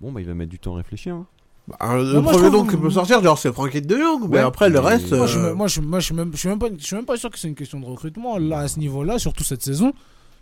[0.00, 1.14] Bon, bah, il va mettre du temps à réfléchir.
[1.14, 1.26] hein.
[1.68, 4.28] Bah, le Mais moi, je premier nom qui peut sortir, genre, c'est Frankie de Jong.
[4.30, 5.12] Mais après, le reste.
[5.12, 6.96] Moi, je, euh, moi, je, moi, je suis même, je suis même pas, je suis
[6.96, 8.38] même pas sûr que c'est une question de recrutement.
[8.38, 9.92] Là, à ce niveau-là, surtout cette saison,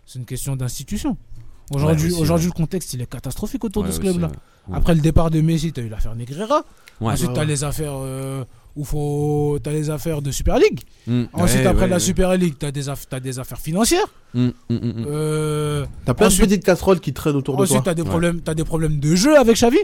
[0.05, 1.17] c'est une question d'institution.
[1.71, 4.31] Aujourd'hui, Ouais, le contexte, il est catastrophique autour Ouais, de ce club-là.
[4.71, 6.63] Après le départ de Messi, t'as eu l'affaire Negreira.
[6.99, 7.13] Ouais.
[7.13, 7.45] Ensuite, Ouais, t'as ouais.
[7.45, 8.43] les affaires euh,
[8.79, 10.79] où faut, t'as les affaires de Super League.
[11.05, 11.23] Hmm.
[11.33, 11.99] Ensuite, Ouais, après ouais, la ouais.
[11.99, 14.07] Super League, t'as des, aff- t'as des affaires financières.
[14.33, 14.49] Hmm.
[14.71, 17.83] Euh, T'as plein ensuite- de petites casseroles qui traînent autour de ensuite, toi.
[17.85, 19.77] t'as des problèmes, t'as des problèmes de jeu avec Xavi.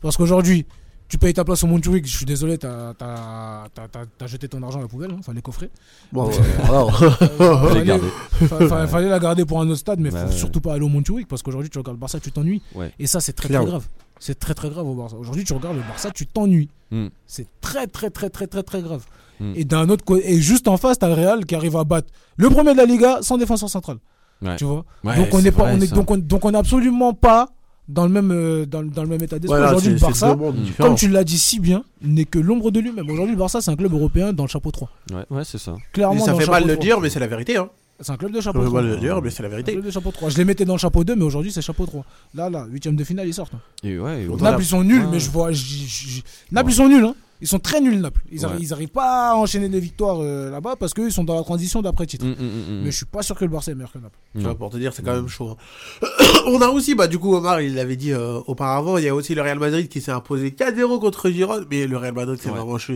[0.00, 0.64] Parce qu'aujourd'hui,
[1.08, 2.06] tu payes ta place au Montjuic.
[2.06, 5.10] Je suis désolé, t'as, t'as jeté ton argent à la poubelle.
[5.10, 5.70] Hein, fallait coffrer.
[6.12, 6.34] Bon, ouais,
[6.64, 6.96] alors.
[6.98, 10.30] Fallait fa- la garder pour un autre stade, mais faut ouais.
[10.32, 12.62] surtout pas aller au Montjuic parce qu'aujourd'hui, tu regardes le Barça, tu t'ennuies.
[12.74, 12.92] Ouais.
[12.98, 13.86] Et ça, c'est très très grave.
[14.20, 15.16] C'est très très grave au Barça.
[15.16, 16.68] Aujourd'hui, tu regardes le Barça, tu t'ennuies.
[16.90, 17.08] Hmm.
[17.26, 19.04] C'est très très très très très très grave.
[19.40, 19.52] Hmm.
[19.54, 22.08] Et d'un autre côté, et juste en face, t'as le Real qui arrive à battre
[22.36, 23.98] le premier de la Liga sans défenseur central.
[24.42, 24.56] Ouais.
[24.56, 24.84] Tu vois.
[25.04, 27.48] Ouais, donc on n'est pas, vrai, on est donc on, donc on est absolument pas
[27.88, 29.58] dans le même euh, dans, le- dans le même état d'esprit.
[29.58, 30.52] Voilà, Aujourd'hui, le Barça, Mm.
[30.52, 30.88] différents.
[30.88, 33.08] comme tu l'as dit si bien, n'est que l'ombre de lui-même.
[33.10, 34.90] Aujourd'hui, le Barça, c'est un club européen dans le chapeau 3.
[35.12, 35.74] Ouais, ouais, c'est ça.
[35.92, 36.84] Clairement, ça fait mal de le 3.
[36.84, 37.56] dire, mais c'est la vérité.
[37.56, 37.68] Hein.
[38.00, 38.80] C'est un club de chapeau fait 3.
[38.82, 39.72] mal de le dire, mais c'est la Un vérité.
[39.72, 40.28] club de chapeau 3.
[40.30, 42.04] Je les mettais dans le chapeau 2, mais aujourd'hui, c'est chapeau 3.
[42.34, 43.54] Là, là, huitième de finale, ils sortent.
[43.54, 43.60] hein.
[43.82, 45.50] Et ouais, et Naples, ils sont nuls, mais je vois.
[45.50, 46.22] j- j- j-
[46.52, 47.04] Naples, ils sont nuls.
[47.04, 47.14] Hein.
[47.40, 48.20] Ils sont très nuls, Naples.
[48.32, 48.66] Ils Ouais.
[48.68, 51.82] n'arrivent pas à enchaîner des victoires euh, là-bas parce qu'eux, ils sont dans la transition
[51.82, 52.24] d'après-titre.
[52.26, 52.80] Hmm, hmm, hmm.
[52.84, 54.18] Mais je suis pas sûr que le Barça est meilleur que Naples.
[54.34, 55.56] Tu vois, pour te dire, c'est quand même chaud.
[56.02, 56.06] hein.
[56.46, 59.14] On a aussi, bah, du coup, Omar, il l'avait dit euh, auparavant, il y a
[59.14, 62.50] aussi le Real Madrid qui s'est imposé 4-0 contre Girone, mais le Real Madrid, c'est
[62.50, 62.56] Ouais.
[62.56, 62.76] vraiment.
[62.78, 62.92] Je...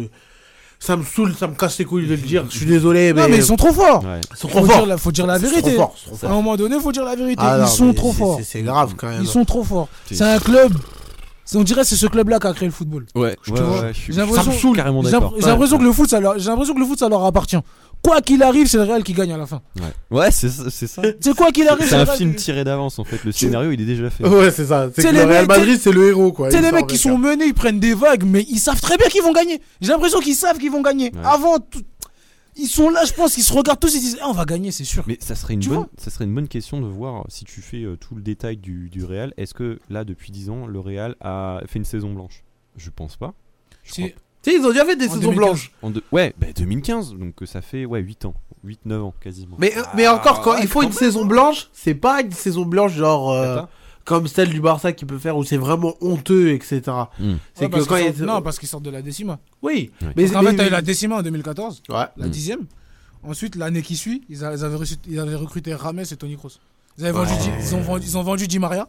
[0.85, 2.45] Ça me saoule, ça me casse les couilles de le dire.
[2.51, 3.21] Je suis désolé, mais.
[3.23, 4.03] Non, mais ils sont trop forts.
[4.03, 4.21] Ouais.
[4.33, 4.87] Ils sont Faut trop dire forts.
[4.87, 5.71] la- faut dire la Ils sont vérité.
[5.75, 7.41] trop forts, ils sont À un moment donné, faut dire la vérité.
[7.41, 8.41] Ah, ils non, sont trop forts.
[8.43, 9.23] c'est- grave quand même.
[9.23, 9.89] Ils sont trop forts.
[10.11, 10.73] C'est- un club.
[11.55, 13.07] On dirait que c'est ce club-là qui a créé le football.
[13.15, 16.81] Ouais, ouais, vois, ouais, j'ai l'impression- j'ai que le foot, ça leur, j'ai l'impression que
[16.81, 17.59] le foot, ça leur appartient.
[18.03, 19.63] Quoi qu'il arrive, c'est le Real qui gagne à la fin.
[19.77, 20.65] Ouais, ouais c'est ça.
[20.71, 21.03] C'est ça.
[21.21, 23.23] C'est quoi qu'il arrive, C'est un Real film qui- tiré d'avance en fait.
[23.25, 24.27] Le scénario il est déjà fait.
[24.27, 24.91] Ouais, c'est ça.
[24.95, 26.49] C'est C'est le Real Madrid, c'est le héros, quoi.
[26.49, 28.81] Tu sais, Il les mecs qui sont menés, ils prennent des vagues, mais ils savent
[28.81, 29.61] très bien qu'ils vont gagner.
[29.81, 31.13] J'ai l'impression qu'ils savent qu'ils vont gagner.
[31.15, 31.21] Ouais.
[31.25, 31.59] Avant,
[32.57, 34.45] ils sont là, je pense, ils se regardent tous et ils disent, Ah, on va
[34.47, 35.05] gagner, c'est sûr.
[35.07, 37.61] Mais ça serait une Tu bonne, ça serait une bonne question de voir si tu
[37.63, 39.33] fais euh, tout le détail du, du Real.
[39.37, 42.43] Est-ce que là depuis 10 ans le Real a fait une saison blanche?
[42.77, 43.33] Je pense pas.
[43.85, 44.09] Je crois
[44.43, 45.37] Tu sais, ils ont déjà fait des En saisons 2015.
[45.37, 45.73] blanches.
[45.83, 48.35] En Ouais, bah 2015, donc euh, ça fait ouais 8 ans,
[48.67, 49.57] 8-9 ans quasiment.
[49.59, 52.65] Mais, mais encore, quand ouais, il faut quand une saison blanche, c'est pas une saison
[52.65, 53.63] blanche genre euh,
[54.05, 56.81] comme celle du Barça qui peut faire où c'est vraiment honteux, etc.
[57.21, 57.35] Hmm.
[57.55, 59.39] C'est Ouais, que quand il sortent- Non, parce qu'ils sortent de la décima.
[59.63, 60.09] Oui, Ouais.
[60.09, 62.07] mais, mais- fait, t'as eu la décima en 2014, Ouais.
[62.17, 62.31] la Mm.
[62.31, 62.61] dixième.
[63.23, 66.59] Ensuite, l'année qui suit, ils, avaient reçu- ils avaient recruté Rames et Tony Kroos.
[66.99, 67.31] Ils, avaient vendu
[67.61, 68.89] ils, ont vendu, ils ont vendu Di Maria.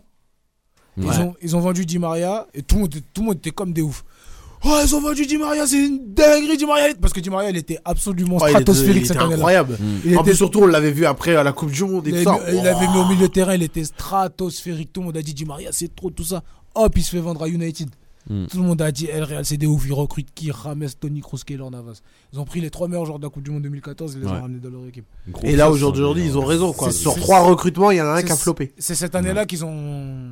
[0.97, 1.05] Ouais.
[1.07, 3.51] Ils, ont, ils ont vendu Di Maria et tout le monde, tout le monde était
[3.51, 4.03] comme des oufs.
[4.65, 6.93] Oh, ils ont vendu Di Maria, c'est une dinguerie, Di Maria.
[7.01, 9.35] Parce que Di Maria, il était absolument il stratosphérique il cette était année-là.
[9.37, 9.73] incroyable.
[9.79, 9.97] Hmm.
[10.05, 12.11] Il En était- plus, surtout, on l'avait vu après à la Coupe du Monde et
[12.11, 12.33] il, tout ça.
[12.35, 14.93] avait- il avait mis au milieu de terrain, il était stratosphérique.
[14.93, 16.43] Tout le monde a dit Di Maria, c'est trop, tout ça.
[16.75, 17.89] Hop, il se fait vendre à United.
[18.29, 18.45] Mm.
[18.47, 19.83] Tout le monde a dit El Real, c'est des ouf.
[19.85, 20.49] Ils recrutent qui?
[20.49, 21.99] Rames, Tony Kroos, Keylor Navas.
[22.31, 24.25] Ils ont pris les trois meilleurs joueurs de la Coupe du Monde 2014 et les
[24.25, 24.31] Ouais.
[24.31, 25.03] ont ramenés dans leur équipe.
[25.27, 26.89] Gros Et là, aujourd'hui, hein, ils ont raison, quoi.
[26.93, 28.71] Sur trois recrutements, il y en a un qui a floppé.
[28.77, 30.29] C'est cette année-là qu'ils ont.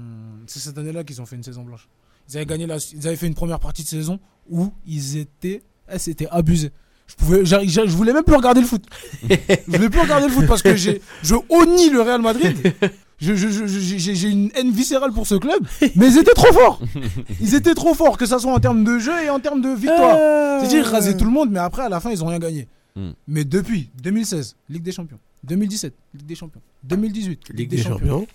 [0.47, 1.89] C'est cette année-là qu'ils ont fait une saison blanche.
[2.31, 2.77] Ils avaient gagné la...
[2.93, 4.19] Ils avaient fait une première partie de saison
[4.49, 5.61] où ils étaient.
[5.93, 6.71] Eh, c'était abusé.
[7.07, 8.83] Je pouvais, je voulais même plus regarder le foot.
[9.29, 9.35] je
[9.67, 12.55] voulais plus regarder le foot parce que j'ai, je honnie le Real Madrid.
[13.19, 15.59] Je- je- je- je- J'ai une haine viscérale pour ce club,
[15.95, 16.81] mais ils étaient trop forts.
[17.41, 19.69] Ils étaient trop forts, que ça soit en termes de jeu et en termes de
[19.69, 20.17] victoire.
[20.61, 22.67] C'est-à-dire raser tout le monde, mais après à la fin ils ont rien gagné.
[22.95, 23.11] Hmm.
[23.27, 25.19] Mais depuis 2016, Ligue des Champions.
[25.43, 26.61] 2017, Ligue des Champions.
[26.83, 28.25] 2018, Ligue des Champions.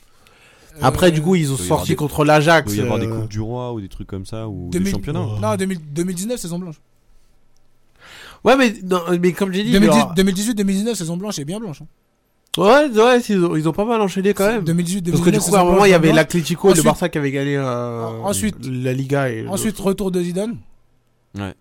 [0.82, 2.66] Après, Euh, du coup, ils ont il sorti des- contre Il l'Ajax.
[2.72, 4.84] doit y avoir des euh, coupes du roi ou des trucs comme ça ou 2000
[4.84, 5.26] des championnats.
[5.40, 6.76] Non, 2000 2019, saison blanche.
[8.44, 9.72] Ouais, mais, non, mais comme j'ai dit.
[9.72, 11.82] 2010 genre- 2018, 2019, saison blanche et bien blanche.
[11.82, 11.86] hein.
[12.58, 14.64] Ouais, ouais, ils ont, ils ont pas mal enchaîné quand même.
[14.64, 16.82] 2018, Parce que du 2019, coup, à un moment, il y avait l'Atlético et le
[16.82, 19.30] Barça qui avaient gagné euh, Ensuite- la Liga.
[19.30, 20.56] Et Ensuite, retour de Zidane.
[21.36, 21.54] Ouais.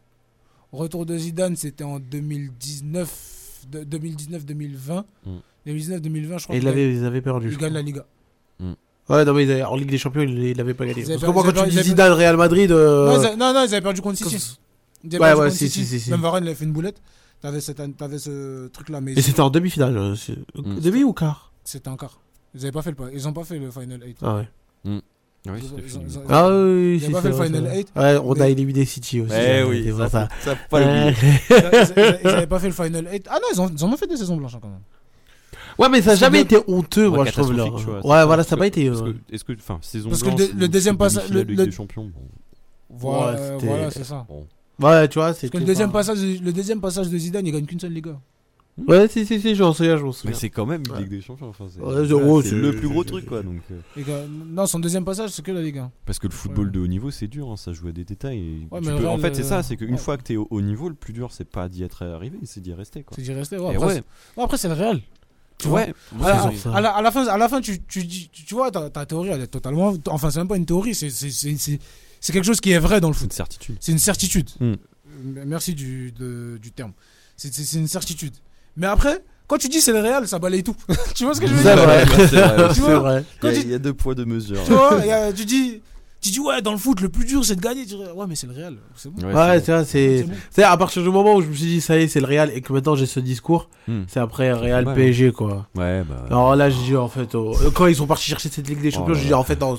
[0.72, 3.10] Retour de Zidane, c'était en 2019,
[3.72, 5.04] de- 2019-2020.
[5.26, 5.30] Mm.
[5.66, 7.48] 2019-2020, je crois et ils avaient, ils avaient perdu.
[7.48, 8.06] il je gagne la Liga.
[9.08, 11.04] Ouais, non, mais en Ligue des Champions, ils l'avaient pas gagné.
[11.06, 12.72] Parce que moi, quand tu dis Zidane, Real Madrid.
[12.72, 14.58] euh, Non, non, ils avaient perdu contre City.
[15.20, 16.10] Ouais, ouais, si, si, si.
[16.10, 17.02] Même Varane, il avait fait une boulette.
[17.42, 19.96] T'avais, cette- t'avais ce truc-là, mais Et c'était en demi-finale.
[19.98, 20.16] euh,
[20.56, 20.80] Mm.
[20.80, 22.20] Demi ou quart c'était un quart.
[22.56, 24.18] Ils avaient pas fait le, pas- ils ont pas fait le Final 8.
[24.24, 24.48] Ah ouais.
[24.86, 24.92] Oui,
[25.46, 26.04] Ils ont- c'était ils fini.
[26.04, 27.78] ont- ils ont- Ah oui, Ils ont pas fait le Final c'est vrai.
[27.78, 27.88] 8.
[27.96, 29.34] Ouais, on a éliminé City aussi.
[29.36, 30.30] Eh oui, ça, ça.
[30.42, 31.04] ça faut pas l'oublier.
[31.12, 31.44] Ouais.
[31.52, 33.28] ils, ils- ils avaient pas fait le Final 8.
[33.30, 34.80] Ah non, ils ont, ils en ont fait des saisons blanches hein, quand même.
[35.78, 37.54] Ouais, mais ça n'a Parce jamais été honteux, Ouais, moi, je trouve.
[37.54, 37.66] Là.
[37.78, 38.88] tu vois, Ouais, voilà, ça n'a Parce pas été.
[38.90, 41.56] Parce euh, que, est-ce que, enfin, saison Parce que le blanche deuxième passage- le- le-
[41.66, 42.22] des Champions, bon.
[42.90, 44.26] Voilà, Ouais, euh, voilà c'est ça.
[44.30, 44.48] Bon.
[44.80, 45.50] Ouais, tu vois, Parce c'est.
[45.50, 48.20] que le deuxième, passage, de- le deuxième passage de Zidane, il gagne qu'une seule Liga.
[48.90, 50.36] Ouais, si, si, si, je m'en souviens, je m'en Mais souviens.
[50.38, 51.00] c'est quand même une Ouais.
[51.00, 51.48] Ligue des Champions.
[51.48, 53.42] Enfin, c'est Ouais, le plus gros truc, quoi.
[53.42, 55.92] Donc, euh, Non, son deuxième passage, c'est que la Ligue 1.
[56.06, 56.72] parce que le football Ouais.
[56.74, 57.50] de haut niveau, c'est dur.
[57.50, 58.38] hein, ça joue à des détails.
[58.38, 59.64] et Ouais, peux- En fait, c'est ça.
[59.64, 59.98] C'est qu'une ouais.
[59.98, 62.60] fois que t'es au haut niveau, le plus dur, c'est pas d'y être arrivé, c'est
[62.60, 63.16] d'y rester, quoi.
[63.16, 63.58] C'est d'y rester.
[63.58, 64.04] Ouais, après, ouais, c'est-
[64.38, 65.00] ouais, après, c'est le Real.
[65.58, 65.94] Tu vois ouais.
[66.24, 66.76] à, la, c'est ça.
[66.76, 68.90] à la- à la fin, à la fin tu, tu, dis- tu, tu vois, ta,
[68.90, 69.94] ta théorie, elle est totalement.
[70.10, 71.80] Enfin, c'est même pas une théorie, c'est- c'est c'est- c'est-
[72.20, 73.34] c'est quelque chose qui est vrai dans le C'est une foot.
[73.34, 73.78] certitude.
[73.80, 74.50] C'est une certitude.
[74.60, 74.66] Mm.
[74.66, 74.76] Euh,
[75.46, 76.92] Merci du, de- du terme.
[77.38, 78.34] C'est- une certitude.
[78.76, 80.76] Mais après, quand tu dis c'est le Real, ça balaye tout.
[81.16, 81.72] tu vois ce que je veux dire?
[82.30, 82.68] C'est vrai.
[82.70, 83.00] Tu C'est vois?
[83.00, 83.24] vrai.
[83.40, 84.62] Quand Il y a- tu- il y a deux poids, deux mesures.
[84.66, 85.82] Tu vois, il y a- tu dis.
[86.26, 88.26] Tu dis ouais dans le foot le plus dur c'est de gagner tu dis, ouais
[88.28, 90.18] mais c'est le Real c'est bon, Ouais, Ouais, c'est vois, c'est.
[90.18, 90.34] C'est bon.
[90.50, 92.26] C'est à partir du moment où je me suis dit, ça y est, c'est le
[92.26, 94.02] Real, et que maintenant j'ai ce discours, Hmm.
[94.08, 94.96] c'est après Real mal, hein.
[94.96, 95.68] PSG, quoi.
[95.76, 96.26] Ouais, bah.
[96.30, 98.90] Alors là, j'ai dit, en fait, oh, quand ils sont partis chercher cette Ligue des
[98.90, 99.38] Champions, Oh j'ai dit, là.
[99.38, 99.78] en fait, non,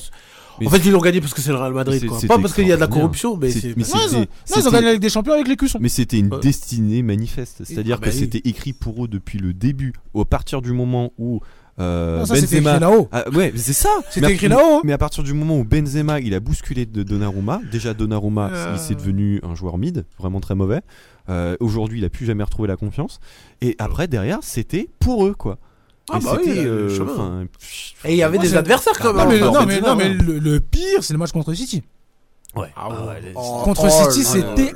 [0.60, 2.18] Mais en fait, ils l'ont gagné parce que c'est le Real Madrid, c'est- quoi.
[2.28, 4.26] Pas parce qu'il y a de la corruption, mais C'est- Non, ils ont, c'était- non,
[4.48, 6.40] ils ont c'était- gagné avec des champions avec les cuissons Mais c'était une Ouais.
[6.40, 7.62] destinée manifeste.
[7.64, 8.18] C'est-à-dire Ah bah que oui.
[8.20, 9.92] c'était écrit pour eux depuis le début.
[10.14, 11.40] Au partir du moment où
[11.78, 12.70] euh, Non, ça c'était Benzema.
[12.70, 13.88] écrit là-haut Ah, ouais, c'est ça.
[14.10, 14.80] C'était Mais- écrit là-haut, hein.
[14.84, 17.60] Mais à partir du moment où Benzema, il a bousculé de Donnarumma.
[17.70, 18.72] Déjà Donnarumma, Euh.
[18.74, 20.80] il s'est devenu un joueur mid, vraiment très mauvais.
[21.28, 23.20] Euh, Aujourd'hui, il a plus jamais retrouvé la confiance.
[23.60, 25.58] Et après, derrière, c'était pour eux, quoi.
[26.08, 27.12] Ah Et bah oui, le euh, chemin.
[27.12, 27.44] enfin,
[28.04, 29.24] Et il y avait Moi, des c'est- adversaires quand même.
[29.24, 30.16] non mais, non, mais, non, hein.
[30.24, 31.82] le, le pire c'est le match contre City
[32.56, 32.68] Ouais.
[32.76, 34.72] Ah ouais, Oh, contre oh, City le- c'était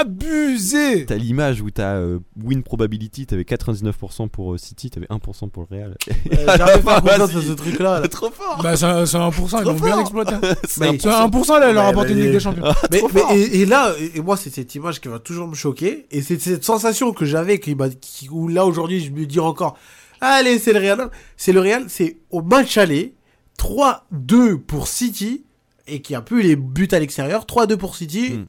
[0.00, 5.50] abusé T'as l'image où t'as euh, win probability, t'avais 99% pour euh, City, t'avais 1%
[5.50, 5.96] pour le Real.
[6.08, 8.00] Euh, J'arrive pas à ce truc-là.
[8.00, 8.08] là.
[8.08, 10.40] trop fort bah c'est un, c'est un 1% ils l'ont bien exploité hein.
[10.68, 12.40] C'est Mais- un- c'est un 1% là il leur a apporté mais- une Ligue des
[12.40, 13.02] Champions Mais,
[13.36, 16.06] et, et là, et moi, c'est cette image qui va toujours me choquer.
[16.10, 19.40] Et c'est cette sensation que j'avais, qui m'a, qui, où là, aujourd'hui, je me dis
[19.40, 19.76] encore,
[20.20, 21.10] allez, c'est le Real.
[21.36, 23.14] C'est le Real, c'est au match aller,
[23.58, 25.44] 3-2 pour City,
[25.90, 28.30] et qui a plus les buts à l'extérieur, 3-2 pour City.
[28.32, 28.46] Mm.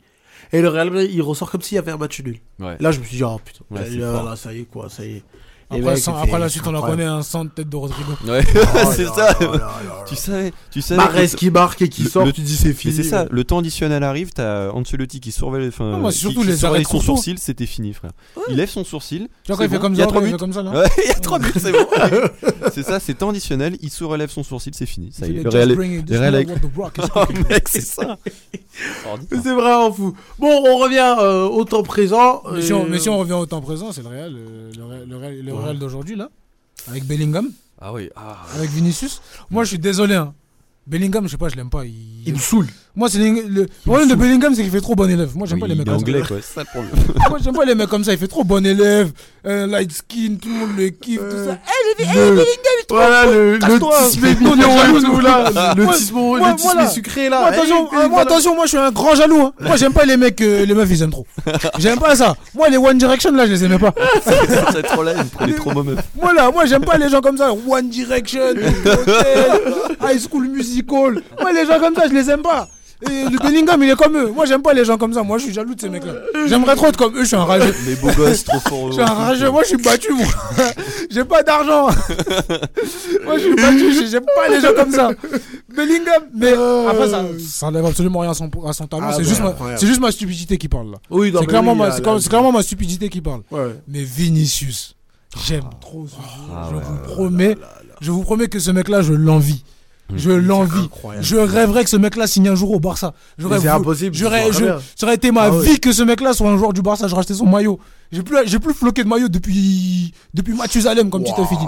[0.54, 2.40] Et le Real, il ressort comme s'il y avait un match nul.
[2.60, 2.76] Ouais.
[2.80, 4.24] Là, je me suis dit, oh putain, Ouais, c'est là, fort.
[4.26, 5.24] là, ça y est, quoi, ça y est.
[5.80, 8.12] Après, mecs, sans- après la suite on la connaît un sang de tête de Rodrigo
[8.28, 9.36] Ouais, Oh c'est ça.
[9.40, 11.28] là là là Tu savais, tu savais.
[11.28, 12.94] Que- qui marque et qui sort, le- tu dis c'est fini.
[12.94, 16.48] c'est ça, le temps additionnel arrive, t'as Ancelotti qui surveille, enfin, moi, qui- surtout qui
[16.48, 18.12] les surveille son sourcil, c'était fini, frère.
[18.50, 19.28] Il lève son sourcil.
[19.44, 20.88] tu vois il fait comme il y a ça il fait comme ça là Ouais,
[21.04, 21.86] il y a trois buts, c'est bon.
[22.74, 23.78] c'est ça, c'est temps additionnel.
[23.82, 25.12] Il se relève son sourcil, c'est fini.
[25.12, 25.76] Ça y est, le Real.
[27.16, 28.18] Oh mec, c'est ça.
[29.32, 30.14] C'est vraiment fou.
[30.40, 32.42] Bon, on revient euh, au temps présent.
[32.52, 34.72] mais, si on, Euh, mais si on revient au temps présent c'est le Real euh,
[35.08, 35.68] le Real, Real, le Ouais.
[35.68, 36.30] Real d'aujourd'hui là
[36.88, 37.50] avec Bellingham
[37.80, 38.10] Ah oui.
[38.16, 38.38] Ah.
[38.56, 40.34] avec Vinicius moi je suis désolé hein.
[40.88, 42.24] Bellingham je sais pas je l'aime pas il...
[42.26, 42.68] Il me saoule.
[42.96, 45.60] Moi c'est le, le problème de Bellingham c'est qu'il fait trop bon élève moi j'aime
[45.60, 46.02] pas les il mecs comme ça.
[46.02, 46.38] anglais, quoi.
[46.42, 46.92] C'est ça le problème.
[47.30, 48.12] Moi, j'aime pas les mecs comme ça.
[48.12, 49.12] Il fait trop bon élève,
[49.46, 51.58] euh, light skin, tout le monde le kiffe, tout ça.
[52.00, 52.44] Eh, Le-
[52.90, 53.98] Voilà le, le Casse-toi.
[54.10, 55.74] tisme mignon et tout là.
[55.78, 57.40] Le tisme, moi- le tisme moi, là- sucré là.
[57.40, 58.22] Moi, attention, Eh, euh, moi, voilà.
[58.24, 59.42] attention, moi, je suis un grand jaloux.
[59.44, 59.54] Hein.
[59.62, 61.26] Moi, j'aime pas les mecs, euh, les meufs, ils aiment trop.
[61.80, 62.36] J'aime pas ça.
[62.54, 63.94] Moi, les One Direction, là, je les aimais pas.
[64.74, 66.00] C'est trop là, il prenait trop ma meuf.
[66.22, 67.52] Moi, là, moi, j'aime pas les gens comme ça.
[67.54, 68.42] One Direction,
[70.04, 71.22] High School Musical.
[71.40, 72.68] Moi, les gens comme ça, je les aime pas.
[73.10, 74.28] Et le Bellingham, il est comme eux.
[74.32, 75.24] Moi, j'aime pas les gens comme ça.
[75.24, 76.14] Moi, je suis jaloux de ces mecs-là.
[76.48, 77.22] J'aimerais trop être comme eux.
[77.22, 77.74] Je suis un rageux.
[77.88, 78.88] Les beaux gosses, trop forts.
[78.90, 80.26] Je suis un rageux, moi je suis battu, moi.
[81.10, 81.86] J'ai pas d'argent.
[83.26, 85.12] moi je suis battu, j'ai- j'aime pas les gens comme ça.
[85.76, 86.54] Bellingham, mais
[86.90, 89.08] après ça, ça enlève absolument rien à son, à son talent.
[89.10, 90.98] Ah, c'est juste, ma- c'est juste ma stupidité qui parle là.
[91.10, 93.42] Oui, C'est clairement, oui, ma- c'est clairement ma stupidité qui parle.
[93.52, 93.76] Ouais.
[93.88, 94.96] Mais Vinicius,
[95.46, 96.58] J'aime trop ce joueur.
[96.58, 97.58] Ah je ouais, vous ouais, promets,
[98.02, 99.64] je vous promets que ce mec-là, je l'envie.
[100.16, 100.88] Je l'envie.
[101.22, 103.14] Je rêverais que ce mec-là signe un jour au Barça.
[103.60, 106.50] C'est impossible, J'aurais, tu je- ça aurait été ma Ah vie que ce mec-là soit
[106.50, 107.08] un joueur du Barça.
[107.08, 107.80] J'aurais acheté son maillot.
[108.12, 111.66] J'ai plus, j'ai plus floqué de maillot depuis, depuis Mathusalem, comme Tito Fidi.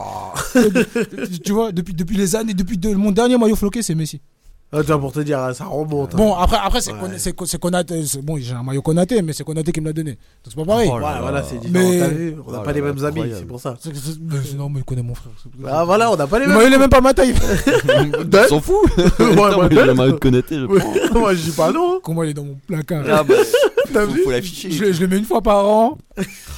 [1.44, 4.22] tu vois, depuis, depuis les années, depuis de- mon dernier maillot floqué, c'est Messi.
[4.76, 6.16] Ah, tu vois, pour te dire, hein, ça remonte.
[6.16, 7.00] Bon, après, après c'est, Ouais.
[7.00, 8.02] Kon- c'est, c'est Konaté.
[8.24, 10.12] bon, j'ai un maillot Konaté, mais c'est Konaté qui me l'a donné.
[10.12, 10.18] Donc
[10.50, 10.90] c'est pas pareil.
[10.92, 11.90] Oh là voilà, c'est différent.
[11.92, 13.36] Mais- t'as vu, On n'a Oh pas là les mêmes amis, incroyable.
[13.40, 13.76] c'est pour ça.
[13.80, 15.32] C'est- c'est- mais c'est- non, mais il connaît mon frère.
[15.70, 16.58] Ah voilà, on n'a pas les Le mêmes.
[16.58, 17.36] maillot, il est même pas ma taille.
[18.46, 18.76] On s'en fout.
[19.36, 20.94] Moi, j'ai le maillot de Konaté, je prends.
[21.20, 22.00] Moi, je dis pas non.
[22.04, 23.04] Comment il est dans mon placard?
[23.12, 23.36] Ah bah,
[23.94, 24.24] T'as faut, vu?
[24.24, 24.72] faut l'afficher.
[24.72, 25.98] je, je le mets une fois par an.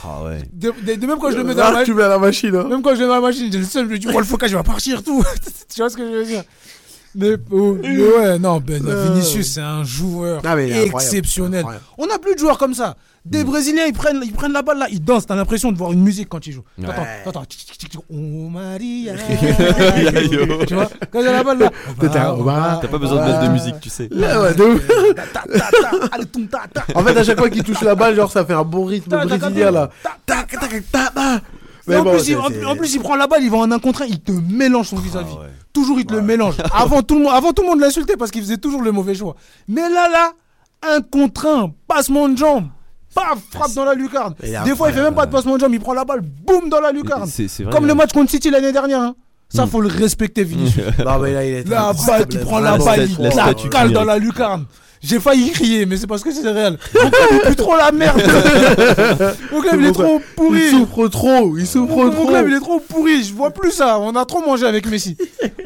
[0.03, 0.39] Ah ouais.
[0.53, 1.86] De, de- de même quand je le mets dans la Là, machine.
[1.93, 2.55] tu mets à la machine.
[2.55, 2.68] hein.
[2.70, 4.24] Même quand je vais dans la machine, j'ai le seul, je me dis, oh, le
[4.26, 5.22] focage, il va partir, tout.
[5.74, 6.43] tu vois ce que je veux dire?
[7.16, 9.05] Mais, oh, mais ouais, non, Ben Euh.
[9.11, 11.59] Vinicius, c'est un joueur Ah, exceptionnel.
[11.59, 11.86] Incroyable.
[11.97, 12.95] On n'a plus de joueurs comme ça.
[13.26, 13.47] Des Mm.
[13.47, 15.26] Brésiliens, ils prennent, ils prennent la balle là, ils dansent.
[15.26, 16.63] T'as l'impression de voir une musique quand ils jouent.
[16.78, 16.86] Ouais.
[17.26, 17.43] Attends, attends,
[18.11, 19.13] oh Maria.
[20.32, 20.63] Yo.
[20.68, 21.72] tu vois, quand il y a la balle là.
[22.01, 24.09] T'as- pas besoin de mettre de musique, tu sais.
[24.13, 24.80] Ouais, de.
[26.93, 29.09] En fait, à chaque fois qu'il touche la balle, genre, ça fait un bon rythme
[29.09, 29.89] Ta, ta, ta, brésilien ta, là.
[31.88, 33.58] Mais en, bon, plus, il, en, c'est- en plus, il prend la balle, il va
[33.58, 35.34] en un contre un, il te mélange son vis-à-vis.
[35.38, 35.48] Ah ouais.
[35.74, 36.56] Toujours, il te le mélange.
[36.74, 39.14] Avant tout, le monde, avant tout le monde l'insultait parce qu'il faisait toujours le mauvais
[39.16, 39.36] choix.
[39.68, 40.32] Mais là, là,
[40.90, 42.68] un contre un, passement de jambe,
[43.14, 44.36] paf, frappe dans la lucarne.
[44.44, 46.22] Il Des fois, il fait même pas de passement de jambe, il prend la balle,
[46.22, 47.28] boum, dans la lucarne.
[47.30, 47.74] C'est c'est vrai.
[47.74, 47.96] Comme le hein.
[47.96, 49.02] match contre City l'année dernière.
[49.02, 49.16] hein.
[49.50, 49.70] Ça, Mm.
[49.70, 50.84] faut le respecter, Vinicius.
[50.98, 51.68] Mais là, il est.
[51.70, 54.66] La balle, tu prends la balle, il la cale dans la lucarne.
[55.06, 56.78] J'ai failli crier, mais c'est parce que c'est réel.
[56.95, 58.22] Mon club, il pue trop la merde.
[59.51, 60.62] Mon club, il est trop pourri.
[60.64, 62.26] Il souffre trop, il souffre Mon trop.
[62.28, 63.24] club, il est trop pourri.
[63.24, 63.99] Je vois plus ça.
[63.99, 65.16] On a trop mangé avec Messi.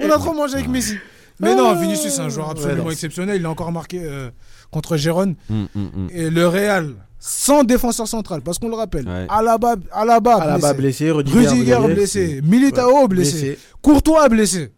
[0.02, 0.96] On a trop mangé avec Messi.
[1.40, 3.38] Mais non, Vinicius, c'est un joueur absolument Ouais, exceptionnel.
[3.40, 4.30] Il a encore marqué euh,
[4.72, 5.36] contre Gérone.
[5.50, 6.08] Hum, hum, hum.
[6.14, 9.08] Et le Real, sans défenseur central, parce qu'on le rappelle.
[9.08, 9.26] Ouais.
[9.30, 11.06] Alaba, Alaba, Alaba blessé.
[11.06, 12.42] blessé, Rudiger, Rudiger blessé.
[12.44, 13.58] Militao blessé.
[13.82, 14.72] Courtois blessé.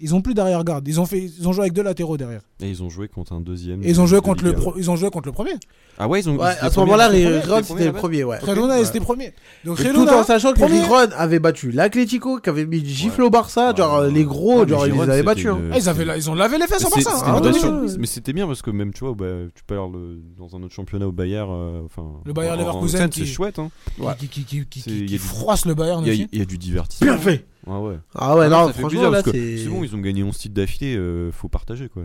[0.00, 0.86] Ils ont plus d'arrière-garde.
[0.88, 2.40] Ils ont fait, ils ont joué avec deux latéraux derrière.
[2.60, 3.82] Et ils ont joué contre un deuxième.
[3.84, 5.52] Et ils ont joué de contre le, pro- ils ont joué contre le premier.
[5.98, 6.36] Ah ouais, ils ont.
[6.36, 8.38] Ouais, à ce moment-là, Riron, c'était le premier, ouais.
[8.44, 8.84] Girona, Ouais.
[8.84, 9.32] c'était premier.
[9.64, 10.64] Donc Et Tout en sachant que.
[10.64, 14.10] Riron avait battu l'Atlético, qui avait mis le gifle au Barça, Ouais, genre ouais.
[14.10, 15.46] les gros, genre ils les avaient battus.
[15.46, 15.58] hein.
[15.64, 17.30] une- Ah, ils, avaient, ils ont lavé les fesses au C'est- Barça.
[17.30, 17.40] hein,
[17.86, 17.96] une.
[18.00, 20.74] Mais c'était bien parce que même, tu vois, bah, tu parles le- dans un autre
[20.74, 21.48] championnat au Bayern.
[21.52, 23.60] euh, enfin, Le Bayer en- en Leverkusen c'est chouette.
[23.60, 23.70] Hein.
[24.18, 26.28] Qui, froisse le Bayern aussi.
[26.32, 27.06] il y a du divertissement.
[27.06, 27.46] Bien fait.
[27.66, 27.94] Ah ouais.
[28.14, 29.58] Ah ouais, Ah non, ça fait franchement, plaisir là, parce que c'est.
[29.64, 32.02] c'est bon, ils ont gagné 11 titres d'affilée, euh, faut partager quoi.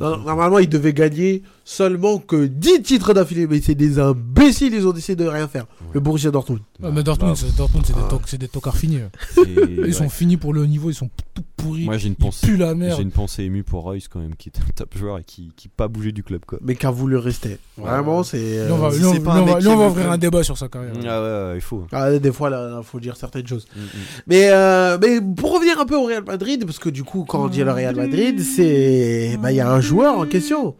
[0.00, 4.72] Non, non, normalement, ils devaient gagner seulement que 10 titres d'affilée, mais c'est des imbéciles,
[4.72, 5.66] ils ont décidé de rien faire.
[5.92, 6.60] Le Borussia Dortmund.
[6.80, 9.00] Ouais, mais Dortmund, c'est- Dortmund, c'est des, c'est des tocards finis.
[9.34, 9.92] C'est- Ils ouais.
[9.92, 11.84] sont finis pour le haut niveau, ils sont tout pourris.
[11.84, 12.56] Moi j'ai une pensée.
[12.56, 13.00] la J'ai merde.
[13.02, 15.66] une pensée émue pour Royce quand même, qui est un top joueur et qui qui
[15.68, 16.60] pas bougé du club quoi.
[16.62, 17.58] Mais qui a voulu rester.
[17.76, 18.66] Vraiment, c'est.
[18.66, 19.42] Lui, on va, euh, lui, on- va-
[19.72, 20.92] on va ouvrir un débat sur sa carrière.
[21.04, 21.84] Ah ouais, ouais, il faut.
[21.90, 23.66] Ah, des fois, là, faut dire certaines choses.
[23.74, 23.84] Mm, mm.
[24.28, 27.44] Mais, euh, mais pour revenir un peu au Real Madrid, parce que du coup, quand
[27.44, 29.36] on dit le Real Madrid, c'est.
[29.42, 30.76] Bah, il y a un joueur en question.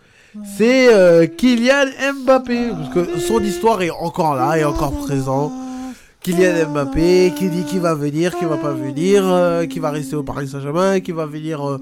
[0.57, 1.87] C'est euh, Kylian
[2.25, 2.71] Mbappé.
[2.71, 5.53] Parce que son histoire est encore là, est encore présent.
[6.21, 10.17] Kylian Mbappé, qui dit qu'il va venir, qu'il va pas venir, euh, qui va rester
[10.17, 11.81] au Paris Saint-Germain, qui va venir euh,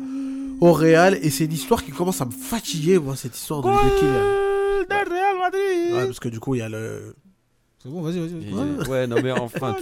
[0.61, 1.19] au Real.
[1.23, 4.45] Et c'est une histoire qui commence à me fatiguer, moi, cette histoire de, de Kylian.
[5.97, 7.15] Ouais, parce que du coup, il y a le.
[7.83, 8.89] C'est bon, vas-y, vas-y.
[8.89, 9.77] Ouais, non mais enfin,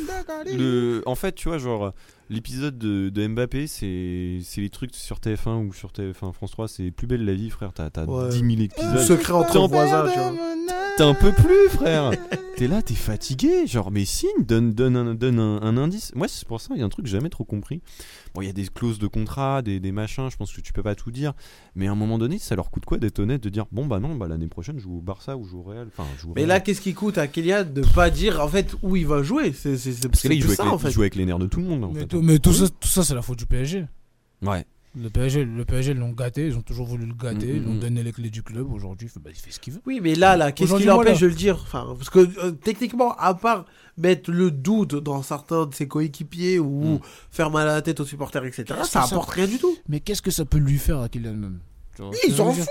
[0.47, 1.93] le, en fait, tu vois, genre
[2.33, 6.91] l'épisode de, de Mbappé, c'est les trucs sur TF1 ou sur TF1 France 3, c'est
[6.91, 7.73] plus belle la vie, frère.
[7.73, 8.29] T'as Ouais.
[8.31, 8.99] 10 000 Le épisodes.
[8.99, 10.33] secret entre voisins, tu vois.
[10.99, 12.11] T'en peux plus, frère.
[12.59, 13.67] T'es là, t'es fatigué.
[13.67, 16.15] Genre, mais signe, donne, donne, un, donne un, un indice.
[16.15, 17.81] Moi, c'est pour ça, il y a un truc que j'ai jamais trop compris.
[18.35, 20.73] Bon, il y a des clauses de contrat, des, des machins, je pense que tu
[20.75, 21.33] peux pas tout dire.
[21.75, 24.01] Mais à un moment donné, ça leur coûte quoi d'être honnête, de dire, bon, bah
[24.01, 25.89] non, bah l'année prochaine, je joue au Barça ou je joue au Real.
[25.89, 28.49] Enfin, je joue au Mais là, qu'est-ce qui coûte à Kylian de pas dire en
[28.49, 29.53] fait où il va jouer?
[29.55, 29.71] C'est
[30.09, 30.91] Parce que là, il joue, ça les, en il fait.
[30.91, 32.07] joue avec les nerfs de tout le monde, en fait.
[32.23, 33.87] Mais tout ça, tout ça c'est la faute du PSG.
[34.43, 34.65] Ouais.
[34.95, 37.69] Le PSG, le PSG l'ont gâté, ils ont toujours voulu le gâter, Mm, ils lui
[37.71, 38.71] ont mm, donné les clés du club.
[38.71, 39.81] Aujourd'hui, il fait, bah, il fait ce qu'il veut.
[39.87, 41.59] Oui, mais là, là, qu'est-ce qui l'empêche de le dire?
[41.63, 43.65] Enfin, Parce que euh, techniquement, à part
[43.97, 47.01] mettre le doute dans certains de ses coéquipiers ou Mm.
[47.31, 49.75] faire mal à la tête aux supporters, etc., ça apporte rien du tout.
[49.89, 51.53] Mais qu'est-ce que ça peut lui faire à Kylian
[51.97, 52.69] que il s'en fout.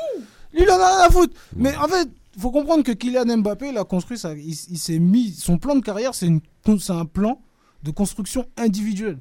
[0.53, 1.33] Lui, il en a rien à foutre.
[1.55, 4.33] Mais en fait, faut comprendre que Kylian Mbappé, il a construit ça.
[4.35, 5.31] Il, il s'est mis.
[5.31, 7.41] Son plan de carrière, c'est un plan
[7.81, 9.17] de construction individuelle.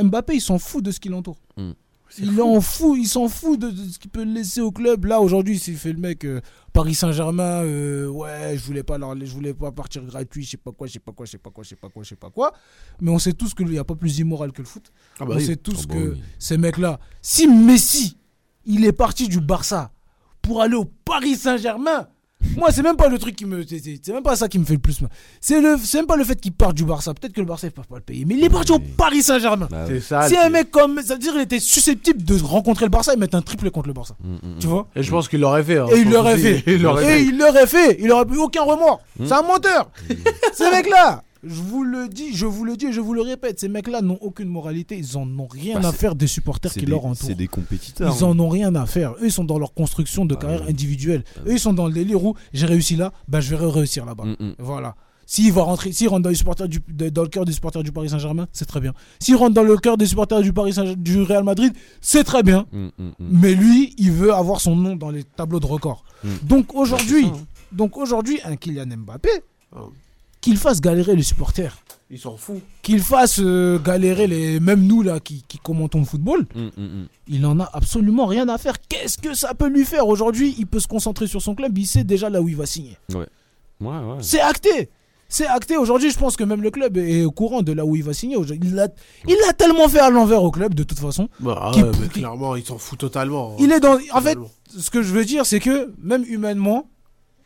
[0.00, 1.38] Mbappé, il s'en fout de ce qui l'entoure.
[1.56, 1.70] Mm.
[2.18, 5.06] Il en fout, il s'en fout de, de ce qu'il peut laisser au club.
[5.06, 6.42] Là, aujourd'hui, il s'est fait le mec euh,
[6.74, 7.62] Paris Saint-Germain.
[7.64, 10.86] euh, ouais, je voulais pas leur- je voulais pas partir gratuit, je sais pas quoi,
[10.86, 12.28] je sais pas quoi, je sais pas quoi, je sais pas quoi, je sais pas
[12.28, 12.52] quoi.
[13.00, 14.92] Mais on sait tous qu'il n'y a pas plus immoral que le foot.
[15.20, 15.46] Ah bah on oui.
[15.46, 16.22] sait tous Ah bah que oui.
[16.38, 18.18] ces mecs-là, si Messi,
[18.66, 19.90] il est parti du Barça
[20.42, 22.08] pour aller au Paris Saint-Germain,
[22.56, 23.64] Moi, c'est même pas le truc qui me.
[23.66, 25.10] C'est même pas ça qui me fait le plus mal.
[25.40, 27.14] C'est le- c'est même pas le fait qu'il parte du Barça.
[27.14, 28.24] Peut-être que le Barça, ils peuvent pas le payer.
[28.24, 29.68] Mais il est parti au Paris Saint-Germain.
[29.70, 30.28] Bah, C'est ça.
[30.28, 31.00] Si un mec comme.
[31.02, 33.88] Ça veut dire qu'il était susceptible de rencontrer le Barça et mettre un triplé contre
[33.88, 34.14] le Barça.
[34.22, 34.70] Mm, mm, Tu mm.
[34.70, 35.78] vois Et je pense qu'il l'aurait fait.
[35.78, 36.62] hein, Et il l'aurait fait.
[36.66, 37.24] Il l'aurait Et fait.
[37.24, 37.96] il l'aurait fait.
[38.00, 39.00] Il aurait eu aucun remords.
[39.18, 39.26] Hmm.
[39.26, 39.90] C'est un menteur.
[40.52, 43.58] Ces mecs-là, je vous le dis, je vous le dis et je vous le répète,
[43.58, 44.96] ces mecs-là n'ont aucune moralité.
[44.96, 47.26] Ils en ont rien Bah, à faire des supporters qui des, leur entourent.
[47.28, 48.14] c'est des compétiteurs.
[48.16, 48.28] Ils hein.
[48.28, 49.12] en ont rien à faire.
[49.14, 50.70] Eux, ils sont dans leur construction de Bah carrière oui.
[50.70, 51.24] individuelle.
[51.36, 54.04] Bah Eux, ils sont dans le délire où j'ai réussi là, bah, je vais réussir
[54.04, 54.24] là-bas.
[54.24, 54.54] Mm, mm.
[54.60, 54.94] Voilà.
[55.26, 57.90] S'il va rentrer, s'il rentre dans, les supporters du, dans le cœur des supporters du
[57.90, 58.92] Paris Saint-Germain, c'est très bien.
[59.18, 62.42] S'il rentre dans le cœur des supporters du Paris Saint du Real Madrid, c'est très
[62.42, 62.66] bien.
[62.72, 63.12] Mm, mm, mm.
[63.18, 66.04] Mais lui, il veut avoir son nom dans les tableaux de record.
[66.22, 66.28] Mm.
[66.44, 67.32] Donc aujourd'hui, hein.
[67.72, 69.30] donc aujourd'hui, un Kylian Mbappé,
[69.74, 69.90] Oh.
[70.42, 71.74] Qu'il fasse galérer les supporters,
[72.10, 72.60] Il s'en fout.
[72.82, 76.82] qu'il fasse euh, galérer les, même nous là qui, qui commentons le football, Mm, mm,
[76.84, 77.06] mm.
[77.28, 78.74] il en a absolument rien à faire.
[78.88, 80.54] Qu'est-ce que ça peut lui faire aujourd'hui?
[80.58, 82.98] Il peut se concentrer sur son club, il sait déjà là où il va signer.
[83.14, 83.26] Ouais,
[83.80, 84.16] ouais.
[84.20, 84.90] C'est acté.
[85.28, 85.78] C'est acté.
[85.78, 88.12] Aujourd'hui, je pense que même le club est au courant de là où il va
[88.12, 88.36] signer.
[88.36, 88.88] Il l'a
[89.26, 91.30] il l'a tellement fait à l'envers au club, de toute façon.
[91.40, 93.52] Bah, ouais, mais clairement, il s'en fout totalement.
[93.52, 93.56] hein.
[93.58, 93.94] Il est dans.
[94.12, 94.50] En fait, Totalement.
[94.78, 96.90] ce que je veux dire, c'est que même humainement,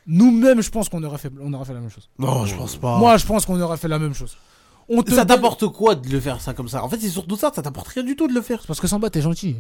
[0.07, 2.09] nous-mêmes, je pense qu'on aurait fait, on aurait fait la même chose.
[2.18, 2.98] Non, je pense pas.
[2.98, 4.36] Moi, je pense qu'on aurait fait la même chose.
[4.88, 6.84] On te ça donne- t'apporte quoi de le faire ça comme ça?
[6.84, 8.61] En fait, c'est surtout ça, ça t'apporte rien du tout de le faire.
[8.61, 9.57] C'est parce que Samba, t'es gentil.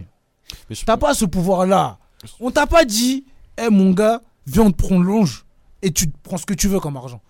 [0.70, 1.98] Mais je T'as pas ce pouvoir-là.
[2.40, 3.24] On t'a pas dit,
[3.58, 5.44] hé mon gars, viens, on te prolonge
[5.82, 7.20] et tu te prends ce que tu veux comme argent.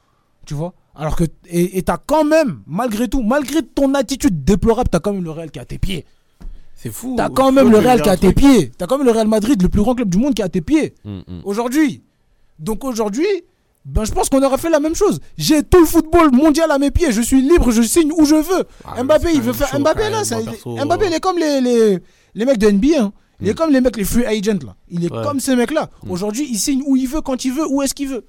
[0.44, 0.74] Tu vois?
[0.94, 1.24] Alors que.
[1.46, 5.30] Et et t'as quand même, malgré tout, malgré ton attitude déplorable, t'as quand même le
[5.30, 6.04] Real qui est à tes pieds.
[6.74, 7.14] C'est fou.
[7.16, 8.70] T'as quand même le Real qui est à tes pieds.
[8.76, 10.48] T'as quand même le Real Madrid, le plus grand club du monde qui est à
[10.50, 10.94] tes pieds.
[11.04, 11.40] Mm, mm.
[11.44, 12.02] Aujourd'hui.
[12.58, 13.26] Donc aujourd'hui,
[13.84, 15.20] ben je pense qu'on aurait fait la même chose.
[15.38, 17.12] J'ai tout le football mondial à mes pieds.
[17.12, 18.64] Je suis libre, je signe où je veux.
[18.84, 19.78] Ah, Mbappé, il veut faire.
[19.78, 21.98] Mbappé là, ça- perso, Mbappé, il est comme les, les,
[22.34, 23.02] les mecs de NBA.
[23.02, 23.12] hein.
[23.40, 23.54] Il est Mm.
[23.54, 24.74] comme les mecs, les free agents là.
[24.88, 25.22] Il est Ouais.
[25.22, 25.90] comme ces mecs-là.
[26.04, 26.10] Mm.
[26.10, 28.24] Aujourd'hui, il signe où il veut, quand il veut, où est-ce qu'il veut.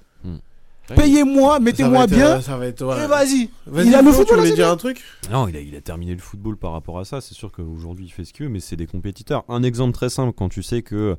[0.94, 2.40] Payez-moi, mettez-moi bien.
[2.40, 2.82] Ça va être.
[2.82, 3.04] ouais.
[3.04, 3.50] Et vas-y.
[3.66, 5.02] Vas-y, Il a le tu football à voulais dire un truc?
[5.30, 7.20] Non, il a, il a terminé le football par rapport à ça.
[7.20, 9.44] C'est sûr qu'aujourd'hui, il fait ce qu'il veut, mais c'est des compétiteurs.
[9.50, 11.16] Un exemple très simple, quand tu sais que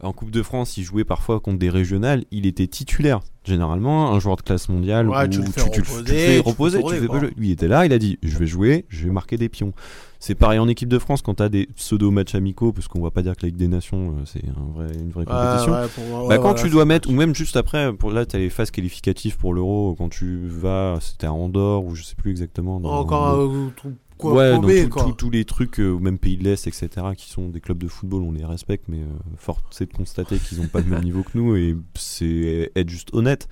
[0.00, 3.20] en Coupe de France, il jouait parfois contre des régionales, il était titulaire.
[3.44, 6.18] Généralement, un joueur de classe mondiale, Ouais, où tu le fais tu, reposer, tu le
[6.18, 7.30] fais reposer, tu pas jouer.
[7.36, 9.72] Lui, il était là, il a dit Je vais jouer, je vais marquer des pions.
[10.20, 13.10] C'est pareil en équipe de France quand tu as des pseudo-matchs amicaux, parce qu'on va
[13.10, 15.72] pas dire que la Ligue des Nations, euh, c'est un vrai- une vraie compétition.
[15.72, 18.36] Ouais, pour Bah, quand voilà, tu dois mettre, ou même juste après, pour, là, tu
[18.36, 22.16] as les phases qualificatives pour l'Euro, quand tu vas, c'était à Andorre, ou je sais
[22.16, 22.80] plus exactement.
[22.80, 25.14] dans- Encore un truc quoi, ouais, paumé, tout- quoi.
[25.16, 27.88] tous les trucs, euh, ou même Pays de l'Est, etc., qui sont des clubs de
[27.88, 29.06] football, on les respecte, mais euh,
[29.36, 32.90] force est de constater qu'ils n'ont pas le même niveau que nous, et c'est être
[32.90, 33.48] juste honnête.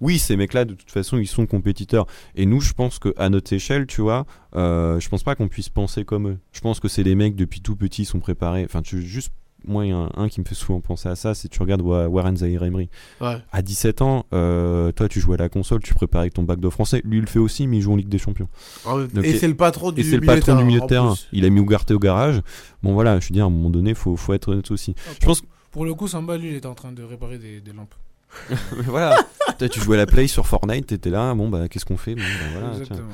[0.00, 2.06] Oui, ces mecs-là, de toute façon, ils sont compétiteurs.
[2.34, 4.24] Et nous, je pense qu'à notre échelle, tu vois,
[4.56, 6.38] euh, je pense pas qu'on puisse penser comme eux.
[6.52, 8.64] Je pense que c'est des mecs, depuis tout petit, sont préparés.
[8.64, 9.30] Enfin, tu juste.
[9.66, 11.60] Moi, il y a un, un qui me fait souvent penser à ça, c'est tu
[11.60, 12.88] regardes Wa- Warren Zahir Emery.
[13.20, 13.36] Ouais.
[13.52, 16.60] À 17 ans, euh, toi, tu jouais à la console, tu préparais avec ton bac
[16.60, 17.02] de français.
[17.04, 18.48] Lui, il le fait aussi, mais il joue en Ligue des Champions.
[19.22, 21.14] Et et- c'est le patron du Et c'est le milieu patron du milieu de terrain.
[21.14, 21.28] plus.
[21.32, 22.40] Il a mis Ougarté au garage.
[22.82, 24.94] Bon, voilà, je veux dire, à un moment donné, faut, faut être honnête aussi.
[25.20, 25.46] Je pense que.
[25.72, 27.94] Pour le coup, Samba, lui, il était en train de réparer des, des lampes.
[28.86, 29.16] voilà.
[29.58, 32.14] Toi, tu jouais à la play sur Fortnite, t'étais là, bon, bah, qu'est-ce qu'on fait?
[32.14, 32.80] Bon, bah, voilà, tiens.
[32.82, 33.08] Exactement.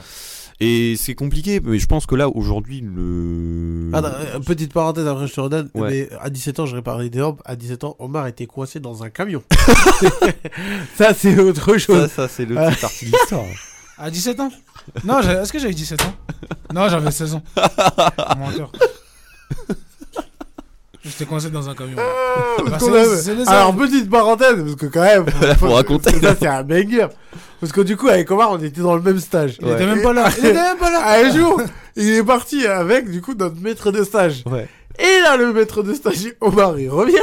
[0.59, 3.91] Et c'est compliqué, mais je pense que là, aujourd'hui, le.
[3.93, 5.69] Attends, euh, petite parenthèse, après je te redonne.
[5.75, 5.91] Ouais.
[5.91, 7.43] Mais à 17 ans, je réparais des lampes.
[7.45, 9.43] À 17 ans, Omar était coincé dans un camion.
[10.97, 12.11] ça, c'est autre Ça, chose.
[12.11, 13.45] ça c'est le petit parti de l'histoire.
[13.99, 14.53] À 17 ans?
[15.05, 16.15] Non, est-ce que j'avais 17 ans?
[16.75, 17.43] Non, j'avais 16 ans.
[18.37, 18.71] Menteur.
[21.07, 21.97] J'étais coincé dans un camion.
[21.97, 23.17] Bah, même.
[23.17, 25.27] c'est les Alors, petite parenthèse, parce que quand même.
[25.59, 26.19] Faut raconter.
[26.21, 27.07] Ça, c'est un banger.
[27.61, 29.57] Parce que du coup, avec Omar, on était dans le même stage.
[29.61, 30.29] Il était même pas là.
[30.39, 31.21] Il était même pas là.
[31.21, 31.61] Un jour,
[31.95, 34.43] il est parti avec, du coup, notre maître de stage.
[34.47, 34.69] Ouais.
[34.99, 37.17] Et là, le maître de stage, Omar, il revient.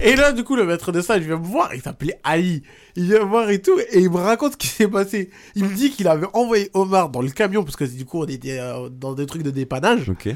[0.00, 1.74] Et là, du coup, le maître de stage vient me voir.
[1.74, 2.62] Il s'appelait Ali.
[2.96, 3.78] Il vient me voir et tout.
[3.92, 5.30] Et il me raconte ce qui s'est passé.
[5.54, 7.64] Il me dit qu'il avait envoyé Omar dans le camion.
[7.64, 10.08] Parce que du coup, on était euh, dans des trucs de dépannage.
[10.10, 10.28] Ok.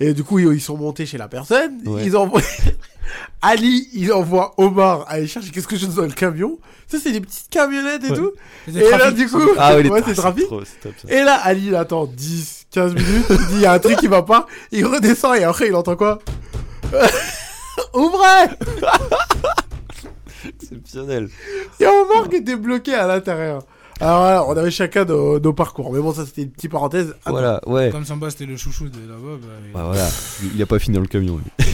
[0.00, 1.80] Et du coup, ils, ils sont montés chez la personne.
[1.84, 2.04] Ouais.
[2.04, 2.40] Ils envoient.
[3.42, 6.58] Ali, il envoie Omar aller chercher qu'est-ce que je dans le camion.
[6.88, 8.16] Ça, c'est des petites camionnettes et Ouais.
[8.16, 8.32] tout.
[8.68, 10.46] Et là, du coup, Ah ouais, ouais, c'est trafic.
[10.46, 10.92] trop- c'est top.
[11.10, 13.26] Et là, Ali, il attend 10, 15 minutes.
[13.30, 14.46] Il dit, il y a un truc qui va pas.
[14.72, 16.18] Il redescend et après, il entend quoi?
[17.94, 18.56] Ouvrez
[20.46, 21.28] Exceptionnel.
[21.80, 23.62] Il y a Omar qui était bloqué à l'intérieur.
[23.98, 25.90] Alors voilà, on avait chacun nos, nos parcours.
[25.92, 27.10] Mais bon, ça, c'était une petite parenthèse.
[27.22, 27.30] Attends.
[27.30, 27.88] Voilà, ouais.
[27.90, 29.38] Comme Samba, c'était le chouchou de là-bas.
[29.40, 30.06] bah, il- Bah voilà,
[30.54, 31.66] il a pas fini dans le camion lui.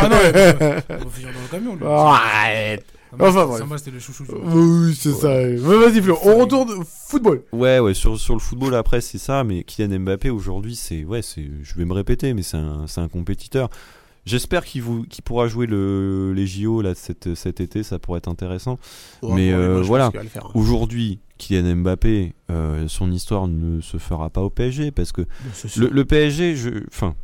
[0.00, 0.80] Ah non, il va
[1.12, 1.76] finir dans le camion.
[1.76, 1.86] lui.
[1.86, 3.58] Arrête Samba, Enfin, bref.
[3.60, 4.24] Samba, c'était le chouchou.
[4.24, 5.28] du- Oui, c'est ça.
[5.38, 7.42] Mais vas-y, Flo, on retourne football.
[7.52, 11.22] Ouais, ouais, sur, sur le football après c'est ça, mais Kylian Mbappé aujourd'hui c'est, ouais,
[11.22, 13.68] c'est, je vais me répéter, mais c'est un, c'est un compétiteur.
[14.24, 18.18] J'espère qu'il vous- qu'il pourra jouer le, les JO là, cet, cet été, ça pourrait
[18.18, 18.76] être intéressant.
[19.22, 20.06] Ouais, Mais, bon, euh, voilà.
[20.06, 20.40] hein.
[20.54, 25.22] Aujourd'hui, Kylian Mbappé, euh, son histoire ne se fera pas au PSG parce que
[25.76, 27.14] le, le PSG, je, enfin,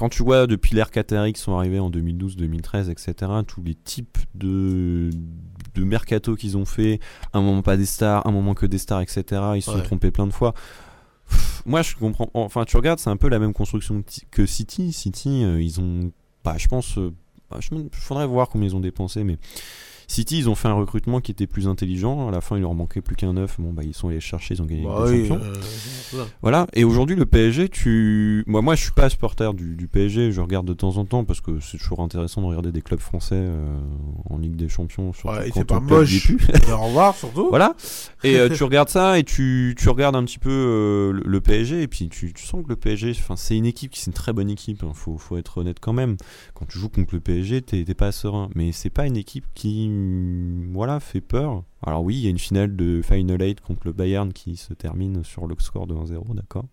[0.00, 3.14] quand tu vois depuis l'ère Qatari qui sont arrivés en 2012, 2013, etc.,
[3.46, 5.10] tous les types de,
[5.74, 7.00] de mercato qu'ils ont fait,
[7.34, 9.22] un moment pas des stars, un moment que des stars, etc.,
[9.56, 10.54] ils se sont trompés plein de fois.
[11.28, 12.30] Pff, Moi, je comprends.
[12.32, 14.90] Enfin, tu regardes, c'est un peu la même construction que City.
[14.94, 16.10] City, euh, ils ont,
[16.44, 17.12] bah, je pense, euh,
[17.50, 19.36] bah, je faudrait voir combien ils ont dépensé, mais
[20.10, 22.26] City, ils ont fait un recrutement qui était plus intelligent.
[22.28, 23.60] À la fin, il leur manquait plus qu'un neuf.
[23.60, 25.44] Bon, bah, ils sont allés chercher, ils ont gagné Bah oui, champions.
[25.44, 26.66] euh, voilà.
[26.72, 28.42] Et aujourd'hui le PSG, tu.
[28.48, 31.24] Moi, moi je suis pas supporter du, du PSG, je regarde de temps en temps
[31.24, 33.78] parce que c'est toujours intéressant de regarder des clubs français euh,
[34.28, 35.12] en Ligue des Champions.
[35.12, 36.30] Surtout Ouais, et c'est pas moche.
[36.66, 37.48] Et au revoir surtout.
[37.50, 37.76] Voilà,
[38.24, 41.82] et euh, tu regardes ça et tu, tu regardes un petit peu le, le PSG,
[41.82, 44.12] et puis tu, tu sens que le PSG, enfin, c'est une équipe qui c'est une
[44.12, 46.16] très bonne équipe, hein, faut, faut être honnête quand même.
[46.54, 49.88] Quand tu joues contre le PSG, t'es pas serein, mais c'est pas une équipe qui
[50.72, 51.62] voilà, fait peur.
[51.84, 54.74] Alors oui, il y a une finale de Final 8 contre le Bayern qui se
[54.74, 56.66] termine sur le score de 1-0, d'accord.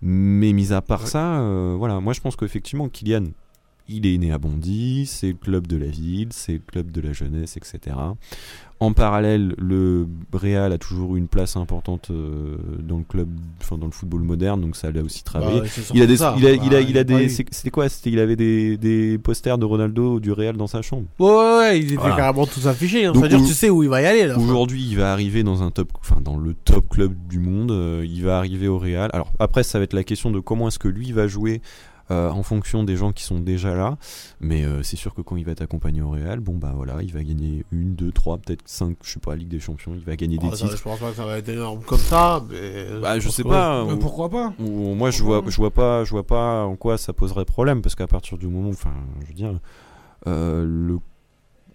[0.00, 1.06] Mais mis à part Ouais.
[1.08, 3.24] ça, euh, voilà, moi je pense qu'effectivement Kylian,
[3.88, 7.00] il est né à Bondy, c'est le club de la ville, c'est le club de
[7.00, 7.96] la jeunesse, etc.
[8.80, 13.28] En parallèle, le Real a toujours eu une place importante euh, dans le club,
[13.60, 15.62] enfin dans le football moderne, donc ça l'a aussi travaillé.
[15.62, 16.38] Bah, c'est il a des, surtout ça.
[16.38, 17.88] il a, Bah, il a, il des, c'était quoi?
[17.88, 21.06] C'était, il avait des, des posters de Ronaldo du Real dans sa chambre.
[21.18, 22.14] Ouais, ouais, ouais, il était Voilà.
[22.14, 23.06] carrément tous affichés.
[23.06, 23.12] Hein.
[23.16, 24.32] C'est-à-dire, tu sais où il va y aller.
[24.34, 27.72] Aujourd'hui, il va arriver dans un top, enfin dans le top club du monde.
[27.72, 29.10] euh, il va arriver au Real.
[29.12, 31.62] Alors après, ça va être la question de comment est-ce que lui va jouer.
[32.10, 33.98] Euh, en fonction des gens qui sont déjà là,
[34.40, 37.02] mais euh, c'est sûr que quand il va être accompagné au Real, bon bah voilà,
[37.02, 40.04] il va gagner une, deux, trois, peut-être cinq, je sais pas, Ligue des Champions, il
[40.04, 40.76] va gagner des Oh, ça, titres.
[40.78, 42.42] je pense pas que ça va être énorme comme ça.
[42.50, 42.86] Mais...
[43.02, 43.84] Bah je sais que pas.
[43.84, 46.96] Mais pourquoi pas ou- moi je vois, je vois pas, je vois pas en quoi
[46.98, 49.58] ça poserait problème parce qu'à partir du moment, enfin, je veux dire,
[50.26, 50.98] euh, le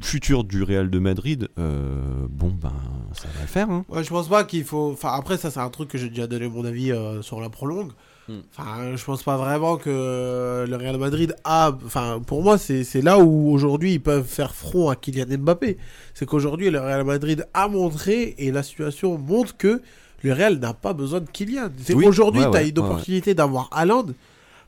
[0.02, 2.74] futur du Real de Madrid, euh, bon ben
[3.14, 3.70] ça va le faire.
[3.70, 3.86] Hein.
[3.90, 4.92] Ouais, je pense pas qu'il faut.
[4.92, 7.50] Enfin, après, ça, c'est un truc que j'ai déjà donné mon avis euh, sur la
[7.50, 7.92] prolongue.
[8.30, 8.40] Hmm.
[8.58, 11.72] Enfin, je pense pas vraiment que le Real Madrid a.
[11.86, 15.78] Enfin, pour moi, c'est c'est là où aujourd'hui ils peuvent faire front à Kylian Mbappé.
[16.14, 19.82] C'est qu'aujourd'hui, le Real Madrid a montré et la situation montre que
[20.22, 21.70] le Real n'a pas besoin de Kylian.
[21.84, 22.86] C'est Oui, Aujourd'hui, ouais, tu as ouais, une ouais.
[22.86, 24.06] opportunité d'avoir Haaland.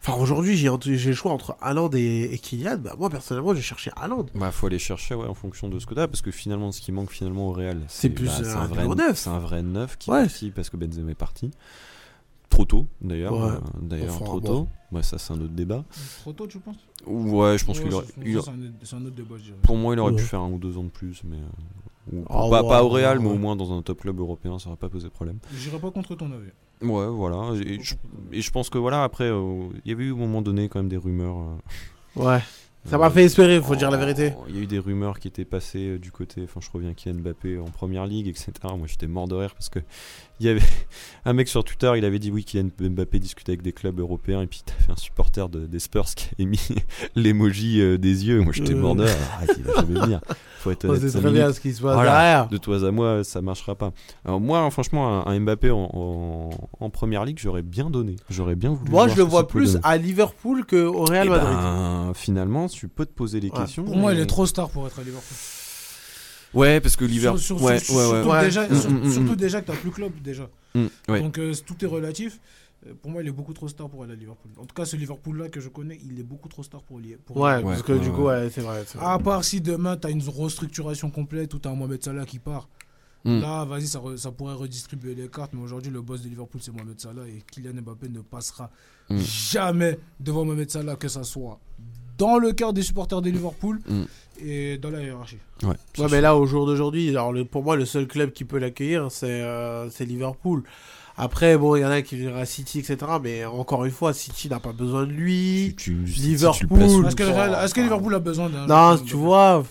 [0.08, 2.78] Enfin, aujourd'hui, j'ai le choix entre Haaland et, et Kylian.
[2.78, 4.26] Bah, moi, personnellement, j'ai cherché Haaland.
[4.36, 6.82] Bah faut aller chercher ouais, en fonction de ce que t'as parce que finalement ce
[6.82, 9.18] qui manque finalement au Real C'est plus, bah, un un vrai neuf.
[9.18, 10.20] c'est un vrai neuf qui Ouais.
[10.20, 11.52] est parti parce que Benzema est parti
[12.56, 13.52] trop tôt d'ailleurs Ouais.
[13.52, 15.84] euh, d'ailleurs trop tôt ouais ça c'est un autre débat
[16.22, 16.78] Trop tôt, tu penses?
[17.06, 18.42] Ouais je pense Ouais, qu'il aurait, il
[18.84, 19.58] C'est un, autre- débat, je dirais.
[19.62, 20.18] pour moi il aurait Ouais.
[20.18, 22.84] pu faire un ou deux ans de plus mais euh, ou- Ah, pas, ouais, pas
[22.84, 23.24] au Real ouais.
[23.24, 25.92] mais au moins dans un top club européen ça aurait pas posé problème J'irai pas
[25.92, 26.52] contre ton avis.
[26.82, 27.96] ouais voilà et je,
[28.32, 30.80] et je pense que voilà après euh, il y avait eu au moment donné quand
[30.80, 32.40] même des rumeurs euh, Ouais.
[32.88, 34.34] Ça euh, m'a fait espérer, faut dire la vérité.
[34.48, 37.16] Il y a eu des rumeurs qui étaient passées du côté, enfin je reviens Kylian
[37.20, 38.52] Mbappé en première ligue, etc.
[38.78, 39.80] Moi j'étais mort de rire parce que
[40.40, 40.62] il y avait
[41.26, 44.42] un mec sur Twitter, il avait dit oui Kylian Mbappé discutait avec des clubs européens
[44.42, 46.60] et puis t'avais un supporter de- des Spurs qui avait mis
[47.16, 48.42] l'emoji euh, des yeux.
[48.42, 48.78] Moi j'étais Euh.
[48.78, 48.96] mort
[49.58, 50.22] il va jamais venir.
[50.60, 52.12] Faut être Oh, honnête, c'est très bien ce qui se passe Voilà.
[52.12, 52.48] derrière.
[52.48, 53.92] De toi à moi, ça marchera pas.
[54.26, 56.50] Alors moi, franchement, un, un Mbappé en, en-
[56.80, 58.16] en première ligue, j'aurais bien donné.
[58.32, 58.90] J'aurais bien voulu.
[58.90, 59.86] Moi, voir je le vois plus donner.
[59.86, 61.54] à Liverpool qu'au Real Eh Madrid.
[61.56, 63.58] ben, finalement, tu peux te poser des Ouais.
[63.60, 63.84] questions.
[63.84, 65.38] Pour moi, il est trop star pour être à Liverpool.
[66.56, 67.38] Ouais, parce que l'hiver.
[67.38, 68.10] Sur- sur- ouais, sur- ouais, ouais.
[68.12, 68.42] Surtout, Ouais.
[68.46, 69.36] déjà, Mm, sur- mm, mm, surtout mm.
[69.36, 70.50] déjà que t'as plus club déjà.
[71.08, 71.22] Ouais.
[71.22, 72.40] Donc euh, tout est relatif.
[72.88, 74.52] Euh, Pour moi, il est beaucoup trop star pour aller à Liverpool.
[74.58, 77.16] En tout cas, ce Liverpool-là que je connais, il est beaucoup trop star pour y
[77.26, 78.44] pour Ouais, parce que ouais, du coup, ouais.
[78.44, 78.84] ouais, c'est vrai.
[79.02, 82.26] À part si demain, tu as une restructuration complète ou tu as un Mohamed Salah
[82.26, 82.68] qui part.
[83.24, 83.40] Mm.
[83.42, 85.52] Là, vas-y, ça, ça pourrait redistribuer les cartes.
[85.54, 87.24] Mais aujourd'hui, le boss de Liverpool, c'est Mohamed Salah.
[87.28, 88.70] Et Kylian Mbappé ne passera
[89.10, 89.18] Mm.
[89.18, 91.60] jamais devant Mohamed Salah, que ça soit
[92.20, 94.04] dans le cœur des supporters de Liverpool Mm.
[94.44, 95.38] Et dans la hiérarchie.
[95.64, 98.44] Ouais, Ouais, mais là, au jour d'aujourd'hui, alors le- pour moi, le seul club qui
[98.46, 100.64] peut l'accueillir, c'est euh, c'est Liverpool.
[101.18, 102.98] Après, bon, il y en a qui vont à City, etc.
[103.24, 105.74] Mais encore une fois, City n'a pas besoin de lui.
[105.78, 106.82] Tu- tu- si Liverpool.
[107.08, 108.68] Est-ce que, Liverpool a besoin d'un Non,
[108.98, 109.64] joueur tu comme vois,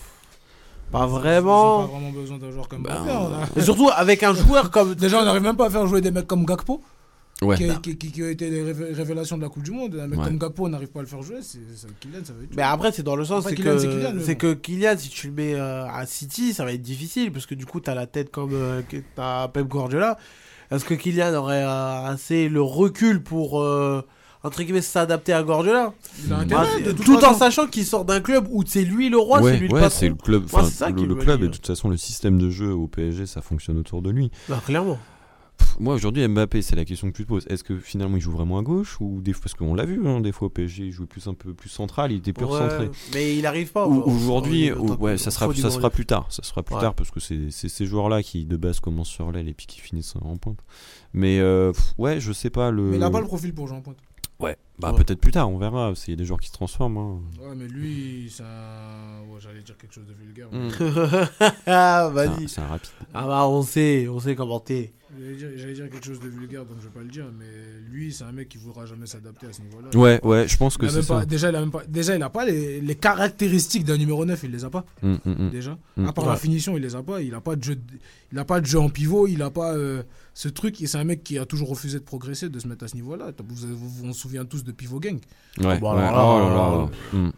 [0.90, 1.80] pas Mbappé Ils ont vraiment.
[1.80, 2.94] pas vraiment besoin d'un joueur comme Ben,
[3.56, 4.94] Et surtout avec un joueur comme.
[4.94, 6.80] Déjà, on n'arrive même pas à faire jouer des mecs comme Gakpo,
[7.42, 7.56] Ouais.
[7.56, 9.98] qui, a- qui, qui- qui ont été des révé- révélations de la Coupe du Monde.
[10.00, 10.26] Un mec Ouais.
[10.26, 11.38] comme Gakpo, on n'arrive pas à le faire jouer.
[11.42, 11.58] C'est
[12.00, 12.56] Kylian, ça va être.
[12.56, 15.32] Mais après, c'est dans le sens, c'est que, c'est mais que Kylian, si tu le
[15.32, 18.30] mets euh, à City, ça va être difficile, parce que du coup, t'as la tête
[18.30, 18.82] comme euh,
[19.16, 20.16] t'as Pep Guardiola.
[20.70, 24.02] Est-ce que Kylian aurait euh, assez le recul pour, euh,
[24.44, 25.92] entre guillemets, s'adapter à Guardiola?
[26.28, 29.56] De Tout en sachant qu'il sort d'un club où c'est lui le roi, c'est ouais,
[29.58, 29.96] lui le ouais, patron.
[30.00, 30.42] c'est le club.
[30.52, 32.72] Moi, enfin, c'est ça le, le club et de toute façon le système de jeu
[32.72, 34.30] au PSG, ça fonctionne autour de lui.
[34.48, 34.98] Non, clairement.
[35.56, 37.44] Pff, Moi aujourd'hui Mbappé, c'est la question que tu te poses.
[37.48, 40.20] Est-ce que finalement il joue vraiment à gauche ou des parce qu'on l'a vu hein,
[40.20, 42.52] des fois au PSG, il jouait plus un peu plus central, il était plus Ouais,
[42.52, 42.90] recentré.
[43.14, 43.86] Mais il arrive pas.
[43.86, 46.26] Ou- au- Aujourd'hui, au- ou- au- ouais, ça sera, ça sera plus tard.
[46.30, 46.80] Ça sera plus Ouais.
[46.80, 49.66] tard parce que c'est c'est ces joueurs-là qui de base commencent sur l'aile et puis
[49.66, 50.58] qui finissent en pointe.
[51.12, 52.82] Mais euh, pff, ouais, je sais pas le.
[52.90, 53.98] Mais il a pas le profil pour jouer en pointe.
[54.40, 54.98] Ouais, bah Ouais.
[55.04, 55.94] peut-être plus tard, on verra.
[55.94, 56.96] S'il y a des joueurs qui se transforment.
[56.98, 57.20] hein.
[57.40, 60.48] Ouais, mais lui, ouais, J'allais dire quelque chose de vulgaire.
[60.52, 60.70] mais- Mm.
[61.40, 62.48] ah, C'est un- vas-y.
[62.48, 62.90] C'est un rapide.
[63.12, 64.92] Ah bah on sait, on sait comment t'es.
[65.16, 67.26] J'allais dire, quelque chose de vulgaire, donc je vais pas le dire.
[67.38, 67.44] Mais
[67.88, 69.88] lui, c'est un mec qui voudra jamais s'adapter à ce niveau-là.
[69.96, 71.24] Ouais, ouais, je pense Il que c'est ça.
[71.24, 74.40] déjà, il a même pas, déjà, il a pas les, les caractéristiques d'un numéro 9,
[74.42, 74.84] il les a pas.
[75.02, 75.50] Mm, mm, mm.
[75.50, 75.78] déjà.
[76.04, 76.30] À part Ouais.
[76.30, 77.20] la finition, il les a pas.
[77.22, 77.76] Il a pas de jeu,
[78.32, 79.28] il a pas de jeu en pivot.
[79.28, 80.02] Il a pas euh,
[80.32, 80.80] ce truc.
[80.82, 82.96] Et c'est un mec qui a toujours refusé de progresser, de se mettre à ce
[82.96, 83.30] niveau-là.
[83.46, 85.18] Vous, vous, vous- on se souvient tous de Pivot Gang.
[85.60, 86.02] Ouais, Bon, ouais.
[86.02, 86.66] alors là, Oh là là.
[86.66, 87.30] alors Mm.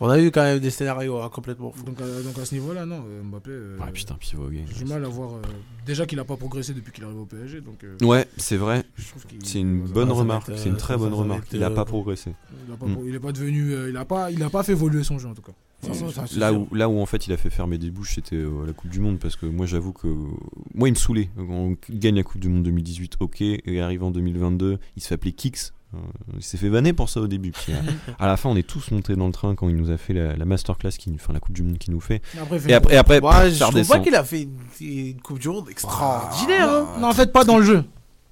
[0.00, 1.84] On a eu quand même des scénarios hein, complètement fous.
[1.84, 3.50] Donc, à, donc à ce niveau-là, non, euh, Mbappé.
[3.50, 4.64] euh, Ouais, putain, pivot game.
[4.68, 5.34] J'ai du mal à voir.
[5.36, 5.42] euh,
[5.86, 7.60] déjà qu'il a pas progressé depuis qu'il est arrivé au PSG.
[7.60, 8.82] Donc, euh, Ouais, c'est vrai.
[8.96, 10.50] je trouve qu'il- C'est une bonne remarque.
[10.56, 11.46] C'est une euh, très bonne remarque.
[11.52, 12.32] Il a euh, pas progressé.
[12.66, 12.92] Il a pas, Mm.
[12.94, 13.72] pro- il est pas devenu.
[13.72, 15.52] euh, il a pas, il a pas fait évoluer son jeu en tout cas.
[16.36, 18.72] Là où, là où en fait il a fait fermer des bouches, c'était euh, la
[18.72, 20.08] Coupe du Monde parce que moi j'avoue que
[20.74, 21.28] moi il me saoulait.
[21.38, 25.14] On gagne la Coupe du Monde 2018, ok, et arrive en 2022, il se fait
[25.14, 25.72] appeler Kix.
[25.94, 27.52] Euh, il s'est fait vanner pour ça au début.
[27.52, 27.72] Puis
[28.18, 29.96] à, à la fin, on est tous montés dans le train quand il nous a
[29.96, 32.20] fait la, la masterclass, qui, enfin la Coupe du Monde qu'il nous fait.
[32.40, 34.56] Après, Et après, et après Moi, ça je trouve pas qu'il a fait une,
[34.86, 36.68] une Coupe du Monde extraordinaire.
[36.68, 36.86] hein.
[37.00, 37.84] Non, en fait, pas dans le jeu.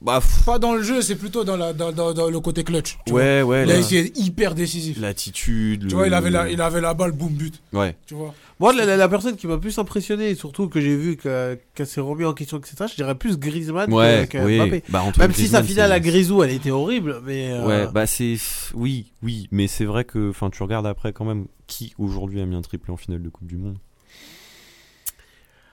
[0.04, 2.98] Bah, Pas dans le jeu, c'est plutôt dans, la, dans, dans- dans le côté clutch.
[3.06, 3.20] tu vois.
[3.20, 4.98] ouais, ouais, Il a la- été hyper décisif.
[5.00, 5.86] l'attitude.
[5.88, 7.62] Tu vois, il avait, la, il avait la balle, boum, but.
[7.72, 7.96] Ouais.
[8.06, 8.34] Tu vois.
[8.58, 11.58] Moi, la, la- la personne qui m'a plus impressionné, et surtout que j'ai vu que-
[11.74, 14.56] qu'elle s'est remis en question, etc., je dirais plus Griezmann Ouais, que, oui.
[14.58, 14.82] Mbappé.
[14.88, 17.50] Bah, Même si sa finale à Grisou, elle était horrible, mais.
[17.52, 18.36] euh, Ouais, bah c'est
[18.74, 22.46] oui, oui, mais c'est vrai que enfin tu regardes après quand même qui aujourd'hui a
[22.46, 23.76] mis un triplé en finale de Coupe du monde.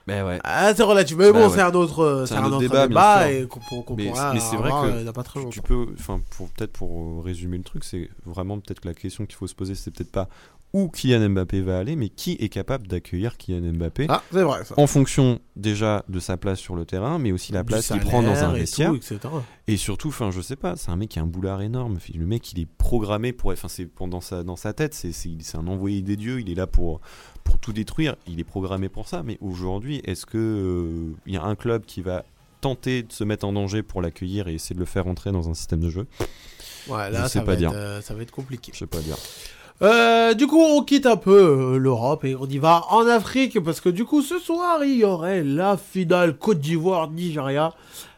[0.06, 0.38] Ben ouais.
[0.44, 1.16] Ah, c'est relatif.
[1.16, 1.54] Mais Bah bon, ouais.
[1.54, 4.32] c'est un autre, euh, C'est un un autre autre débat, et qu'on qu'on Mais- pourra
[4.34, 7.64] mais c'est vrai que pas très Tu, peux, enfin pour peut-être pour euh, résumer le
[7.64, 10.28] truc, c'est vraiment peut-être que la question qu'il faut se poser, c'est peut-être pas
[10.72, 14.64] où Kylian Mbappé va aller, mais qui est capable d'accueillir Kylian Mbappé Ah, c'est vrai
[14.64, 14.74] ça.
[14.76, 18.22] en fonction déjà de sa place sur le terrain, mais aussi la place qu'il prend
[18.22, 18.90] dans un et vestiaire.
[18.90, 19.18] tout, etc.
[19.66, 21.98] Et surtout, enfin, je sais pas, c'est un mec qui a un boulard énorme.
[22.14, 25.66] Le mec, il est programmé pour, enfin, c'est pendant sa, dans sa tête, c'est un
[25.66, 26.40] envoyé des dieux.
[26.40, 27.00] Il est là pour,
[27.50, 28.14] pour tout détruire.
[28.28, 29.22] Il est programmé pour ça.
[29.24, 32.24] Mais aujourd'hui, est-ce que euh, y a un club qui va
[32.60, 35.48] tenter de se mettre en danger pour l'accueillir et essayer de le faire entrer dans
[35.48, 36.06] un système de jeu?
[36.88, 37.70] Ouais, Je là, sais ça, pas va dire.
[37.70, 38.70] Être, euh, ça va être compliqué.
[38.72, 39.16] Je sais pas dire.
[39.82, 43.58] Euh, du coup, on quitte un peu euh, l'Europe et on y va en Afrique
[43.60, 47.72] parce que du coup, ce soir, il y aurait la finale Côte d'Ivoire-Nigeria.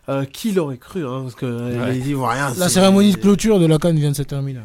[0.08, 1.92] Euh, qui l'aurait cru, hein, parce que Ouais.
[1.92, 2.52] les Ivoiriens.
[2.58, 4.58] La cérémonie de clôture de la Cannes vient de se terminer.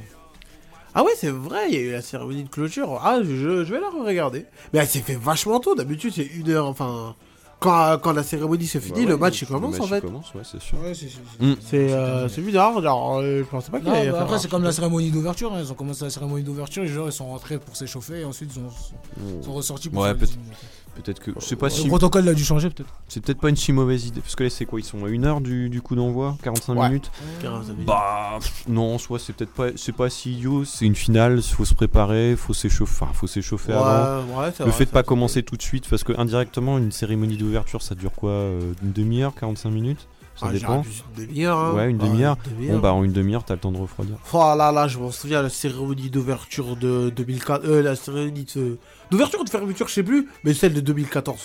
[0.99, 2.99] Ah ouais, c'est vrai, il y a eu la cérémonie de clôture.
[3.03, 4.45] Ah, je, je vais la regarder.
[4.74, 5.76] Mais elle s'est fait vachement tôt.
[5.76, 6.65] D'habitude, c'est une heure.
[6.65, 7.15] Enfin,
[7.60, 10.02] quand, quand la cérémonie se finit, le match il commence le match, en fait.
[10.02, 10.80] commence, ouais, c'est sûr.
[10.80, 11.56] Ouais, c'est c'est- Mm.
[11.91, 12.82] Euh, c'est bizarre.
[12.82, 15.53] Genre, euh, je pensais pas qu'il allait bah après, c'est comme la cérémonie d'ouverture.
[15.53, 15.60] hein.
[15.64, 18.52] Ils ont commencé la cérémonie d'ouverture, les joueurs ils sont rentrés pour s'échauffer et ensuite
[18.56, 20.15] ils, ont, sont ressortis pour Ouais,
[21.02, 22.90] peut-être- que, je sais pas Le si, protocole a dû changer peut-être.
[23.07, 24.22] c'est peut-être pas une si mauvaise idée.
[24.22, 26.76] Parce que là, c'est quoi Ils sont à une heure du, du coup d'envoi, 45
[26.78, 26.88] Ouais.
[26.90, 27.11] minutes.
[27.41, 27.86] Carrément, ça veut dire.
[27.86, 30.65] Bah pff, non, soit c'est peut-être pas, c'est pas si idiot.
[30.65, 34.24] C'est une finale, faut se préparer, faut s'échauffer, enfin, faut s'échauffer avant.
[34.26, 36.78] Ouais, ouais, c'est Le vrai, fait de pas commencer tout de suite, parce que indirectement,
[36.78, 40.07] une cérémonie d'ouverture, ça dure quoi euh, Une demi-heure, 45 minutes
[40.39, 40.84] Ça Ah, dépend.
[41.18, 41.57] une demi-heure.
[41.57, 41.73] hein.
[41.73, 42.38] Ouais, une demi-heure.
[42.59, 44.15] Bon, bah en une demi-heure, t'as le temps de refroidir.
[44.34, 47.65] Oh là là, je m'en souviens, la cérémonie d'ouverture de 2004.
[47.65, 48.77] Euh, la cérémonie de-
[49.09, 51.39] d'ouverture ou de fermeture, je sais plus, mais celle de 2014.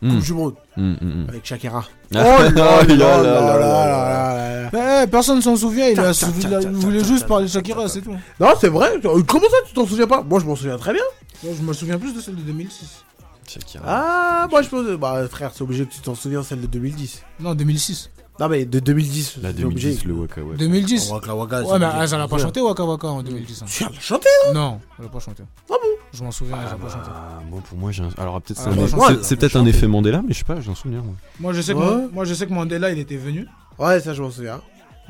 [0.00, 1.84] Hmm, Coupe du Monde, hmm, hmm, avec Shakira.
[2.14, 5.06] Oh là là là là là.
[5.08, 8.14] Personne s'en souvient, il, a souvi- voulait juste parler de Shakira, c'est tout.
[8.40, 8.92] Non, c'est vrai.
[9.26, 10.22] Comment ça, tu t'en souviens pas?
[10.22, 11.02] Moi, je m'en souviens très bien.
[11.42, 13.04] Moi, Je me souviens plus de celle de 2006.
[13.46, 13.84] Shakira.
[13.86, 14.84] Ah, moi, je pense.
[14.98, 17.22] Bah, frère, c'est obligé que tu t'en souviens, celle de 2010.
[17.40, 18.10] Non, 2006.
[18.40, 19.38] Non, mais de 2010.
[19.42, 19.88] La c'est obligé.
[19.90, 20.56] 2010, le Waka Waka.
[20.58, 21.10] 2010.
[21.10, 22.04] Waka Waka, Ouais, mais obligé.
[22.14, 23.62] elle n'a pas chanté Waka Waka en 2010.
[23.62, 23.64] hein.
[23.68, 24.28] Si, elle a chanté.
[24.54, 25.42] Non, elle n'a pas chanté.
[25.70, 25.88] Ah bon?
[26.12, 27.10] Je m'en souviens, elle n'a pas chanté.
[27.12, 28.10] Ah, moi, pour moi, j'ai un...
[28.16, 29.70] Alors, peut-être c'est Ah, peut-être un chanté.
[29.70, 31.02] effet Mandela, mais je sais pas, j'ai un souvenir.
[31.02, 31.14] moi.
[31.40, 31.84] Moi, je sais que, Ouais.
[31.84, 33.46] Mon- moi, je sais que Mandela, il était venu.
[33.78, 34.60] Ouais, ça, je m'en souviens.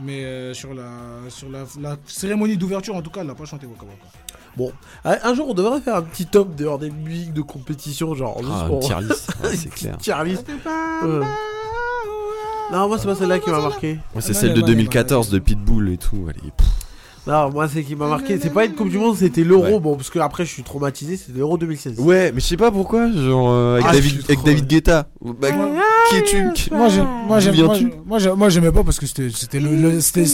[0.01, 0.85] Mais euh, sur, la,
[1.29, 4.07] sur la, la cérémonie d'ouverture, en tout cas, elle n'a pas chanté Waka Waka.
[5.05, 8.39] Ah, Un jour, on devrait faire un petit top dehors des musiques de compétition, genre.
[8.41, 9.97] juste Ah, pour- tier list, ouais, c'est clair.
[9.99, 10.45] Tier list.
[11.05, 11.27] Ouais.
[12.73, 13.95] Non, moi, c'est pas celle-là qui m'a marqué.
[13.95, 15.97] Moi, Ah c'est non, celle elle de est bonne, elle est 2014 de Pitbull et
[15.97, 16.27] tout.
[16.27, 16.67] Pff,
[17.27, 18.39] Non, moi, c'est qui m'a marqué.
[18.39, 19.65] C'est pas une Coupe du Monde, c'était l'Euro.
[19.65, 19.81] Ouais.
[19.81, 21.99] Bon, parce que après, je suis traumatisé, c'était l'Euro 2016.
[21.99, 25.07] Ouais, mais je sais pas pourquoi, genre euh, avec, Ah, David, avec David Guetta.
[25.23, 25.49] Bah,
[26.11, 27.75] qui es-tu Moi, j'ai- moi, j'aime- moi,
[28.07, 30.27] moi, j'ai- moi, j'aimais pas parce que c'était c'était le- c'était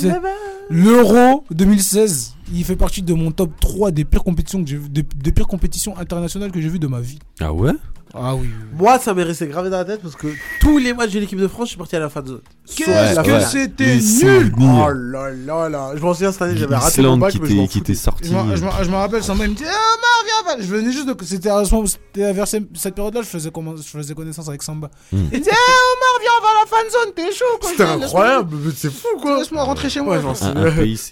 [0.70, 2.34] l'Euro 2016.
[2.52, 6.52] Il fait partie de mon top 3 des pires compétitions que des pires compétitions internationales
[6.52, 7.18] que j'ai vues de ma vie.
[7.40, 7.72] Ah ouais?
[8.16, 8.48] Ah oui.
[8.78, 10.28] Moi, ça m'est resté gravé dans la tête parce que
[10.60, 12.40] tous les matchs de l'équipe de France, je suis parti à la fin de zone.
[12.76, 14.52] Qu'est-ce que c'était nul.
[14.60, 15.90] Oh là là là.
[15.96, 17.78] Je m'en souviens cette année, j'avais raté mon bac, qui était, qui foutais.
[17.80, 18.28] était sorti.
[18.28, 20.64] Je me, je me- me rappelle, Samba il me dit Eh, Omar, viens, viens.
[20.66, 21.14] Je venais juste de.
[21.24, 24.62] C'était à ce moment- c'était vers cette période-là, je faisais, comment- je faisais connaissance avec
[24.62, 24.90] Samba.
[25.12, 25.16] Hmm.
[25.32, 27.70] Il disait Eh, Omar, viens, on va à la fan zone, t'es chaud quoi.
[27.70, 29.38] C'était incroyable, mais c'est fou quoi.
[29.38, 30.18] Laisse-moi rentrer chez moi.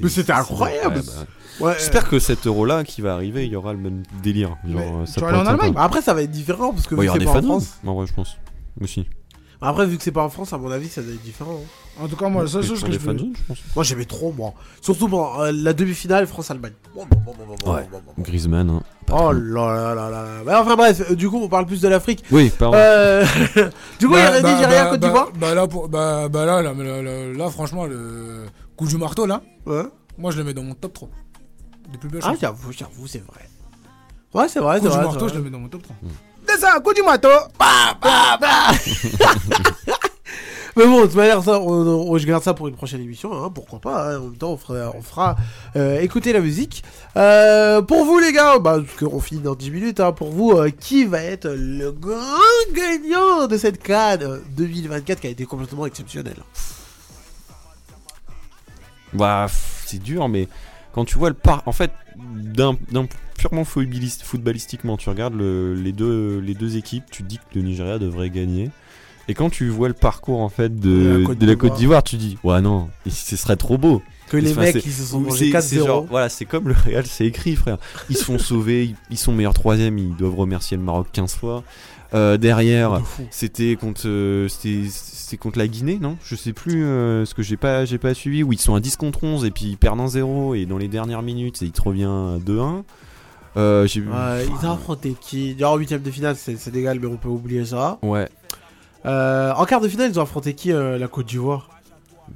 [0.00, 1.02] Mais c'était incroyable.
[1.60, 1.74] Ouais, bah.
[1.78, 4.56] J'espère que cet euro-là qui va arriver, il y aura le même délire.
[4.66, 5.78] Genre, Mais euh, tu ça vas pourrait aller en être Allemagne sympa.
[5.80, 7.26] Bah, Après, ça va être différent parce que Ouais, il y vu aura que des
[7.26, 7.48] c'est pas en fans.
[7.60, 7.78] France.
[7.86, 8.36] En vrai, je pense.
[8.80, 9.06] Aussi.
[9.64, 11.52] Après, vu que c'est pas en France, à mon avis, ça doit être différent.
[11.62, 12.02] hein.
[12.04, 13.16] En tout cas, moi, la seule chose que je peux.
[13.16, 13.58] je pense.
[13.76, 14.54] Moi, j'aimais trop, moi.
[14.80, 16.72] Surtout pour euh, la demi-finale France-Allemagne.
[16.96, 17.86] Bon, bon, bon, bon, bon, bon, Ouais.
[17.92, 18.22] bon, bon, bon.
[18.22, 18.68] Griezmann.
[18.70, 19.32] Hein, pas Oh trop.
[19.34, 20.28] là là là là là.
[20.44, 22.24] Mais enfin bref, euh, du coup, on parle plus de l'Afrique.
[22.32, 22.76] Oui, pardon.
[22.76, 23.24] Euh...
[24.00, 25.28] du coup, il y Bah, bah, Nigeria, bah, Côte bah, d'Ivoire.
[25.38, 29.26] Bah là, pour, bah, bah là, là, là, là, là, franchement, le coup du marteau,
[29.26, 29.82] là, Ouais.
[30.18, 31.08] moi, je le mets dans mon top 3.
[31.92, 33.48] Des plus belles Ah, j'avoue, j'avoue, c'est vrai.
[34.34, 35.04] Ouais, c'est vrai, c'est vrai.
[35.04, 35.94] marteau, c'est je le mets dans mon top 3.
[36.02, 36.08] Hmm.
[36.48, 37.28] C'est ça, coup du marteau
[40.74, 43.30] Mais bon, de toute manière, ça, on, on- je garde ça pour une prochaine émission.
[43.34, 45.36] Hein, pourquoi pas hein, En même temps, on fera, on fera
[45.76, 46.82] euh, écouter la musique.
[47.16, 50.00] Euh, pour vous, les gars, bah, parce qu'on finit dans 10 minutes.
[50.00, 52.16] Hein, pour vous, euh, qui va être le grand
[52.74, 54.16] gagnant de cette CAN
[54.56, 56.42] 2024 qui a été complètement exceptionnelle?
[59.12, 59.46] Bah,
[59.84, 60.48] c'est dur, mais
[60.92, 61.62] quand tu vois le par.
[61.66, 62.76] En fait, d'un
[63.38, 67.62] purement footballistiquement, tu regardes le- les, deux, les deux équipes, tu te dis que le
[67.62, 68.70] Nigeria devrait gagner.
[69.28, 72.02] Et quand tu vois le parcours en fait De de, la Côte d'Ivoire.
[72.02, 74.02] Tu dis ouais non, ce serait trop beau.
[74.28, 75.86] Que les mecs, ils se sont mangés c'est- c'est 4-0.
[75.86, 77.76] genre, voilà, c'est comme le Real, c'est écrit, frère.
[78.08, 81.34] Ils se font sauver, ils, ils sont meilleurs troisième, ils doivent remercier le Maroc 15
[81.34, 81.62] fois.
[82.14, 83.22] Euh, derrière, De fou.
[83.30, 86.18] c'était contre, euh, c'était, contre la Guinée, non?
[86.24, 88.42] Je sais plus, euh, ce que j'ai pas, j'ai pas suivi.
[88.42, 90.88] Où ils sont à 10 contre 11 et puis ils perdent 1-0 et dans les
[90.88, 92.84] dernières minutes, il te revient à 2-1.
[93.56, 97.16] Euh, j'ai Ouais, ils ont affronté qui en huitième de finale, c'est Sénégal, mais on
[97.16, 97.98] peut oublier ça.
[98.02, 98.28] Ouais,
[99.04, 101.68] Euh, en quart de finale, ils ont affronté qui La Côte d'Ivoire?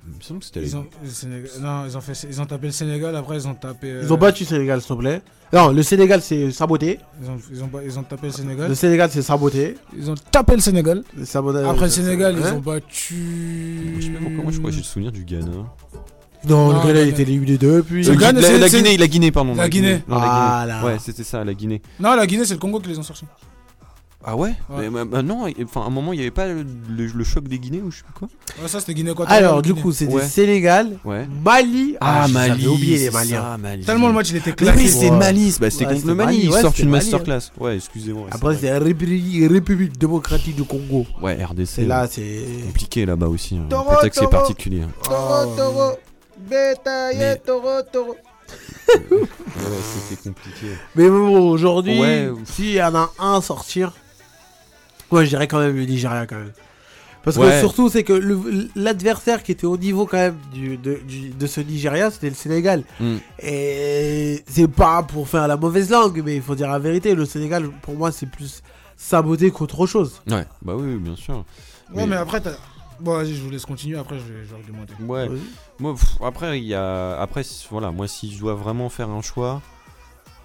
[0.09, 2.41] Il me semble que c'était Ils les- ont, le Sénégal- non, ils ont, fait, ils
[2.41, 3.91] ont tapé le Sénégal, après ils ont tapé.
[3.91, 5.23] euh, Ils ont battu le Sénégal, s'il te plaît.
[5.53, 6.99] Non, le Sénégal, c'est saboté.
[7.23, 8.69] Ils ont, ils ont, ba- ils ont tapé le Sénégal.
[8.69, 9.77] Le Sénégal, c'est saboté.
[9.97, 11.05] Ils ont tapé le Sénégal.
[11.69, 13.97] Après le Sénégal, ils Hein ont battu.
[14.01, 15.47] Je sais pas pourquoi, moi je crois que j'ai le souvenir du Ghana.
[15.47, 15.67] Non,
[16.45, 18.05] Non, le Ghana, le il était éliminé depuis.
[18.05, 19.55] Le Euh, Ghana, la, c'est- la c'est- Guinée, la Guinée, pardon.
[19.55, 20.03] La Guinée.
[20.07, 20.73] Non, la Ah, Guinée.
[20.81, 20.85] là.
[20.85, 21.83] Ouais, c'était ça, la Guinée.
[21.99, 23.25] Non, la Guinée, c'est le Congo qui les ont sortis.
[24.29, 24.89] Ah ouais, Ouais.
[24.89, 27.25] Mais, bah, bah, Non, enfin, à un moment, il n'y avait pas le, le- le
[27.25, 28.29] choc des Guinées ou je sais plus quoi
[28.61, 29.45] Ouais, ça, c'était Guinée équatoriale.
[29.45, 29.83] Alors, du Guinée.
[29.83, 30.27] coup, c'était Ouais.
[30.27, 31.29] Sénégal, Ouais.
[31.45, 31.97] Mali.
[32.01, 32.67] Ah, j'avais Mali.
[32.67, 33.41] oublié les c'est Maliens.
[33.43, 33.85] ça, Mali.
[33.85, 34.79] Tellement le match, il était Mais claqué.
[34.81, 35.11] oui, c'est.
[35.13, 37.53] Mali, c'est bah, c'était Ouais, contre le Mali, Mali, ils ouais, sortent une Mali, masterclass.
[37.61, 38.27] Ouais, excusez-moi.
[38.33, 41.07] Après, c'est c'est République, République démocratique du Congo.
[41.23, 41.65] Ouais, RDC.
[41.67, 42.47] C'est là, c'est.
[42.67, 43.55] compliqué là-bas aussi.
[43.57, 43.67] hein.
[43.71, 44.31] Toro, Un contexte Toro.
[44.33, 44.83] particulier.
[45.09, 45.93] Oh,
[46.51, 48.17] bétail, Mais- taureau, taureau.
[48.89, 49.29] Ouais,
[50.09, 50.67] c'était compliqué.
[50.95, 52.31] Mais bon, aujourd'hui, Ouais.
[52.45, 53.93] s'il y en a un à sortir,
[55.11, 56.53] ouais, je dirais quand même le Nigeria quand même.
[57.25, 61.01] Parce que surtout, c'est que le- l'adversaire qui était au niveau quand même du, de,
[61.09, 62.85] du- de ce Nigeria, c'était le Sénégal.
[63.01, 63.17] Hmm.
[63.43, 67.25] Et c'est pas pour faire la mauvaise langue, mais il faut dire la vérité, le
[67.25, 68.63] Sénégal, pour moi, c'est plus
[68.97, 70.23] saboté qu'autre chose.
[70.31, 71.39] Ouais, bah oui, bien sûr.
[71.39, 72.53] Ouais, Mais- mais après, t'as.
[73.01, 73.99] Bon, vas-y, je vous laisse continuer.
[73.99, 74.95] Après, je vais, je vais argumenter.
[75.01, 75.29] Ouais.
[75.81, 77.21] Moi, pff, après, il y a.
[77.21, 79.61] Après, voilà, moi, si je dois vraiment faire un choix.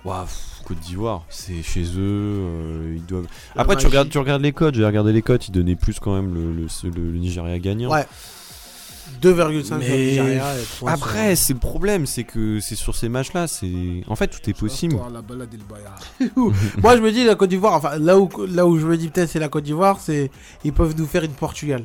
[0.03, 0.25] Waouh,
[0.65, 1.87] Côte d'Ivoire, c'est chez eux.
[1.99, 3.27] euh, ils doivent.
[3.55, 4.75] La Après, tu regardes, tu regardes les codes.
[4.75, 5.43] J'ai regardé les codes.
[5.47, 7.91] Ils donnaient plus quand même le, le, le- le Nigeria gagnant.
[7.91, 8.05] Ouais.
[9.21, 10.39] 2,5 sur le Mais- et
[10.87, 14.01] Après, c'est le problème, c'est que c'est sur ces matchs-là, c'est.
[14.07, 14.95] En fait, tout est possible.
[16.19, 16.31] Et.
[16.81, 19.09] Moi, je me dis, la Côte d'Ivoire, enfin, là où, là où je me dis
[19.09, 20.31] peut-être c'est la Côte d'Ivoire, c'est
[20.63, 21.83] ils peuvent nous faire une Portugal.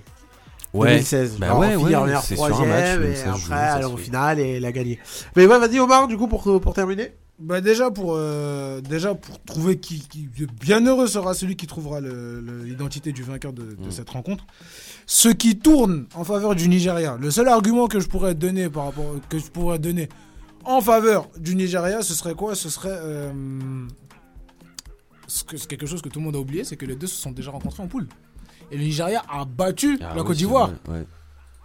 [0.75, 1.37] 2016.
[1.39, 3.97] Bah Genre, ouais, finir ouais, meilleur c'est sur un troisième, et ça se après en
[3.97, 4.03] fait.
[4.03, 4.99] finale et la gagner.
[5.35, 7.13] Mais ouais, vas-y Omar, du coup, pour, pour terminer.
[7.39, 10.27] Bah déjà pour euh, déjà pour trouver qui, qui
[10.61, 13.91] bien heureux sera celui qui trouvera l'identité du vainqueur de, de Mm.
[13.91, 14.47] cette rencontre.
[15.05, 17.19] Ce qui tourne en faveur du Nigeria.
[17.21, 20.09] Le seul argument que je pourrais donner par rapport que je pourrais donner
[20.65, 22.55] en faveur du Nigeria, ce serait quoi?
[22.55, 23.31] Ce serait euh,
[25.29, 27.33] c'est quelque chose que tout le monde a oublié, c'est que les deux se sont
[27.33, 28.07] déjà rencontrés en poule.
[28.71, 30.71] Et le Nigeria a battu Ah la oui, Côte d'Ivoire.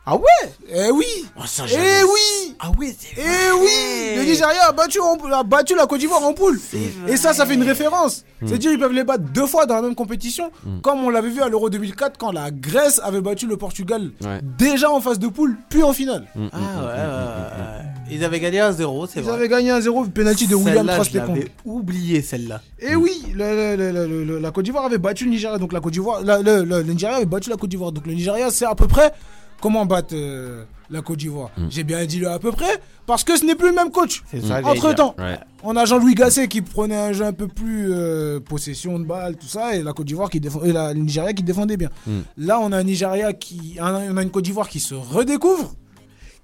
[0.06, 0.52] Vrai, ouais?
[0.88, 5.44] Eh oui Eh oui Ah oui, c'est Eh oui Le Nigeria a battu, en- a
[5.44, 6.60] battu la Côte d'Ivoire en poule.
[7.08, 8.24] Et ça, ça fait une référence.
[8.42, 8.48] Hmm.
[8.48, 10.82] C'est-à-dire ils peuvent les battre deux fois dans la même compétition, Mm.
[10.82, 14.40] comme on l'avait vu à l'Euro 2004 quand la Grèce avait battu le Portugal Ouais.
[14.58, 16.26] déjà en phase de poule, puis en finale.
[16.34, 18.16] Mm, mm, Ah ouais, ouais.
[18.18, 19.34] Ils avaient gagné 1-0, c'est Ils vrai.
[19.36, 21.28] avaient gagné 1-0, penalty de William Trostekong.
[21.36, 22.62] l'avais oublié celle-là.
[22.80, 25.72] Et oui, le- le- le- le- le- la Côte d'Ivoire avait battu le Nigeria, donc
[25.72, 28.14] la Côte d'Ivoire, la- le, le- le Nigeria avait battu la Côte d'Ivoire, donc le
[28.14, 29.14] Nigeria c'est à peu près
[29.62, 31.68] comment battre euh, la Côte d'Ivoire Mm.
[31.70, 34.24] J'ai bien dit le à peu près, parce que ce n'est plus le même coach.
[34.30, 34.96] C'est ça, j'allais Entre dire.
[34.96, 35.38] temps, Ouais.
[35.64, 39.38] on a Jean-Louis Gasset qui prenait un jeu un peu plus euh, possession de balle,
[39.38, 41.90] tout ça, et la Côte d'Ivoire qui défend, et la, le Nigeria qui défendait bien.
[42.08, 42.20] Mm.
[42.38, 45.74] Là, on a un Nigeria qui, on a une Côte d'Ivoire qui se redécouvre,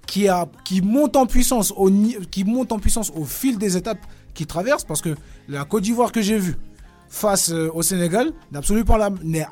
[0.06, 3.76] qui a, qui monte en puissance au, ni- qui monte en puissance au fil des
[3.76, 3.98] étapes
[4.34, 5.14] qui traversent, parce que
[5.48, 6.56] la Côte d'Ivoire que j'ai vue
[7.10, 8.96] face euh, au Sénégal n'est absolument,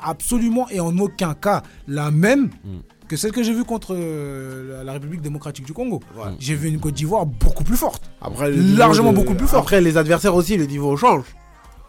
[0.02, 2.78] absolument et en aucun cas la même Mm.
[3.09, 6.01] Que celle que j'ai vue contre euh, la, République démocratique du Congo.
[6.39, 8.11] J'ai vu une Côte d'Ivoire beaucoup plus forte.
[8.20, 9.61] Après, Largement de- beaucoup plus fort.
[9.61, 11.24] Après, les adversaires aussi, le niveau change.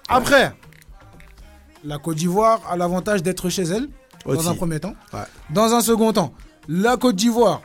[0.10, 0.53] Après,
[1.84, 3.89] la Côte d'Ivoire a l'avantage d'être chez elle,
[4.26, 4.94] dans un premier temps.
[5.14, 5.19] Ouais.
[5.49, 6.34] Dans un second temps,
[6.68, 7.61] la Côte d'Ivoire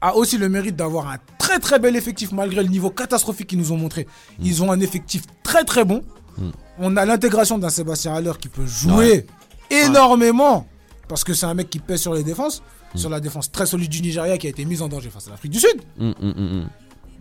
[0.00, 3.58] a aussi le mérite d'avoir un très très bel effectif malgré le niveau catastrophique qu'ils
[3.58, 4.06] nous ont montré.
[4.40, 6.02] Ils ont un effectif très très bon.
[6.38, 6.50] Mm.
[6.78, 9.26] On a l'intégration d'un Sébastien Haller qui peut jouer
[9.70, 10.66] énormément
[11.12, 12.62] parce que c'est un mec qui pèse sur les défenses,
[12.94, 15.30] sur la défense très solide du Nigeria qui a été mise en danger face à
[15.32, 15.76] l'Afrique du Sud.
[15.98, 16.68] Mm, mm, mm, mm.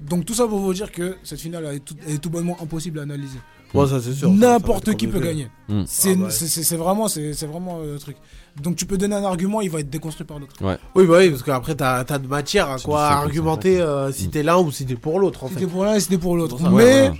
[0.09, 2.99] Donc tout ça pour vous dire que cette finale est tout, est tout bonnement impossible
[2.99, 3.37] à analyser.
[3.73, 4.29] Bon, ça, c'est sûr.
[4.29, 5.49] Ça, ça N'importe qui peut gagner.
[5.67, 5.83] Mm.
[5.85, 6.31] C'est Ah ouais.
[6.31, 8.15] c'est- c'est- c'est vraiment, c'est c'est vraiment euh, le truc.
[8.63, 10.55] Donc tu peux donner un argument, il va être déconstruit par l'autre.
[10.61, 14.27] Oui, bah oui, parce qu'après, t'as as de matière à C'est quoi argumenter euh, si
[14.27, 14.31] Mm.
[14.31, 15.67] t'es l'un ou si t'es pour l'autre, en fait.
[15.67, 16.57] pour l'un et pour l'autre.
[16.57, 17.15] C'est pour ça, Mais Ouais, voilà.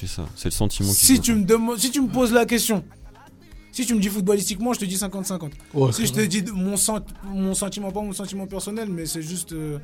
[0.00, 2.46] C'est ça, c'est le sentiment qui si tu, me demandes- si tu me poses la
[2.46, 2.82] question,
[3.80, 5.50] si tu me dis footballistiquement, je te dis 50-50.
[5.74, 9.22] Ouais, Si je te dis mon, sen- mon sentiment, pas mon sentiment personnel, mais c'est
[9.22, 9.78] juste euh,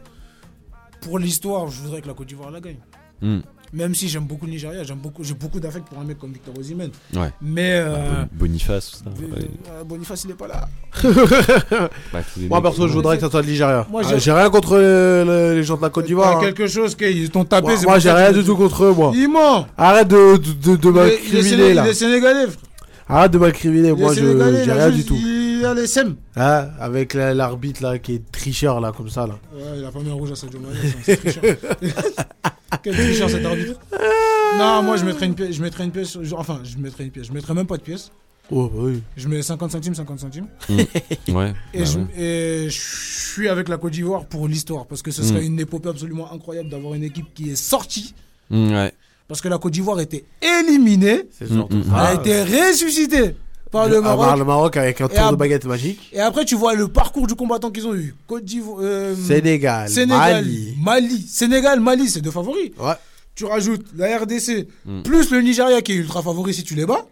[1.01, 2.79] pour l'histoire, je voudrais que la Côte d'Ivoire la gagne.
[3.23, 3.39] Mm.
[3.73, 6.33] Même si j'aime beaucoup le Nigeria, j'aime beaucoup, j'ai beaucoup d'affect pour un mec comme
[6.33, 6.91] Victor Osimhen.
[7.15, 7.31] Ouais.
[7.43, 9.11] Mais euh, Bon- Boniface, ça.
[9.11, 9.49] euh, ouais.
[9.71, 10.69] euh, Boniface, il est pas là.
[12.13, 13.87] Bah, Moi, perso, je voudrais que ça soit le Nigeria.
[13.91, 16.39] Moi, Ah, j'ai- rien contre le- les gens de la Côte d'Ivoire.
[16.39, 16.41] Hein.
[16.41, 17.75] quelque chose qu'ils t'ont tapé.
[17.85, 19.13] Moi, j'ai rien du tout contre eux, moi.
[19.15, 19.67] Il ment.
[19.77, 21.85] Arrête de, de, de, de Il est- il est m'incriminer, séné- là.
[21.87, 22.47] Il est sénégalais.
[22.47, 22.57] frère.
[23.09, 24.33] Arrête de m'incriminer, Il est moi, je j'ai
[24.65, 25.15] il a rien du tout.
[25.17, 26.17] Il a les SEM.
[26.35, 29.39] Hein, avec la- l'arbitre, là, qui est tricheur, là, comme ça, là.
[29.55, 30.75] Ouais, il a pas mis un rouge à Sadio Mané,
[31.05, 31.43] c'est un tricheur.
[32.83, 33.79] Quel tricheur cet arbitre.
[34.59, 37.27] Non, moi je mettrais une pièce, je mettrais une pièce, enfin je mettrais une pièce,
[37.27, 38.11] je mettrais même pas de pièce.
[38.51, 39.03] Oh, bah oui.
[39.17, 40.47] Je mets 50 centimes, 50 centimes.
[40.69, 41.53] Ouais.
[41.75, 42.07] Et, bah je, ouais.
[42.17, 42.81] et je
[43.33, 45.47] suis avec la Côte d'Ivoire pour l'histoire, parce que ce serait Mm.
[45.47, 48.15] une épopée absolument incroyable d'avoir une équipe qui est sortie,
[48.51, 48.93] Mm, ouais.
[49.29, 51.91] Parce que la Côte d'Ivoire était éliminée, Mm, mm, ça.
[51.91, 53.37] elle a été ressuscitée
[53.71, 54.25] par le Maroc.
[54.27, 56.01] part le Maroc avec un Et tour de baguette magique.
[56.13, 58.15] Et après tu vois le parcours du combattant qu'ils ont eu.
[58.27, 60.75] Côte d'Ivoire, euh, Sénégal, Sénégal, Mali.
[60.81, 62.71] Mali, Sénégal, Mali, c'est deux favoris.
[62.79, 62.93] Ouais.
[63.35, 65.03] Tu rajoutes la RDC, Mm.
[65.03, 67.05] plus le Nigeria qui est ultra favori si tu les bats.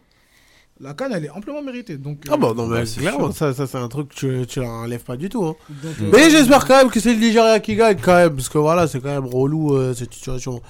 [0.84, 1.96] La canne, elle est amplement méritée.
[1.96, 4.46] Donc, Ah bah non, mais Ouais, c'est clairement, ça, ça c'est un truc que tu,
[4.46, 5.44] tu l'enlèves pas du tout.
[5.44, 5.56] Hein.
[5.82, 8.50] donc, euh, Mais j'espère quand même que c'est le Nigeria qui gagne quand même, parce
[8.50, 10.60] que voilà, c'est quand même relou euh, cette situation.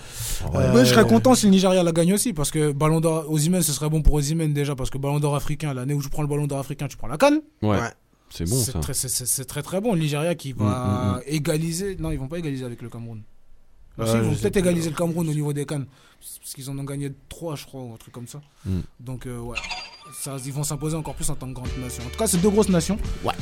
[0.54, 3.26] Euh, Ouais, je serais content si le Nigeria la gagne aussi, parce que Ballon d'Or,
[3.36, 6.22] ce serait bon pour Osimhen déjà, parce que Ballon d'Or africain, l'année où tu prends
[6.22, 7.40] le Ballon d'Or africain, tu prends la canne.
[7.62, 7.70] Ouais.
[7.80, 7.90] Ouais.
[8.30, 8.78] C'est bon c'est ça.
[8.80, 9.92] très, c'est- c'est- c'est très très bon.
[9.94, 11.96] Le Nigeria qui va Mm, mm, égaliser.
[11.98, 13.22] Non, ils vont pas égaliser avec le Cameroun.
[13.96, 15.86] Si, ils vont peut-être égaliser le Cameroun au niveau des cannes.
[16.40, 18.40] Parce qu'ils en ont gagné 3, je crois, ou un truc comme ça.
[18.66, 18.80] Mm.
[18.98, 19.58] Donc, euh, ouais.
[20.20, 22.02] Ça, ils vont s'imposer encore plus en tant que grande nation.
[22.06, 22.96] En tout cas, c'est deux grosses nations.
[23.24, 23.32] Ouais.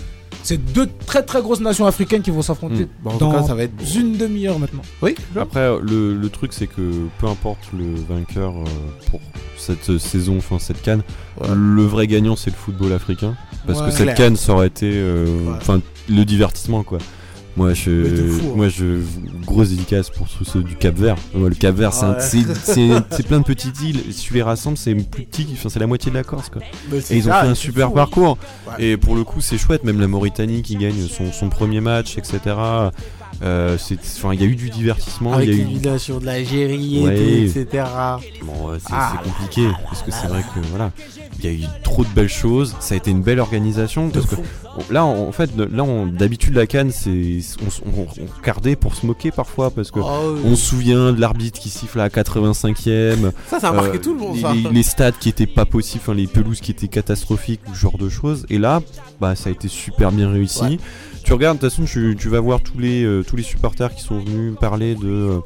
[0.43, 2.89] C'est deux très très grosses nations africaines qui vont s'affronter Mm.
[3.05, 3.85] Bah, en dans tout cas, ça va être beau.
[3.94, 4.82] une demi-heure maintenant.
[5.03, 8.65] Oui, Après, le, le truc, c'est que peu importe le vainqueur euh,
[9.11, 9.20] pour
[9.57, 11.03] cette euh, saison, enfin cette canne,
[11.40, 11.47] Ouais.
[11.55, 13.36] le vrai gagnant, c'est le football africain.
[13.66, 13.86] Parce Ouais.
[13.86, 15.81] que cette canne, ça aurait été euh, Ouais.
[16.09, 16.99] le divertissement, quoi.
[17.56, 18.52] Moi, je, fou, hein.
[18.56, 19.00] moi, je,
[19.44, 21.16] grosse dédicace pour tous ceux du Cap Vert.
[21.34, 22.16] Ouais, le Cap Vert, Ouais.
[23.10, 24.00] c'est plein de petites îles.
[24.10, 25.46] Si tu les rassembles, c'est plus petit.
[25.52, 26.62] Enfin, c'est la moitié de la Corse, quoi.
[27.10, 27.94] Et ils ont fait un super fou.
[27.94, 28.38] parcours.
[28.66, 28.84] Ouais.
[28.84, 29.84] Et pour le coup, c'est chouette.
[29.84, 32.40] Même la Mauritanie qui gagne son, son premier match, etc.
[33.43, 33.77] Euh,
[34.32, 35.32] il y a eu du divertissement.
[35.35, 35.78] Avec Il y a eu.
[36.20, 37.16] de l'Algérie et Ouais.
[37.52, 37.85] tout, etc.
[38.44, 39.12] Bon, c'est Ah.
[39.16, 40.93] c'est compliqué parce que c'est vrai que voilà,
[41.39, 42.77] il y a eu trop de belles choses.
[42.81, 44.36] Ça a été une belle organisation parce que
[44.90, 47.40] là, en fait, là, d'habitude la canne, c'est
[47.86, 49.98] on, on, on regardait pour se moquer parfois parce que.
[50.01, 53.32] Oh, On se souvient de l'arbitre qui siffle à 85e.
[53.48, 54.52] ça, ça a marqué euh, tout le monde, les, ça.
[54.55, 58.09] les- les stades qui étaient pas possibles, les pelouses qui étaient catastrophiques, ce genre de
[58.09, 58.47] choses.
[58.51, 58.81] Et là,
[59.20, 60.62] bah, ça a été super bien réussi.
[60.62, 60.78] Ouais.
[61.24, 63.94] Tu regardes, de toute façon, tu, tu vas voir tous les, euh, tous les supporters
[63.94, 65.09] qui sont venus parler de.
[65.09, 65.38] euh,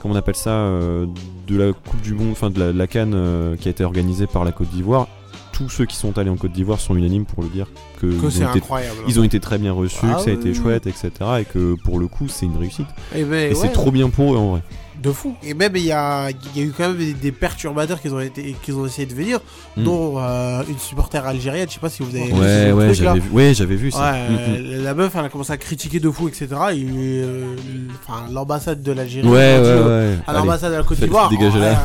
[0.00, 1.04] comment on appelle ça euh,
[1.46, 3.84] De la Coupe du Monde, enfin de la, de la Cannes euh, qui a été
[3.84, 5.08] organisée par la Côte d'Ivoire.
[5.52, 7.66] Tous ceux qui sont allés en Côte d'Ivoire sont unanimes pour le dire
[8.00, 8.96] que, Que ils, ont été, incroyable.
[9.06, 10.54] ils ont été très bien reçus, Ah que ça a été oui.
[10.54, 11.10] chouette, etc.
[11.40, 12.86] Et que pour le coup, c'est une réussite.
[13.14, 14.62] Et, ben, Et c'est ouais, trop bien pour eux en vrai.
[15.04, 15.34] De fou.
[15.42, 18.08] Et même, il y a, il y a eu quand même des, des perturbateurs qui
[18.08, 19.38] ont, été, ont essayé de venir,
[19.76, 19.82] Mm.
[19.84, 22.86] dont euh, une supporter algérienne, je sais pas si vous avez vu Ouais, ce ouais,
[22.86, 23.04] truc, là.
[23.04, 24.12] j'avais vu, ouais, j'avais vu Ouais, ça.
[24.12, 24.38] Mm, mm.
[24.38, 26.46] euh, la meuf, elle a commencé à critiquer de fou, etc.
[26.72, 27.54] Et euh,
[28.06, 29.26] enfin, l'ambassade de l'Algérie.
[29.26, 30.18] Ouais, ouais, euh, ouais.
[30.26, 31.30] À l'ambassade de la Côte d'Ivoire,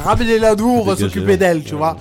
[0.06, 1.78] ramenez-la nous, on va s'occuper d'elle, tu Ouais.
[1.80, 1.98] vois.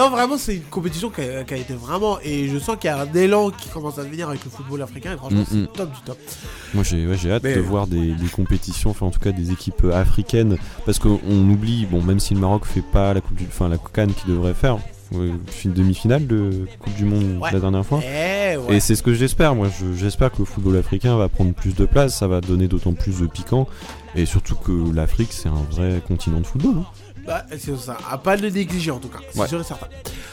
[0.00, 2.18] Non, vraiment, c'est une compétition qui a, qui a été vraiment.
[2.24, 4.80] Et je sens qu'il y a un élan qui commence à venir avec le football
[4.80, 5.12] africain.
[5.12, 5.66] Et franchement, Mm, mm.
[5.72, 6.18] c'est top du top.
[6.72, 9.50] Moi j'ai ouais, hâte Mais- de voir des, des compétitions, enfin en tout cas des
[9.52, 10.56] équipes euh, africaines,
[10.86, 11.18] parce qu'on
[11.50, 14.30] oublie, bon même si le Maroc fait pas la coupe du, enfin la Cannes qu'il
[14.32, 14.76] devrait faire,
[15.12, 15.30] ouais,
[15.64, 17.50] une demi-finale de Coupe du Monde Ouais.
[17.52, 18.00] la dernière fois.
[18.02, 18.76] Eh, ouais.
[18.76, 21.74] Et c'est ce que j'espère, moi je- j'espère que le football africain va prendre plus
[21.74, 23.66] de place, ça va donner d'autant plus de piquant,
[24.16, 26.76] et surtout que l'Afrique c'est un vrai continent de football.
[26.78, 26.84] hein.
[27.30, 27.96] Bah, c'est ça.
[28.10, 29.18] À pas le négliger en tout cas.
[29.32, 29.46] C'est Ouais.
[29.48, 29.86] sûr et certain.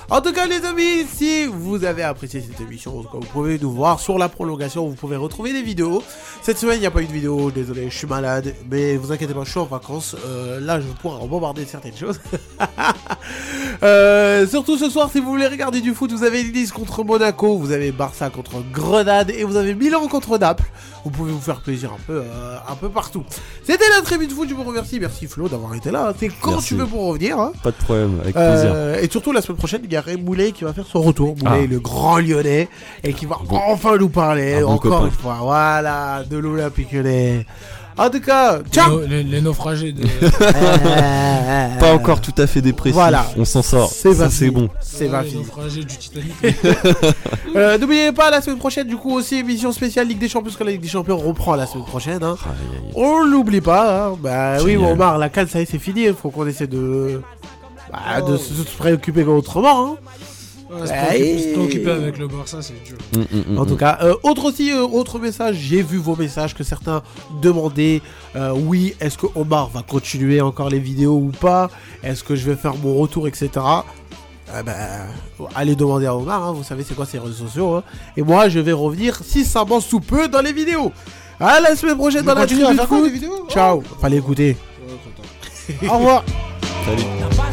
[0.10, 3.28] En tout cas, les amis, si vous avez apprécié cette émission, en tout cas, vous
[3.32, 4.88] pouvez nous voir sur la prolongation.
[4.88, 6.02] Vous pouvez retrouver des vidéos.
[6.42, 7.52] Cette semaine, il n'y a pas eu de vidéo.
[7.52, 8.56] Désolé, je suis malade.
[8.72, 10.16] Mais vous inquiétez pas, je suis en vacances.
[10.26, 12.20] Euh, là, je vais pouvoir en bombarder certaines choses.
[13.84, 17.58] Euh, surtout ce soir, si vous voulez regarder du foot, vous avez Nice contre Monaco,
[17.60, 20.64] vous avez Barça contre Grenade et vous avez Milan contre Naples.
[21.04, 23.24] Vous pouvez vous faire plaisir un peu, euh, un peu partout.
[23.64, 25.00] C'était la tribune foot, je vous remercie.
[25.00, 26.12] Merci Flo d'avoir été là.
[26.20, 26.70] C'est quand Merci.
[26.70, 27.38] tu veux pour revenir.
[27.40, 27.52] hein.
[27.64, 28.72] Pas de problème, avec plaisir.
[28.74, 31.02] Euh, et surtout la semaine prochaine, il y a Ray Moulet qui va faire son
[31.02, 31.36] retour.
[31.38, 31.68] Moulet, Ah.
[31.70, 32.68] le grand lyonnais,
[33.04, 33.60] et qui va Bon.
[33.68, 35.38] enfin nous parler Un encore une fois.
[35.42, 37.46] Voilà, de l'Olympique lyonnais.
[37.98, 40.04] En tout cas, ciao Les, les naufragés de.
[41.80, 43.26] Pas encore tout à fait dépressif, Voilà.
[43.38, 44.70] on s'en sort, C'est ça bon.
[44.82, 45.42] C'est pas les fini.
[45.44, 46.34] naufragés du Titanic.
[47.56, 50.58] Euh, N'oubliez pas, la semaine prochaine, du coup, aussi émission spéciale Ligue des Champions, parce
[50.58, 52.22] que la Ligue des Champions reprend la semaine prochaine.
[52.24, 52.36] Hein.
[52.94, 54.10] On l'oublie pas.
[54.10, 54.18] Hein.
[54.22, 54.78] Bah oui.
[54.78, 56.04] Omar, la canne, ça y est, c'est fini.
[56.04, 57.22] Il faut qu'on essaie de.
[57.92, 58.38] Bah, de Oh.
[58.38, 59.88] se, se préoccuper autrement.
[59.88, 59.96] Hein.
[60.70, 62.98] Ouais, Bah, avec le Barça, c'est dur.
[63.16, 66.16] Mm, mm, mm, En tout cas, euh, autre aussi, euh, autre message, j'ai vu vos
[66.16, 67.02] messages que certains
[67.42, 68.02] demandaient,
[68.36, 71.70] euh, oui, est-ce que Omar va continuer encore les vidéos ou pas?
[72.04, 73.50] Est-ce que je vais faire mon retour, etc.
[74.60, 74.76] Eh ben,
[75.56, 77.76] allez demander à Omar, hein, vous savez c'est quoi ses réseaux sociaux.
[77.76, 77.84] hein.
[78.16, 80.92] Et moi, je vais revenir, si ça m'en sous peu, dans les vidéos.
[81.40, 83.04] À la semaine prochaine dans la faire quoi, foot.
[83.08, 83.48] des vidéos?
[83.50, 84.58] Ciao, fallait écouter.
[85.82, 85.90] Ouais.
[85.90, 86.24] Au revoir.
[86.86, 87.47] Salut.